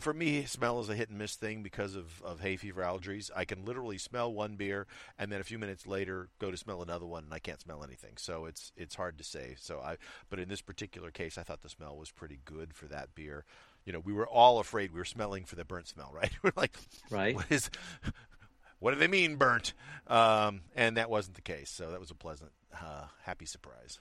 for 0.00 0.12
me, 0.12 0.44
smell 0.44 0.80
is 0.80 0.88
a 0.88 0.94
hit 0.94 1.08
and 1.08 1.18
miss 1.18 1.34
thing 1.34 1.62
because 1.62 1.96
of, 1.96 2.22
of 2.22 2.40
hay 2.40 2.56
fever 2.56 2.82
allergies. 2.82 3.30
I 3.34 3.44
can 3.44 3.64
literally 3.64 3.98
smell 3.98 4.32
one 4.32 4.54
beer 4.54 4.86
and 5.18 5.32
then 5.32 5.40
a 5.40 5.44
few 5.44 5.58
minutes 5.58 5.86
later 5.86 6.28
go 6.38 6.50
to 6.50 6.56
smell 6.56 6.82
another 6.82 7.06
one 7.06 7.24
and 7.24 7.34
I 7.34 7.38
can't 7.40 7.60
smell 7.60 7.82
anything. 7.82 8.12
So 8.16 8.44
it's 8.44 8.70
it's 8.76 8.94
hard 8.94 9.18
to 9.18 9.24
say. 9.24 9.56
So 9.58 9.80
I 9.80 9.96
but 10.30 10.38
in 10.38 10.48
this 10.48 10.60
particular 10.60 11.10
case, 11.10 11.36
I 11.36 11.42
thought 11.42 11.62
the 11.62 11.68
smell 11.68 11.96
was 11.96 12.10
pretty 12.10 12.38
good 12.44 12.74
for 12.74 12.86
that 12.86 13.14
beer. 13.14 13.44
You 13.84 13.92
know, 13.92 13.98
we 13.98 14.12
were 14.12 14.26
all 14.26 14.60
afraid 14.60 14.92
we 14.92 15.00
were 15.00 15.04
smelling 15.04 15.44
for 15.44 15.56
the 15.56 15.64
burnt 15.64 15.88
smell, 15.88 16.12
right? 16.14 16.30
we're 16.42 16.52
like, 16.54 16.76
Right. 17.10 17.34
what 17.34 17.46
is 17.50 17.68
what 18.78 18.92
do 18.92 19.00
they 19.00 19.08
mean 19.08 19.36
burnt? 19.36 19.72
Um, 20.06 20.62
and 20.76 20.96
that 20.96 21.10
wasn't 21.10 21.34
the 21.36 21.42
case. 21.42 21.70
So 21.70 21.90
that 21.90 21.98
was 22.00 22.10
a 22.10 22.14
pleasant, 22.14 22.52
uh, 22.74 23.06
happy 23.24 23.46
surprise. 23.46 23.98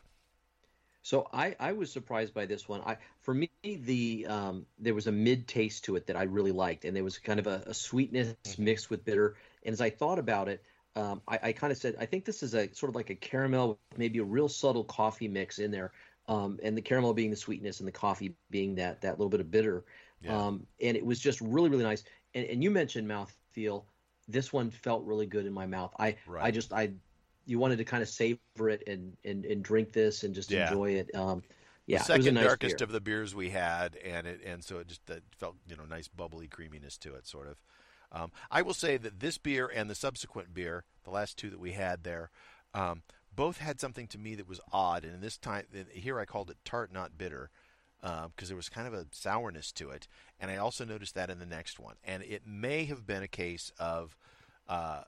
So 1.04 1.28
I, 1.34 1.56
I 1.60 1.72
was 1.74 1.92
surprised 1.92 2.34
by 2.34 2.46
this 2.46 2.70
one. 2.70 2.82
I 2.82 2.98
for 3.22 3.34
me 3.34 3.50
the 3.64 4.28
um, 4.30 4.66
there 4.78 4.94
was 4.94 5.08
a 5.08 5.12
mid 5.12 5.48
taste 5.48 5.86
to 5.86 5.96
it 5.96 6.08
that 6.08 6.16
I 6.16 6.24
really 6.24 6.52
liked, 6.52 6.86
and 6.86 6.96
there 6.96 7.04
was 7.04 7.18
kind 7.18 7.40
of 7.40 7.48
a, 7.48 7.64
a 7.68 7.74
sweetness 7.74 8.36
mixed 8.58 8.90
with 8.90 9.04
bitter. 9.04 9.36
And 9.64 9.74
as 9.74 9.82
I 9.82 9.90
thought 9.90 10.20
about 10.20 10.48
it, 10.48 10.64
um, 10.96 11.22
I, 11.28 11.40
I 11.42 11.52
kind 11.54 11.72
of 11.72 11.78
said 11.78 11.96
I 12.00 12.06
think 12.06 12.26
this 12.26 12.44
is 12.44 12.54
a 12.54 12.72
sort 12.74 12.90
of 12.90 12.96
like 12.96 13.10
a 13.10 13.16
caramel, 13.16 13.80
maybe 13.98 14.20
a 14.20 14.24
real 14.24 14.48
subtle 14.48 14.84
coffee 14.84 15.28
mix 15.28 15.58
in 15.58 15.72
there, 15.72 15.92
um, 16.28 16.60
and 16.62 16.78
the 16.78 16.82
caramel 16.82 17.14
being 17.14 17.32
the 17.32 17.36
sweetness 17.36 17.80
and 17.80 17.88
the 17.88 17.94
coffee 17.94 18.36
being 18.52 18.76
that 18.76 19.02
that 19.02 19.18
little 19.18 19.30
bit 19.30 19.40
of 19.40 19.50
bitter. 19.50 19.84
Yeah. 20.22 20.38
Um, 20.38 20.68
and 20.80 20.96
it 20.96 21.06
was 21.06 21.20
just 21.20 21.42
really 21.42 21.70
really 21.70 21.84
nice. 21.84 22.04
And, 22.36 22.46
and 22.46 22.64
you 22.64 22.70
mentioned 22.70 23.08
mouth 23.08 23.36
feel. 23.54 23.86
This 24.28 24.54
one 24.54 24.70
felt 24.70 25.04
really 25.04 25.26
good 25.26 25.48
in 25.48 25.52
my 25.52 25.66
mouth. 25.66 25.94
I 25.98 26.16
Right. 26.28 26.46
I 26.46 26.52
just 26.52 26.72
I 26.72 26.92
you 27.52 27.60
wanted 27.60 27.78
to 27.78 27.84
kind 27.86 28.02
of 28.02 28.10
savor 28.10 28.70
it 28.70 28.84
and 28.88 29.16
and, 29.26 29.46
and 29.46 29.64
drink 29.64 29.92
this 29.92 30.24
and 30.24 30.34
just 30.34 30.52
Yeah. 30.52 30.64
enjoy 30.64 30.92
it. 30.92 31.14
Um, 31.14 31.44
yeah, 31.88 31.98
the 31.98 32.06
it 32.08 32.18
was 32.18 32.28
a 32.28 32.32
second 32.32 32.36
nice 32.36 32.46
darkest 32.46 32.78
beer. 32.78 32.86
of 32.86 32.92
the 32.92 33.02
beers 33.02 33.36
we 33.36 33.50
had, 33.50 33.98
and 33.98 34.26
it 34.26 34.42
and 34.46 34.64
so 34.64 34.80
it 34.80 34.88
just 34.88 35.10
it 35.10 35.24
felt 35.38 35.58
you 35.68 35.76
know 35.76 35.86
nice 35.86 36.08
bubbly 36.08 36.48
creaminess 36.48 36.98
to 37.00 37.14
it, 37.16 37.28
sort 37.28 37.48
of. 37.48 37.62
Um, 38.14 38.32
I 38.50 38.62
will 38.62 38.74
say 38.74 38.98
that 38.98 39.20
this 39.20 39.38
beer 39.38 39.68
and 39.74 39.90
the 39.90 39.96
subsequent 39.96 40.54
beer, 40.54 40.86
the 41.04 41.12
last 41.12 41.38
two 41.38 41.50
that 41.50 41.60
we 41.60 41.74
had 41.74 42.04
there, 42.04 42.30
um, 42.74 43.04
both 43.34 43.58
had 43.58 43.80
something 43.80 44.08
to 44.08 44.18
me 44.18 44.36
that 44.36 44.48
was 44.48 44.60
odd. 44.72 45.06
And 45.06 45.22
this 45.22 45.38
time, 45.38 45.66
here 45.92 46.20
I 46.20 46.26
called 46.26 46.50
it 46.50 46.58
tart, 46.66 46.92
not 46.92 47.18
bitter, 47.18 47.50
because 48.02 48.50
there 48.50 48.58
was 48.58 48.68
kind 48.70 48.86
of 48.88 48.94
a 48.94 49.06
sourness 49.12 49.72
to 49.74 49.90
it. 49.92 50.08
And 50.40 50.52
I 50.52 50.58
also 50.58 50.84
noticed 50.84 51.16
that 51.16 51.30
in 51.30 51.40
the 51.40 51.46
next 51.46 51.80
one. 51.80 51.96
And 52.04 52.22
it 52.24 52.46
may 52.46 52.84
have 52.86 53.06
been 53.08 53.24
a 53.24 53.30
case 53.30 53.72
of 53.80 54.18
uh, 54.68 55.04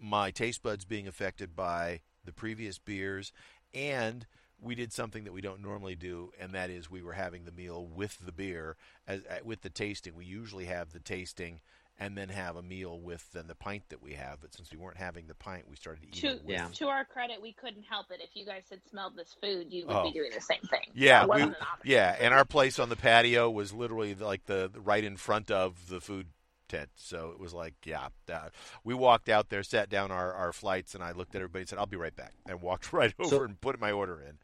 my 0.00 0.30
taste 0.30 0.62
buds 0.62 0.84
being 0.84 1.06
affected 1.08 1.54
by 1.56 2.00
the 2.24 2.32
previous 2.32 2.78
beers 2.78 3.32
and 3.74 4.26
we 4.60 4.74
did 4.74 4.92
something 4.92 5.24
that 5.24 5.32
we 5.32 5.40
don't 5.40 5.62
normally 5.62 5.94
do 5.94 6.30
and 6.38 6.52
that 6.52 6.70
is 6.70 6.90
we 6.90 7.02
were 7.02 7.12
having 7.12 7.44
the 7.44 7.52
meal 7.52 7.86
with 7.86 8.18
the 8.24 8.32
beer 8.32 8.76
as 9.06 9.20
uh, 9.30 9.36
with 9.44 9.62
the 9.62 9.70
tasting 9.70 10.14
we 10.14 10.24
usually 10.24 10.64
have 10.66 10.92
the 10.92 11.00
tasting 11.00 11.60
and 12.00 12.16
then 12.16 12.28
have 12.28 12.54
a 12.54 12.62
meal 12.62 13.00
with 13.00 13.32
then 13.32 13.46
the 13.48 13.54
pint 13.54 13.82
that 13.88 14.02
we 14.02 14.12
have 14.12 14.40
but 14.40 14.52
since 14.54 14.70
we 14.70 14.78
weren't 14.78 14.96
having 14.96 15.26
the 15.26 15.34
pint 15.34 15.68
we 15.68 15.74
started 15.76 16.04
eating 16.04 16.20
To, 16.20 16.36
with 16.44 16.48
Yeah. 16.48 16.68
to 16.74 16.88
our 16.88 17.04
credit, 17.04 17.42
we 17.42 17.52
couldn't 17.52 17.82
help 17.82 18.06
it. 18.10 18.20
If 18.22 18.30
you 18.34 18.46
guys 18.46 18.64
had 18.70 18.80
smelled 18.88 19.16
this 19.16 19.34
food, 19.42 19.72
you 19.72 19.86
would 19.86 19.96
Oh. 19.96 20.02
be 20.04 20.12
doing 20.12 20.30
the 20.32 20.40
same 20.40 20.62
thing. 20.70 20.86
Yeah, 20.94 21.26
we, 21.26 21.42
an 21.42 21.56
yeah, 21.84 22.16
and 22.20 22.32
our 22.32 22.44
place 22.44 22.78
on 22.78 22.88
the 22.88 22.96
patio 22.96 23.50
was 23.50 23.72
literally 23.72 24.14
like 24.14 24.44
the, 24.46 24.70
the 24.72 24.80
right 24.80 25.02
in 25.02 25.16
front 25.16 25.50
of 25.50 25.88
the 25.88 26.00
food 26.00 26.28
tent. 26.68 26.90
So 26.96 27.30
it 27.30 27.40
was 27.40 27.52
like, 27.54 27.74
yeah, 27.84 28.08
that, 28.26 28.52
we 28.84 28.94
walked 28.94 29.28
out 29.28 29.48
there, 29.48 29.62
sat 29.62 29.88
down 29.88 30.10
our, 30.10 30.32
our 30.32 30.52
flights, 30.52 30.94
and 30.94 31.02
I 31.02 31.12
looked 31.12 31.34
at 31.34 31.38
everybody 31.40 31.62
and 31.62 31.68
said, 31.68 31.78
"I'll 31.78 31.86
be 31.86 31.96
right 31.96 32.14
back," 32.14 32.32
and 32.48 32.60
walked 32.62 32.92
right 32.92 33.14
over 33.18 33.28
So- 33.30 33.42
and 33.44 33.60
put 33.60 33.78
my 33.80 33.90
order 33.92 34.20
in. 34.20 34.38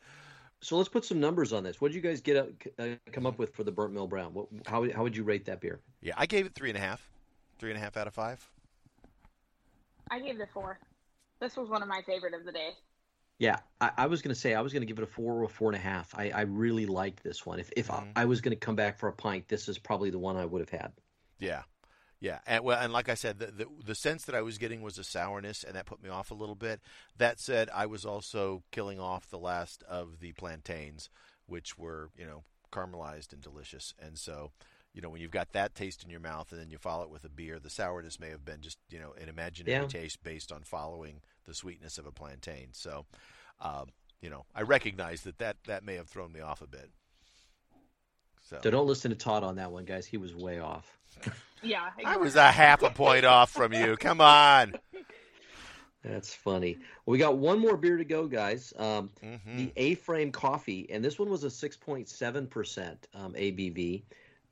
So 0.60 0.78
let's 0.78 0.88
put 0.88 1.04
some 1.04 1.20
numbers 1.20 1.52
on 1.52 1.62
this. 1.62 1.78
What 1.78 1.88
did 1.92 1.96
you 1.96 2.00
guys 2.00 2.22
get 2.22 2.38
up, 2.38 2.48
uh, 2.78 2.86
come 3.12 3.26
up 3.26 3.38
with 3.38 3.54
for 3.54 3.64
the 3.64 3.70
Burnt 3.72 3.92
Mill 3.92 4.06
Brown? 4.06 4.32
What, 4.32 4.46
how 4.66 4.90
how 4.92 5.02
would 5.02 5.14
you 5.14 5.22
rate 5.22 5.44
that 5.44 5.60
beer? 5.60 5.80
Yeah, 6.00 6.14
I 6.16 6.24
gave 6.24 6.46
it 6.46 6.54
three 6.54 6.70
and 6.70 6.78
a 6.78 6.80
half, 6.80 7.06
three 7.58 7.70
and 7.70 7.78
a 7.78 7.82
half 7.82 7.98
out 7.98 8.06
of 8.06 8.14
five. 8.14 8.48
I 10.10 10.20
gave 10.20 10.40
it 10.40 10.42
a 10.42 10.46
four. 10.54 10.78
This 11.40 11.56
was 11.56 11.68
one 11.68 11.82
of 11.82 11.88
my 11.88 12.00
favorite 12.06 12.32
of 12.32 12.44
the 12.46 12.52
day. 12.52 12.70
Yeah, 13.38 13.58
I, 13.80 13.90
I 13.98 14.06
was 14.06 14.22
going 14.22 14.32
to 14.34 14.40
say 14.40 14.54
I 14.54 14.60
was 14.62 14.72
going 14.72 14.80
to 14.82 14.86
give 14.86 14.96
it 14.98 15.02
a 15.02 15.06
four 15.06 15.34
or 15.34 15.42
a 15.44 15.48
four 15.48 15.68
and 15.68 15.76
a 15.76 15.80
half. 15.82 16.14
I, 16.16 16.30
I 16.30 16.40
really 16.42 16.86
liked 16.86 17.22
this 17.22 17.44
one. 17.44 17.58
If 17.58 17.70
if 17.76 17.88
Mhm. 17.88 18.08
I, 18.16 18.22
I 18.22 18.24
was 18.24 18.40
going 18.40 18.56
to 18.56 18.60
come 18.60 18.76
back 18.76 18.96
for 18.98 19.08
a 19.08 19.12
pint, 19.12 19.48
this 19.48 19.68
is 19.68 19.76
probably 19.78 20.08
the 20.10 20.18
one 20.18 20.36
I 20.36 20.44
would 20.46 20.60
have 20.60 20.70
had. 20.80 20.92
Yeah, 21.40 21.62
yeah, 22.20 22.38
and 22.46 22.64
well, 22.64 22.78
and 22.80 22.92
like 22.92 23.08
I 23.08 23.14
said, 23.14 23.38
the, 23.38 23.46
the 23.46 23.66
the 23.84 23.94
sense 23.94 24.24
that 24.24 24.34
I 24.34 24.42
was 24.42 24.58
getting 24.58 24.82
was 24.82 24.98
a 24.98 25.04
sourness, 25.04 25.62
and 25.64 25.74
that 25.76 25.86
put 25.86 26.02
me 26.02 26.08
off 26.08 26.30
a 26.30 26.34
little 26.34 26.54
bit. 26.54 26.80
That 27.18 27.38
said, 27.40 27.68
I 27.74 27.86
was 27.86 28.04
also 28.04 28.62
killing 28.72 28.98
off 29.00 29.28
the 29.28 29.38
last 29.38 29.82
of 29.88 30.20
the 30.20 30.32
plantains, 30.32 31.10
which 31.46 31.76
were 31.78 32.10
you 32.16 32.24
know 32.26 32.44
caramelized 32.72 33.32
and 33.32 33.42
delicious, 33.42 33.94
and 33.98 34.18
so. 34.18 34.52
You 34.96 35.00
know, 35.02 35.10
when 35.10 35.20
you've 35.20 35.32
got 35.32 35.54
that 35.54 35.74
taste 35.74 36.04
in 36.04 36.08
your 36.10 36.20
mouth 36.20 36.52
and 36.52 36.60
then 36.60 36.70
you 36.70 36.78
follow 36.78 37.02
it 37.02 37.10
with 37.10 37.24
a 37.24 37.28
beer, 37.28 37.58
the 37.58 37.68
sourness 37.68 38.20
may 38.20 38.30
have 38.30 38.44
been 38.44 38.60
just, 38.60 38.78
you 38.88 39.00
know, 39.00 39.12
an 39.20 39.28
imaginary 39.28 39.82
Yeah. 39.82 39.88
taste 39.88 40.22
based 40.22 40.52
on 40.52 40.62
following 40.62 41.20
the 41.46 41.52
sweetness 41.52 41.98
of 41.98 42.06
a 42.06 42.12
plantain. 42.12 42.68
So, 42.70 43.04
um, 43.60 43.88
you 44.20 44.30
know, 44.30 44.44
I 44.54 44.62
recognize 44.62 45.22
that, 45.22 45.38
that 45.38 45.56
that 45.66 45.82
may 45.82 45.96
have 45.96 46.08
thrown 46.08 46.30
me 46.30 46.38
off 46.38 46.62
a 46.62 46.68
bit. 46.68 46.92
So, 48.48 48.60
So 48.62 48.70
don't 48.70 48.86
listen 48.86 49.10
to 49.10 49.16
Todd 49.16 49.42
on 49.42 49.56
that 49.56 49.72
one, 49.72 49.84
guys. 49.84 50.06
He 50.06 50.16
was 50.16 50.32
way 50.32 50.60
off. 50.60 50.96
Yeah, 51.64 51.90
I 52.04 52.16
was 52.16 52.36
a 52.36 52.50
half 52.50 52.82
a 52.82 52.90
point 52.90 53.24
off 53.24 53.50
from 53.50 53.72
you. 53.72 53.96
Come 53.96 54.20
on. 54.20 54.74
That's 56.04 56.34
funny. 56.34 56.76
Well, 57.06 57.12
we 57.12 57.18
got 57.18 57.38
one 57.38 57.58
more 57.58 57.76
beer 57.76 57.96
to 57.96 58.04
go, 58.04 58.26
guys. 58.26 58.72
Um, 58.76 59.10
hmm 59.22 59.56
the 59.56 59.72
A-frame 59.76 60.32
coffee, 60.32 60.86
and 60.90 61.02
this 61.04 61.18
one 61.18 61.30
was 61.30 61.44
a 61.44 61.48
6.7% 61.48 62.96
um, 63.14 63.32
ABV. 63.34 64.02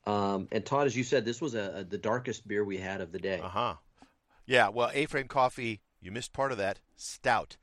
Um, 0.05 0.47
and 0.51 0.65
Todd, 0.65 0.87
as 0.87 0.95
you 0.97 1.03
said, 1.03 1.25
this 1.25 1.41
was 1.41 1.55
a, 1.55 1.79
a 1.79 1.83
the 1.83 1.97
darkest 1.97 2.47
beer 2.47 2.63
we 2.63 2.77
had 2.77 3.01
of 3.01 3.11
the 3.11 3.19
day. 3.19 3.39
Uh 3.43 3.49
huh. 3.49 3.73
Yeah. 4.45 4.69
Well, 4.69 4.89
A-frame 4.93 5.27
coffee. 5.27 5.81
You 6.01 6.11
missed 6.11 6.33
part 6.33 6.51
of 6.51 6.57
that. 6.57 6.79
Stout. 6.95 7.57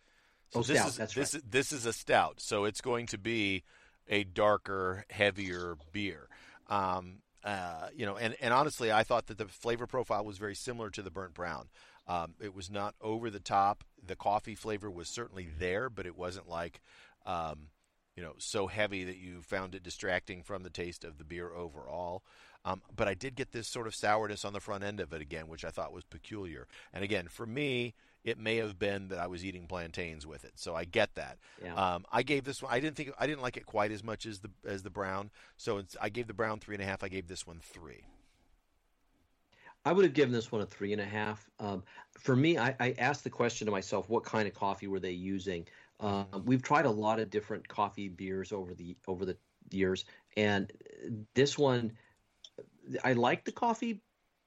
Oh, 0.55 0.63
this 0.63 0.79
stout, 0.79 0.89
Is, 0.89 0.97
that's 0.97 1.15
this 1.15 1.35
Is, 1.35 1.43
this 1.49 1.73
is 1.73 1.87
a 1.87 1.93
stout, 1.93 2.41
so 2.41 2.65
it's 2.65 2.81
going 2.81 3.07
to 3.07 3.19
be 3.19 3.65
a 4.09 4.25
darker, 4.25 5.05
heavier 5.11 5.77
beer. 5.93 6.29
Um, 6.69 7.19
uh, 7.45 7.89
you 7.95 8.07
know, 8.07 8.17
and, 8.17 8.37
and 8.41 8.53
honestly, 8.53 8.93
I 8.93 9.03
thought 9.03 9.27
that 9.29 9.39
the 9.39 9.47
flavor 9.47 9.87
profile 9.87 10.25
was 10.25 10.39
very 10.39 10.55
similar 10.55 10.91
to 10.91 11.03
the 11.03 11.11
burnt 11.11 11.35
brown. 11.35 11.69
Um, 12.07 12.35
it 12.41 12.55
was 12.55 12.71
not 12.71 12.95
over 13.01 13.31
the 13.31 13.41
top. 13.41 13.85
The 14.05 14.17
coffee 14.17 14.55
flavor 14.55 14.91
was 14.91 15.09
certainly 15.09 15.49
there, 15.59 15.89
but 15.89 16.07
it 16.07 16.17
wasn't 16.17 16.49
like, 16.49 16.81
um, 17.25 17.69
you 18.17 18.23
know, 18.23 18.35
so 18.39 18.67
heavy 18.67 19.05
that 19.05 19.17
you 19.17 19.43
found 19.43 19.75
it 19.75 19.83
distracting 19.83 20.43
from 20.43 20.63
the 20.63 20.71
taste 20.71 21.05
of 21.05 21.19
the 21.19 21.25
beer 21.25 21.53
overall. 21.53 22.23
Um, 22.65 22.83
but 22.95 23.09
I 23.09 23.15
did 23.15 23.37
get 23.37 23.53
this 23.53 23.69
sort 23.69 23.87
of 23.87 23.95
sourness 23.95 24.45
on 24.45 24.53
the 24.53 24.61
front 24.61 24.85
end 24.85 25.01
of 25.01 25.13
it 25.13 25.23
again, 25.23 25.49
which 25.49 25.65
I 25.65 25.71
thought 25.71 25.93
was 25.93 26.05
peculiar. 26.05 26.67
And 26.93 27.03
again, 27.03 27.29
for 27.29 27.47
me, 27.47 27.95
it 28.25 28.39
may 28.39 28.57
have 28.57 28.79
been 28.79 29.09
that 29.09 29.19
I 29.19 29.27
was 29.27 29.45
eating 29.45 29.67
plantains 29.67 30.27
with 30.27 30.45
it, 30.45 30.53
so 30.57 30.75
I 30.75 30.85
get 30.85 31.15
that. 31.15 31.39
Yeah. 31.63 31.75
Um, 31.75 32.05
I 32.13 32.23
gave 32.23 32.45
this 32.45 32.63
one. 32.63 32.73
I 32.73 32.81
didn't 32.81 32.97
think 32.97 33.13
I 33.19 33.27
didn't 33.27 33.43
like 33.43 33.57
it 33.57 33.67
quite 33.67 33.91
as 33.91 34.05
much 34.05 34.27
as 34.27 34.41
the 34.41 34.51
as 34.67 34.83
the 34.83 34.91
brown, 34.91 35.31
so 35.57 35.79
it's, 35.79 35.97
I 36.01 36.09
gave 36.09 36.27
the 36.27 36.35
brown 36.35 36.61
three 36.61 36.75
and 36.75 36.83
a 36.83 36.87
half. 36.87 37.03
I 37.03 37.09
gave 37.09 37.29
this 37.29 37.47
one 37.47 37.61
three. 37.61 38.05
I 39.85 39.93
would 39.93 40.05
have 40.05 40.13
given 40.13 40.33
this 40.33 40.53
one 40.53 40.61
a 40.61 40.67
three 40.67 40.93
and 40.93 41.01
a 41.01 41.07
half. 41.07 41.49
Um, 41.59 41.83
for 42.19 42.37
me, 42.37 42.59
I, 42.59 42.77
I 42.79 42.95
asked 42.99 43.25
the 43.25 43.31
question 43.31 43.65
to 43.67 43.71
myself: 43.71 44.09
What 44.11 44.25
kind 44.25 44.47
of 44.47 44.55
coffee 44.55 44.87
were 44.87 45.01
they 45.01 45.13
using? 45.13 45.67
Um, 46.01 46.27
we've 46.45 46.63
tried 46.63 46.87
a 46.87 46.91
lot 46.91 47.21
of 47.21 47.31
different 47.31 47.67
coffee 47.69 48.09
beers 48.09 48.53
over 48.53 48.75
the 48.75 48.97
over 49.07 49.25
the 49.25 49.37
years, 49.71 50.05
and 50.37 50.71
this 51.35 51.57
one, 51.57 51.93
I 53.03 53.15
like 53.15 53.45
the 53.45 53.53
coffee, 53.53 54.03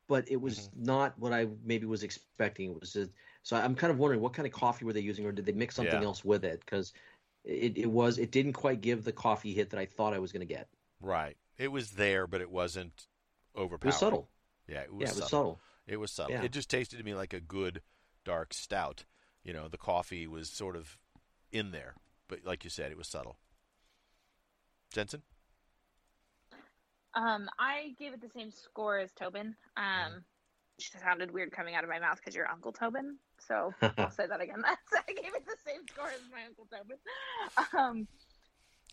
but 0.07 0.29
it 0.29 0.39
was 0.39 0.59
mm-hmm. 0.59 0.83
not 0.85 1.17
what 1.19 1.33
I 1.33 1.47
maybe 1.63 1.85
was 1.85 2.03
expecting. 2.03 2.71
It 2.71 2.79
was 2.79 2.95
a, 2.95 3.09
so 3.41 3.55
I'm 3.55 3.75
kind 3.75 3.91
of 3.91 3.99
wondering 3.99 4.21
what 4.21 4.33
kind 4.33 4.45
of 4.45 4.53
coffee 4.53 4.85
were 4.85 4.93
they 4.93 5.01
using, 5.01 5.25
or 5.25 5.31
did 5.31 5.45
they 5.45 5.51
mix 5.51 5.75
something 5.75 6.01
Yeah. 6.01 6.07
else 6.07 6.23
with 6.23 6.43
it? 6.43 6.59
Because 6.59 6.93
it, 7.43 7.77
it 7.77 7.89
was 7.89 8.17
it 8.17 8.31
didn't 8.31 8.53
quite 8.53 8.81
give 8.81 9.03
the 9.03 9.11
coffee 9.11 9.53
hit 9.53 9.69
that 9.71 9.79
I 9.79 9.85
thought 9.85 10.13
I 10.13 10.19
was 10.19 10.31
going 10.31 10.45
to 10.47 10.53
get. 10.53 10.67
Right. 11.01 11.37
It 11.57 11.71
was 11.71 11.91
there, 11.91 12.27
but 12.27 12.41
it 12.41 12.49
wasn't 12.49 13.07
overpowered. 13.55 13.89
It 13.89 13.93
was 13.93 13.99
subtle. 13.99 14.29
Yeah, 14.67 14.81
it 14.81 14.93
was, 14.93 15.01
yeah, 15.01 15.07
it 15.07 15.09
was 15.09 15.09
subtle. 15.15 15.27
subtle. 15.27 15.59
It 15.87 15.97
was 15.97 16.11
subtle. 16.11 16.35
Yeah. 16.35 16.43
It 16.43 16.51
just 16.51 16.69
tasted 16.69 16.97
to 16.97 17.03
me 17.03 17.13
like 17.13 17.33
a 17.33 17.39
good 17.39 17.81
dark 18.23 18.53
stout. 18.53 19.05
You 19.43 19.53
know, 19.53 19.67
the 19.67 19.77
coffee 19.77 20.25
was 20.25 20.49
sort 20.49 20.75
of 20.75 20.97
in 21.51 21.71
there, 21.71 21.95
but 22.29 22.39
like 22.45 22.63
you 22.63 22.69
said, 22.69 22.91
it 22.91 22.97
was 22.97 23.07
subtle. 23.07 23.37
Jensen. 24.93 25.23
Um, 27.15 27.49
I 27.59 27.93
gave 27.99 28.13
it 28.13 28.21
the 28.21 28.29
same 28.29 28.51
score 28.51 28.99
as 28.99 29.11
Tobin. 29.13 29.55
Um, 29.77 30.23
which 30.77 30.89
sounded 31.01 31.31
weird 31.31 31.51
coming 31.51 31.75
out 31.75 31.83
of 31.83 31.89
my 31.89 31.99
mouth 31.99 32.17
because 32.17 32.35
you're 32.35 32.49
Uncle 32.49 32.71
Tobin. 32.71 33.17
So 33.47 33.73
I'll 33.97 34.09
say 34.09 34.25
that 34.27 34.41
again. 34.41 34.61
That's, 34.63 35.05
I 35.07 35.11
gave 35.13 35.33
it 35.35 35.45
the 35.45 35.57
same 35.65 35.81
score 35.87 36.07
as 36.07 36.21
my 36.31 36.45
Uncle 36.47 36.67
Tobin. 36.71 36.97
Um, 37.77 38.07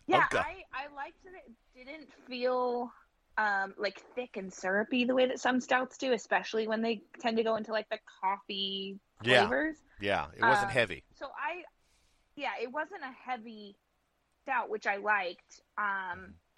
yeah, 0.06 0.26
Okay. 0.26 0.38
I, 0.38 0.84
I 0.84 0.94
liked 0.94 1.22
that 1.24 1.32
it 1.74 1.84
didn't 1.86 2.08
feel 2.28 2.90
um, 3.38 3.74
like 3.78 4.02
thick 4.14 4.36
and 4.36 4.52
syrupy 4.52 5.04
the 5.04 5.14
way 5.14 5.26
that 5.26 5.38
some 5.38 5.60
stouts 5.60 5.96
do, 5.96 6.12
especially 6.12 6.66
when 6.66 6.82
they 6.82 7.00
tend 7.20 7.36
to 7.36 7.42
go 7.42 7.56
into 7.56 7.72
like 7.72 7.88
the 7.90 7.98
coffee 8.20 8.98
Yeah. 9.22 9.46
flavors. 9.46 9.76
Yeah, 10.00 10.26
it 10.36 10.42
wasn't 10.42 10.70
Um, 10.70 10.76
heavy. 10.76 11.04
So 11.18 11.26
I, 11.26 11.62
yeah, 12.36 12.50
it 12.60 12.70
wasn't 12.72 13.02
a 13.02 13.30
heavy 13.30 13.76
stout, 14.42 14.68
which 14.68 14.86
I 14.86 14.96
liked. 14.96 15.60
Um, 15.78 16.34
I 16.34 16.49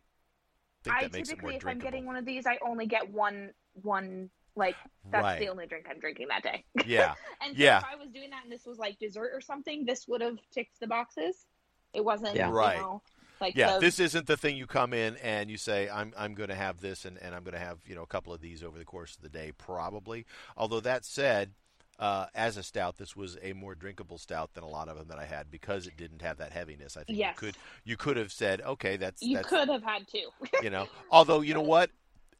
think 0.84 0.96
I 0.96 1.02
that 1.02 1.12
makes 1.12 1.28
it 1.30 1.40
more 1.42 1.50
typically, 1.50 1.56
if 1.56 1.66
I'm 1.66 1.78
getting 1.80 2.06
one 2.06 2.16
of 2.16 2.24
these, 2.24 2.46
I 2.46 2.58
only 2.66 2.86
get 2.86 3.10
one 3.10 3.50
one 3.82 4.30
like 4.54 4.76
that's 5.10 5.22
Right. 5.24 5.38
the 5.40 5.48
only 5.48 5.66
drink 5.66 5.86
I'm 5.90 5.98
drinking 5.98 6.28
that 6.28 6.42
day. 6.42 6.64
Yeah, 6.86 7.14
and 7.40 7.56
so 7.56 7.62
Yeah. 7.62 7.78
if 7.78 7.84
I 7.84 7.96
was 7.96 8.10
doing 8.10 8.30
that 8.30 8.44
and 8.44 8.52
this 8.52 8.66
was 8.66 8.78
like 8.78 8.98
dessert 8.98 9.30
or 9.32 9.40
something, 9.40 9.84
this 9.84 10.06
would 10.08 10.20
have 10.20 10.36
ticked 10.52 10.78
the 10.80 10.86
boxes. 10.86 11.46
It 11.94 12.04
wasn't, 12.04 12.36
Yeah. 12.36 12.46
you 12.46 12.52
Right. 12.52 12.78
know, 12.78 13.02
like 13.40 13.56
yeah. 13.56 13.74
the, 13.74 13.80
This 13.80 13.98
isn't 14.00 14.26
the 14.26 14.36
thing 14.36 14.56
you 14.56 14.66
come 14.66 14.92
in 14.94 15.16
and 15.16 15.50
you 15.50 15.56
say, 15.56 15.88
"I'm 15.88 16.12
I'm 16.16 16.34
going 16.34 16.48
to 16.48 16.54
have 16.54 16.80
this," 16.80 17.04
and, 17.04 17.18
and 17.18 17.34
I'm 17.34 17.42
going 17.44 17.54
to 17.54 17.60
have 17.60 17.78
you 17.86 17.94
know 17.94 18.02
a 18.02 18.06
couple 18.06 18.32
of 18.32 18.40
these 18.40 18.62
over 18.62 18.78
the 18.78 18.84
course 18.84 19.16
of 19.16 19.22
the 19.22 19.28
day, 19.28 19.52
probably. 19.56 20.26
Although 20.56 20.80
that 20.80 21.04
said, 21.04 21.52
uh, 21.98 22.26
as 22.34 22.56
a 22.56 22.62
stout, 22.62 22.96
this 22.96 23.14
was 23.14 23.36
a 23.42 23.52
more 23.52 23.74
drinkable 23.74 24.18
stout 24.18 24.54
than 24.54 24.64
a 24.64 24.68
lot 24.68 24.88
of 24.88 24.96
them 24.98 25.08
that 25.08 25.18
I 25.18 25.26
had 25.26 25.50
because 25.50 25.86
it 25.86 25.96
didn't 25.96 26.22
have 26.22 26.38
that 26.38 26.52
heaviness. 26.52 26.96
I 26.96 27.04
think 27.04 27.18
Yes. 27.18 27.34
you 27.36 27.40
could 27.40 27.56
you 27.84 27.96
could 27.96 28.16
have 28.16 28.32
said, 28.32 28.60
okay, 28.62 28.96
that's 28.96 29.22
You 29.22 29.36
that's, 29.36 29.48
could 29.48 29.68
have 29.68 29.82
had 29.82 30.08
two. 30.08 30.28
you 30.62 30.70
know. 30.70 30.88
Although 31.10 31.40
you 31.42 31.54
know 31.54 31.60
what, 31.62 31.90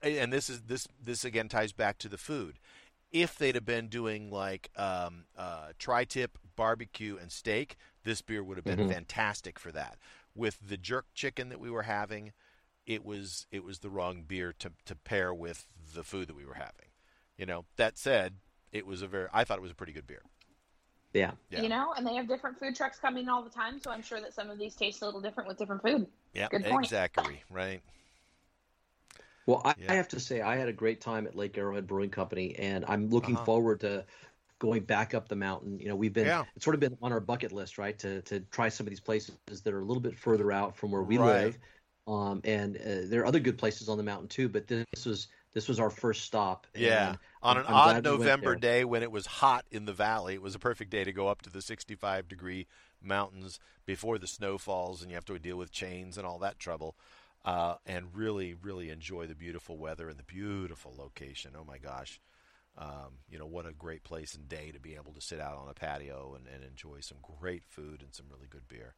and 0.03 0.33
this 0.33 0.49
is 0.51 0.63
this 0.63 0.89
this 1.03 1.25
again 1.25 1.49
ties 1.49 1.73
back 1.73 1.99
to 1.99 2.09
the 2.09 2.19
food. 2.19 2.59
If 3.13 3.37
they'd 3.37 3.55
have 3.55 3.67
been 3.67 3.89
doing 3.89 4.31
like 4.31 4.71
um, 4.77 5.27
uh, 5.37 5.73
tri-tip 5.79 6.39
barbecue 6.57 7.19
and 7.21 7.31
steak, 7.31 7.77
this 8.05 8.23
beer 8.23 8.43
would 8.43 8.57
have 8.57 8.65
been 8.65 8.79
Mhm. 8.81 8.89
fantastic 8.89 9.59
for 9.59 9.71
that. 9.73 9.99
With 10.35 10.59
the 10.67 10.79
jerk 10.79 11.07
chicken 11.13 11.51
that 11.51 11.61
we 11.61 11.71
were 11.71 11.83
having, 11.83 12.33
it 12.87 13.05
was 13.05 13.47
it 13.51 13.65
was 13.65 13.81
the 13.81 13.91
wrong 13.91 14.23
beer 14.23 14.55
to 14.61 14.73
to 14.87 14.97
pair 14.97 15.33
with 15.35 15.67
the 15.95 16.03
food 16.03 16.27
that 16.29 16.37
we 16.37 16.47
were 16.47 16.55
having. 16.55 16.89
You 17.37 17.45
know. 17.47 17.67
That 17.77 17.99
said, 17.99 18.37
it 18.73 18.87
was 18.87 19.03
a 19.03 19.07
very 19.07 19.29
I 19.33 19.45
thought 19.45 19.59
it 19.59 19.63
was 19.63 19.71
a 19.71 19.75
pretty 19.75 19.93
good 19.93 20.07
beer. 20.07 20.23
Yeah. 21.13 21.33
Yeah. 21.51 21.61
You 21.63 21.69
know, 21.69 21.93
and 21.97 22.07
they 22.07 22.15
have 22.15 22.27
different 22.27 22.59
food 22.59 22.75
trucks 22.75 22.99
coming 22.99 23.29
all 23.29 23.43
the 23.43 23.51
time, 23.51 23.79
so 23.79 23.91
I'm 23.91 24.03
sure 24.03 24.21
that 24.21 24.33
some 24.33 24.49
of 24.49 24.59
these 24.59 24.75
taste 24.75 25.03
a 25.03 25.05
little 25.05 25.21
different 25.21 25.47
with 25.47 25.59
different 25.59 25.83
food. 25.83 26.07
Yeah, 26.33 26.49
Good 26.49 26.65
point. 26.65 26.87
exactly. 26.87 27.43
Right. 27.51 27.83
Well, 29.45 29.61
I, 29.65 29.75
Yeah. 29.77 29.93
I 29.93 29.95
have 29.97 30.09
to 30.09 30.21
say, 30.21 30.41
I 30.41 30.57
had 30.57 30.69
a 30.69 30.73
great 30.73 31.01
time 31.01 31.27
at 31.27 31.37
Lake 31.37 31.59
Arrowhead 31.59 31.87
Brewing 31.87 32.11
Company, 32.11 32.55
and 32.57 32.85
I'm 32.89 33.11
looking 33.11 33.35
Uh-huh. 33.37 33.45
forward 33.45 33.81
to 33.81 34.07
going 34.59 34.85
back 34.85 35.13
up 35.13 35.29
the 35.29 35.35
mountain. 35.37 35.79
You 35.81 35.89
know, 35.89 35.97
we've 35.97 36.13
been 36.13 36.27
Yeah. 36.27 36.45
it's 36.55 36.65
sort 36.65 36.75
of 36.75 36.81
been 36.81 36.97
on 37.03 37.13
our 37.13 37.21
bucket 37.21 37.53
list, 37.53 37.77
right? 37.79 37.99
To 37.99 38.23
to 38.23 38.41
try 38.53 38.69
some 38.69 38.87
of 38.87 38.91
these 38.91 39.01
places 39.01 39.37
that 39.49 39.75
are 39.75 39.81
a 39.81 39.85
little 39.85 40.01
bit 40.01 40.17
further 40.17 40.53
out 40.53 40.77
from 40.77 40.93
where 40.93 41.03
we 41.03 41.19
Right. 41.19 41.45
live. 41.45 41.59
Um, 42.07 42.41
and 42.45 42.77
uh, 42.77 42.81
there 43.09 43.21
are 43.23 43.27
other 43.27 43.41
good 43.41 43.59
places 43.59 43.89
on 43.89 43.97
the 43.97 44.03
mountain 44.05 44.29
too, 44.29 44.49
but 44.49 44.67
this 44.67 45.05
was 45.05 45.27
this 45.53 45.69
was 45.69 45.79
our 45.81 45.91
first 45.91 46.23
stop. 46.25 46.67
Yeah. 46.75 47.17
And 47.43 47.51
On 47.51 47.57
an 47.59 47.65
I'm 47.67 47.75
odd 47.75 47.85
glad 47.85 48.05
we 48.05 48.11
went 48.11 48.21
November 48.21 48.55
day 48.57 48.85
when 48.85 49.03
it 49.03 49.11
was 49.11 49.27
hot 49.27 49.65
in 49.71 49.85
the 49.85 49.93
valley, 49.93 50.35
it 50.35 50.43
was 50.43 50.55
a 50.55 50.59
perfect 50.61 50.91
day 50.91 51.05
to 51.05 51.13
go 51.13 51.29
up 51.29 51.43
to 51.43 51.51
the 51.51 51.63
65 51.63 52.29
degree 52.29 52.67
mountains 53.03 53.59
before 53.85 54.19
the 54.19 54.27
snow 54.27 54.59
falls 54.59 55.03
and 55.03 55.11
you 55.11 55.17
have 55.17 55.25
to 55.25 55.39
deal 55.39 55.57
with 55.57 55.73
chains 55.73 56.17
and 56.17 56.27
all 56.27 56.39
that 56.39 56.59
trouble. 56.59 56.97
Uh, 57.45 57.75
and 57.85 58.07
really, 58.15 58.55
really 58.55 58.91
enjoy 58.91 59.27
the 59.27 59.35
beautiful 59.35 59.77
weather 59.77 60.09
and 60.09 60.19
the 60.19 60.23
beautiful 60.25 60.95
location. 60.97 61.53
Oh 61.59 61.65
my 61.65 61.79
gosh. 61.79 62.21
Um, 62.79 63.19
you 63.29 63.39
know, 63.39 63.47
what 63.47 63.67
a 63.67 63.73
great 63.73 64.05
place 64.05 64.35
and 64.35 64.49
day 64.49 64.71
to 64.71 64.79
be 64.79 64.95
able 64.95 65.13
to 65.13 65.21
sit 65.21 65.41
out 65.41 65.57
on 65.57 65.69
a 65.69 65.75
patio 65.75 66.35
and, 66.37 66.47
and 66.47 66.63
enjoy 66.65 67.01
some 67.01 67.19
great 67.41 67.65
food 67.65 68.01
and 68.01 68.15
some 68.15 68.27
really 68.31 68.47
good 68.49 68.69
beer. 68.69 68.95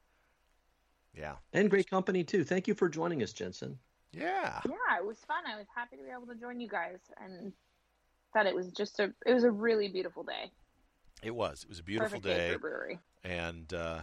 Yeah. 1.16 1.34
and 1.53 1.70
great 1.70 1.88
company 1.88 2.24
too. 2.24 2.45
Thank 2.45 2.68
you 2.68 2.74
for 2.74 2.88
joining 2.88 3.22
us, 3.22 3.32
Jensen. 3.32 3.78
Yeah. 4.12 4.61
Yeah, 4.66 4.99
it 4.99 5.07
was 5.07 5.18
fun. 5.18 5.45
I 5.47 5.57
was 5.57 5.66
happy 5.74 5.97
to 5.97 6.03
be 6.03 6.11
able 6.11 6.26
to 6.26 6.38
join 6.38 6.61
you 6.61 6.68
guys, 6.68 6.99
and 7.24 7.53
thought 8.35 8.47
it 8.47 8.55
was 8.55 8.68
just 8.72 9.01
a 9.01 9.14
it 9.24 9.32
was 9.32 9.45
a 9.45 9.51
really 9.51 9.89
beautiful 9.89 10.22
day. 10.24 10.51
It 11.22 11.35
was. 11.35 11.62
It 11.62 11.70
was 11.70 11.78
a 11.78 11.82
beautiful 11.82 12.20
Perfect 12.20 12.24
day 12.39 12.51
day. 12.51 12.57
brewery. 12.59 12.99
and 13.24 13.72
uh, 13.72 14.01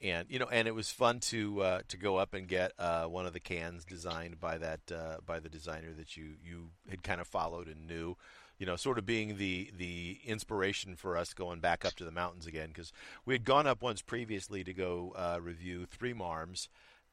and 0.00 0.26
you 0.30 0.38
know, 0.38 0.48
and 0.50 0.66
it 0.66 0.74
was 0.74 0.90
fun 0.90 1.20
to 1.20 1.60
uh, 1.60 1.80
to 1.88 1.96
go 1.98 2.16
up 2.16 2.32
and 2.32 2.48
get 2.48 2.72
uh, 2.78 3.04
one 3.04 3.26
of 3.26 3.34
the 3.34 3.40
cans 3.40 3.84
designed 3.84 4.40
by 4.40 4.56
that 4.58 4.80
uh, 4.90 5.16
by 5.26 5.40
the 5.40 5.50
designer 5.50 5.92
that 5.98 6.16
you 6.16 6.36
you 6.42 6.70
had 6.88 7.02
kind 7.02 7.20
of 7.20 7.26
followed 7.26 7.68
and 7.68 7.86
knew. 7.86 8.16
You 8.58 8.66
know, 8.66 8.76
sort 8.76 8.96
of 8.98 9.04
being 9.04 9.36
the 9.38 9.70
the 9.76 10.20
inspiration 10.24 10.94
for 10.96 11.16
us 11.16 11.34
going 11.34 11.58
back 11.60 11.84
up 11.84 11.94
to 11.94 12.04
the 12.04 12.12
mountains 12.12 12.46
again 12.46 12.68
because 12.68 12.92
we 13.26 13.34
had 13.34 13.44
gone 13.44 13.66
up 13.66 13.82
once 13.82 14.02
previously 14.02 14.62
to 14.64 14.72
go 14.72 15.12
uh, 15.16 15.38
review 15.42 15.84
Three 15.84 16.12
Marms, 16.12 16.68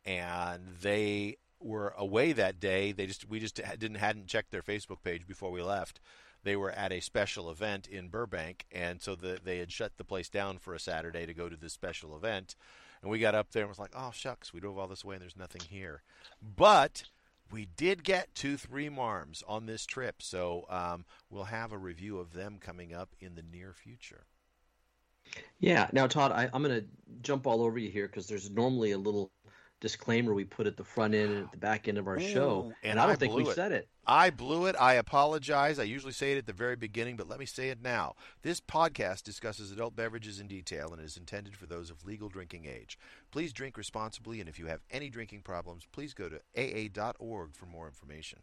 and 0.05 0.61
they 0.81 1.37
were 1.59 1.93
away 1.97 2.31
that 2.33 2.59
day. 2.59 2.91
They 2.91 3.05
just 3.05 3.29
we 3.29 3.39
just 3.39 3.55
didn't 3.55 3.95
hadn't 3.95 4.27
checked 4.27 4.51
their 4.51 4.61
Facebook 4.61 5.03
page 5.03 5.27
before 5.27 5.51
we 5.51 5.61
left. 5.61 5.99
They 6.43 6.55
were 6.55 6.71
at 6.71 6.93
a 6.93 7.01
special 7.01 7.51
event 7.51 7.87
in 7.87 8.07
Burbank, 8.07 8.65
and 8.71 9.01
so 9.01 9.15
the, 9.15 9.39
they 9.43 9.57
had 9.57 9.71
shut 9.71 9.97
the 9.97 10.05
place 10.05 10.29
down 10.29 10.57
for 10.57 10.73
a 10.73 10.79
Saturday 10.79 11.25
to 11.25 11.33
go 11.33 11.49
to 11.49 11.57
this 11.57 11.73
special 11.73 12.15
event. 12.15 12.55
And 13.01 13.11
we 13.11 13.19
got 13.19 13.35
up 13.35 13.51
there 13.51 13.63
and 13.63 13.69
was 13.69 13.79
like, 13.79 13.93
"Oh 13.95 14.11
shucks, 14.13 14.53
we 14.53 14.59
drove 14.59 14.77
all 14.77 14.87
this 14.87 15.05
way 15.05 15.15
and 15.15 15.21
there's 15.21 15.37
nothing 15.37 15.61
here." 15.69 16.01
But 16.41 17.03
we 17.51 17.67
did 17.75 18.03
get 18.03 18.35
two 18.35 18.57
three 18.57 18.89
marms 18.89 19.43
on 19.47 19.65
this 19.65 19.85
trip, 19.85 20.21
so 20.21 20.65
um, 20.69 21.05
we'll 21.29 21.45
have 21.45 21.71
a 21.71 21.77
review 21.77 22.19
of 22.19 22.33
them 22.33 22.57
coming 22.59 22.93
up 22.93 23.15
in 23.19 23.35
the 23.35 23.43
near 23.43 23.73
future. 23.73 24.25
Yeah. 25.59 25.87
Now, 25.91 26.07
Todd, 26.07 26.31
I, 26.31 26.49
I'm 26.53 26.63
going 26.63 26.81
to 26.81 26.87
jump 27.21 27.45
all 27.45 27.61
over 27.61 27.77
you 27.77 27.89
here 27.89 28.07
because 28.07 28.27
there's 28.27 28.49
normally 28.49 28.91
a 28.91 28.97
little 28.97 29.31
disclaimer 29.79 30.33
we 30.33 30.43
put 30.43 30.67
at 30.67 30.75
the 30.77 30.83
front 30.83 31.13
end 31.13 31.31
and 31.31 31.43
at 31.45 31.51
the 31.51 31.57
back 31.57 31.87
end 31.87 31.97
of 31.97 32.07
our 32.07 32.19
show, 32.19 32.73
and, 32.83 32.91
and 32.91 32.99
I 32.99 33.03
don't 33.03 33.13
I 33.13 33.15
think 33.15 33.33
we 33.33 33.43
it. 33.47 33.55
said 33.55 33.71
it. 33.71 33.87
I 34.05 34.29
blew 34.31 34.65
it. 34.65 34.75
I 34.79 34.93
apologize. 34.95 35.77
I 35.79 35.83
usually 35.83 36.13
say 36.13 36.31
it 36.33 36.37
at 36.37 36.47
the 36.47 36.53
very 36.53 36.75
beginning, 36.75 37.15
but 37.15 37.29
let 37.29 37.39
me 37.39 37.45
say 37.45 37.69
it 37.69 37.81
now. 37.81 38.15
This 38.41 38.59
podcast 38.59 39.23
discusses 39.23 39.71
adult 39.71 39.95
beverages 39.95 40.39
in 40.39 40.47
detail 40.47 40.91
and 40.91 41.01
is 41.01 41.15
intended 41.15 41.55
for 41.55 41.67
those 41.67 41.91
of 41.91 42.05
legal 42.05 42.27
drinking 42.27 42.65
age. 42.65 42.97
Please 43.31 43.53
drink 43.53 43.77
responsibly, 43.77 44.39
and 44.39 44.49
if 44.49 44.57
you 44.57 44.65
have 44.65 44.81
any 44.89 45.09
drinking 45.09 45.41
problems, 45.41 45.85
please 45.91 46.13
go 46.13 46.27
to 46.29 46.39
aa.org 46.57 47.55
for 47.55 47.65
more 47.67 47.87
information. 47.87 48.39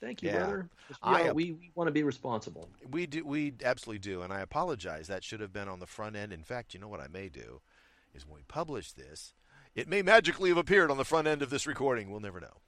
Thank 0.00 0.22
you, 0.22 0.30
Yeah. 0.30 0.38
brother. 0.38 0.68
I 1.02 1.30
we, 1.32 1.52
we 1.52 1.70
want 1.76 1.86
to 1.88 1.92
be 1.92 2.02
responsible. 2.02 2.68
We 2.90 3.06
do. 3.06 3.24
We 3.24 3.54
absolutely 3.64 4.00
do, 4.00 4.22
and 4.22 4.32
I 4.32 4.40
apologize. 4.40 5.06
That 5.08 5.22
should 5.22 5.40
have 5.40 5.52
been 5.52 5.68
on 5.68 5.78
the 5.78 5.86
front 5.86 6.16
end. 6.16 6.32
In 6.32 6.42
fact, 6.42 6.74
you 6.74 6.80
know 6.80 6.88
what 6.88 7.00
I 7.00 7.06
may 7.06 7.28
do 7.28 7.60
is 8.14 8.26
when 8.26 8.36
we 8.36 8.42
publish 8.48 8.92
this, 8.92 9.32
it 9.74 9.88
may 9.88 10.02
magically 10.02 10.50
have 10.50 10.58
appeared 10.58 10.90
on 10.90 10.96
the 10.96 11.04
front 11.04 11.26
end 11.26 11.42
of 11.42 11.50
this 11.50 11.66
recording. 11.66 12.10
We'll 12.10 12.20
never 12.20 12.40
know. 12.40 12.60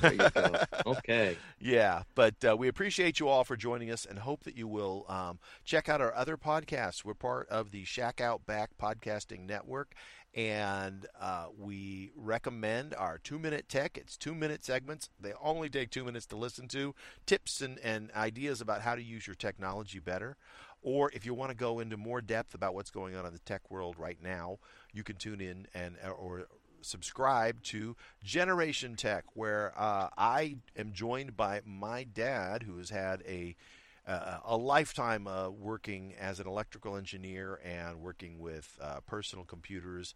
There 0.00 0.12
you 0.12 0.30
go. 0.30 0.56
okay. 0.86 1.36
Yeah, 1.58 2.02
but 2.14 2.34
uh, 2.46 2.56
we 2.56 2.68
appreciate 2.68 3.20
you 3.20 3.28
all 3.28 3.44
for 3.44 3.56
joining 3.56 3.90
us 3.90 4.04
and 4.04 4.18
hope 4.18 4.44
that 4.44 4.56
you 4.56 4.68
will 4.68 5.06
um, 5.08 5.38
check 5.64 5.88
out 5.88 6.00
our 6.00 6.14
other 6.14 6.36
podcasts. 6.36 7.04
We're 7.04 7.14
part 7.14 7.48
of 7.48 7.70
the 7.70 7.84
Shack 7.84 8.20
Out 8.20 8.46
Back 8.46 8.70
Podcasting 8.80 9.46
Network, 9.46 9.94
and 10.34 11.06
uh, 11.20 11.46
we 11.58 12.10
recommend 12.14 12.94
our 12.94 13.18
two 13.18 13.38
minute 13.38 13.68
tech. 13.68 13.96
It's 13.96 14.16
two 14.16 14.34
minute 14.34 14.64
segments, 14.64 15.08
they 15.18 15.32
only 15.42 15.68
take 15.68 15.90
two 15.90 16.04
minutes 16.04 16.26
to 16.26 16.36
listen 16.36 16.68
to. 16.68 16.94
Tips 17.26 17.60
and, 17.60 17.78
and 17.78 18.10
ideas 18.12 18.60
about 18.60 18.82
how 18.82 18.94
to 18.94 19.02
use 19.02 19.26
your 19.26 19.36
technology 19.36 19.98
better. 19.98 20.36
Or 20.82 21.10
if 21.12 21.26
you 21.26 21.34
want 21.34 21.50
to 21.50 21.56
go 21.56 21.80
into 21.80 21.96
more 21.96 22.20
depth 22.20 22.54
about 22.54 22.74
what's 22.74 22.90
going 22.90 23.14
on 23.14 23.26
in 23.26 23.32
the 23.32 23.38
tech 23.40 23.70
world 23.70 23.96
right 23.98 24.18
now, 24.22 24.58
you 24.92 25.02
can 25.02 25.16
tune 25.16 25.40
in 25.40 25.66
and 25.74 25.96
or 26.18 26.46
subscribe 26.82 27.62
to 27.62 27.96
Generation 28.24 28.96
Tech, 28.96 29.24
where 29.34 29.72
uh, 29.76 30.08
I 30.16 30.56
am 30.76 30.92
joined 30.92 31.36
by 31.36 31.60
my 31.66 32.04
dad, 32.04 32.62
who 32.62 32.78
has 32.78 32.90
had 32.90 33.22
a 33.26 33.56
uh, 34.06 34.38
a 34.44 34.56
lifetime 34.56 35.26
uh, 35.26 35.50
working 35.50 36.14
as 36.18 36.40
an 36.40 36.46
electrical 36.46 36.96
engineer 36.96 37.60
and 37.62 38.00
working 38.00 38.38
with 38.40 38.76
uh, 38.80 39.00
personal 39.06 39.44
computers 39.44 40.14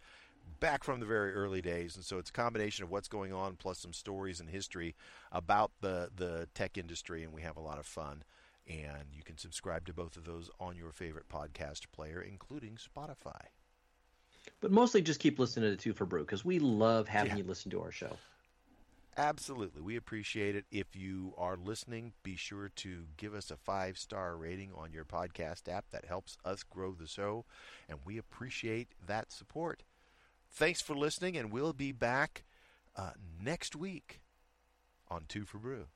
back 0.59 0.83
from 0.83 1.01
the 1.01 1.07
very 1.07 1.33
early 1.35 1.61
days. 1.61 1.95
And 1.95 2.05
so 2.05 2.19
it's 2.19 2.31
a 2.31 2.33
combination 2.33 2.85
of 2.85 2.91
what's 2.91 3.09
going 3.09 3.33
on 3.33 3.57
plus 3.57 3.79
some 3.79 3.93
stories 3.93 4.41
and 4.41 4.49
history 4.49 4.95
about 5.31 5.71
the, 5.81 6.11
the 6.17 6.49
tech 6.55 6.79
industry, 6.79 7.23
and 7.23 7.33
we 7.33 7.43
have 7.43 7.57
a 7.57 7.61
lot 7.61 7.79
of 7.79 7.87
fun. 7.87 8.25
And 8.69 9.09
you 9.13 9.23
can 9.23 9.37
subscribe 9.37 9.85
to 9.87 9.93
both 9.93 10.17
of 10.17 10.25
those 10.25 10.51
on 10.59 10.77
your 10.77 10.91
favorite 10.93 11.29
podcast 11.29 11.83
player, 11.93 12.21
including 12.23 12.77
Spotify. 12.77 13.47
But 14.61 14.71
mostly 14.71 15.03
just 15.03 15.21
keep 15.21 15.39
listening 15.39 15.71
to 15.71 15.77
Two 15.77 15.93
for 15.93 16.07
Brew 16.07 16.23
because 16.23 16.45
we 16.45 16.59
love 16.59 17.07
having 17.09 17.33
Yeah. 17.33 17.39
you 17.39 17.45
listen 17.45 17.71
to 17.73 17.83
our 17.83 17.93
show. 17.93 18.17
Absolutely. 19.17 19.81
We 19.81 19.95
appreciate 19.97 20.57
it. 20.57 20.65
If 20.73 20.97
you 20.97 21.35
are 21.39 21.57
listening, 21.57 22.15
be 22.25 22.35
sure 22.37 22.69
to 22.77 23.05
give 23.17 23.33
us 23.35 23.51
a 23.51 23.57
five 23.57 23.97
star 23.97 24.37
rating 24.37 24.73
on 24.75 24.93
your 24.93 25.05
podcast 25.05 25.69
app. 25.69 25.85
That 25.93 26.05
helps 26.07 26.37
us 26.45 26.63
grow 26.65 26.93
the 26.95 27.07
show, 27.07 27.45
and 27.89 27.99
we 28.05 28.19
appreciate 28.19 28.89
that 29.07 29.31
support. 29.31 29.85
Thanks 30.51 30.81
for 30.81 30.97
listening, 30.97 31.37
and 31.37 31.53
we'll 31.53 31.73
be 31.73 31.93
back 31.93 32.45
uh, 32.97 33.11
next 33.41 33.77
week 33.77 34.21
on 35.09 35.27
Two 35.29 35.45
for 35.45 35.59
Brew. 35.59 35.87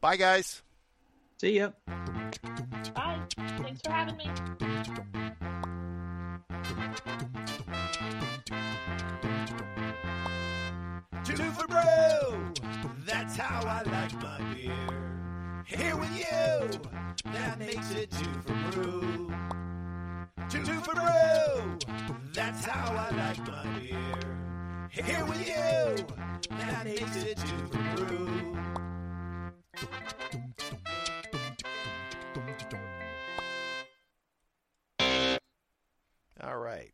Bye, 0.00 0.16
guys. 0.16 0.62
See 1.44 1.58
ya. 1.58 1.68
Bye. 2.94 3.20
Thanks 3.36 3.82
for 3.84 3.90
having 3.90 4.16
me. 4.16 4.30
Two 11.22 11.36
for 11.50 11.66
brew. 11.68 12.54
That's 13.04 13.36
how 13.36 13.60
I 13.60 13.82
like 13.82 14.14
my 14.22 14.54
beer. 14.54 15.64
Here 15.66 15.94
with 15.98 16.16
you. 16.16 16.80
That 17.30 17.58
makes 17.58 17.90
it 17.90 18.10
two 18.10 18.24
for 18.40 18.80
brew. 18.80 19.30
Two 20.48 20.64
for 20.80 20.94
brew. 20.94 21.78
That's 22.32 22.64
how 22.64 22.90
I 22.90 23.14
like 23.14 23.46
my 23.46 23.80
beer. 23.80 24.88
Here 24.88 25.26
with 25.26 25.46
you. 25.46 26.06
That 26.56 26.84
makes 26.86 27.16
it 27.16 27.36
two 27.36 27.66
for 27.66 27.96
brew. 27.96 28.44
All 36.46 36.58
right. 36.58 36.92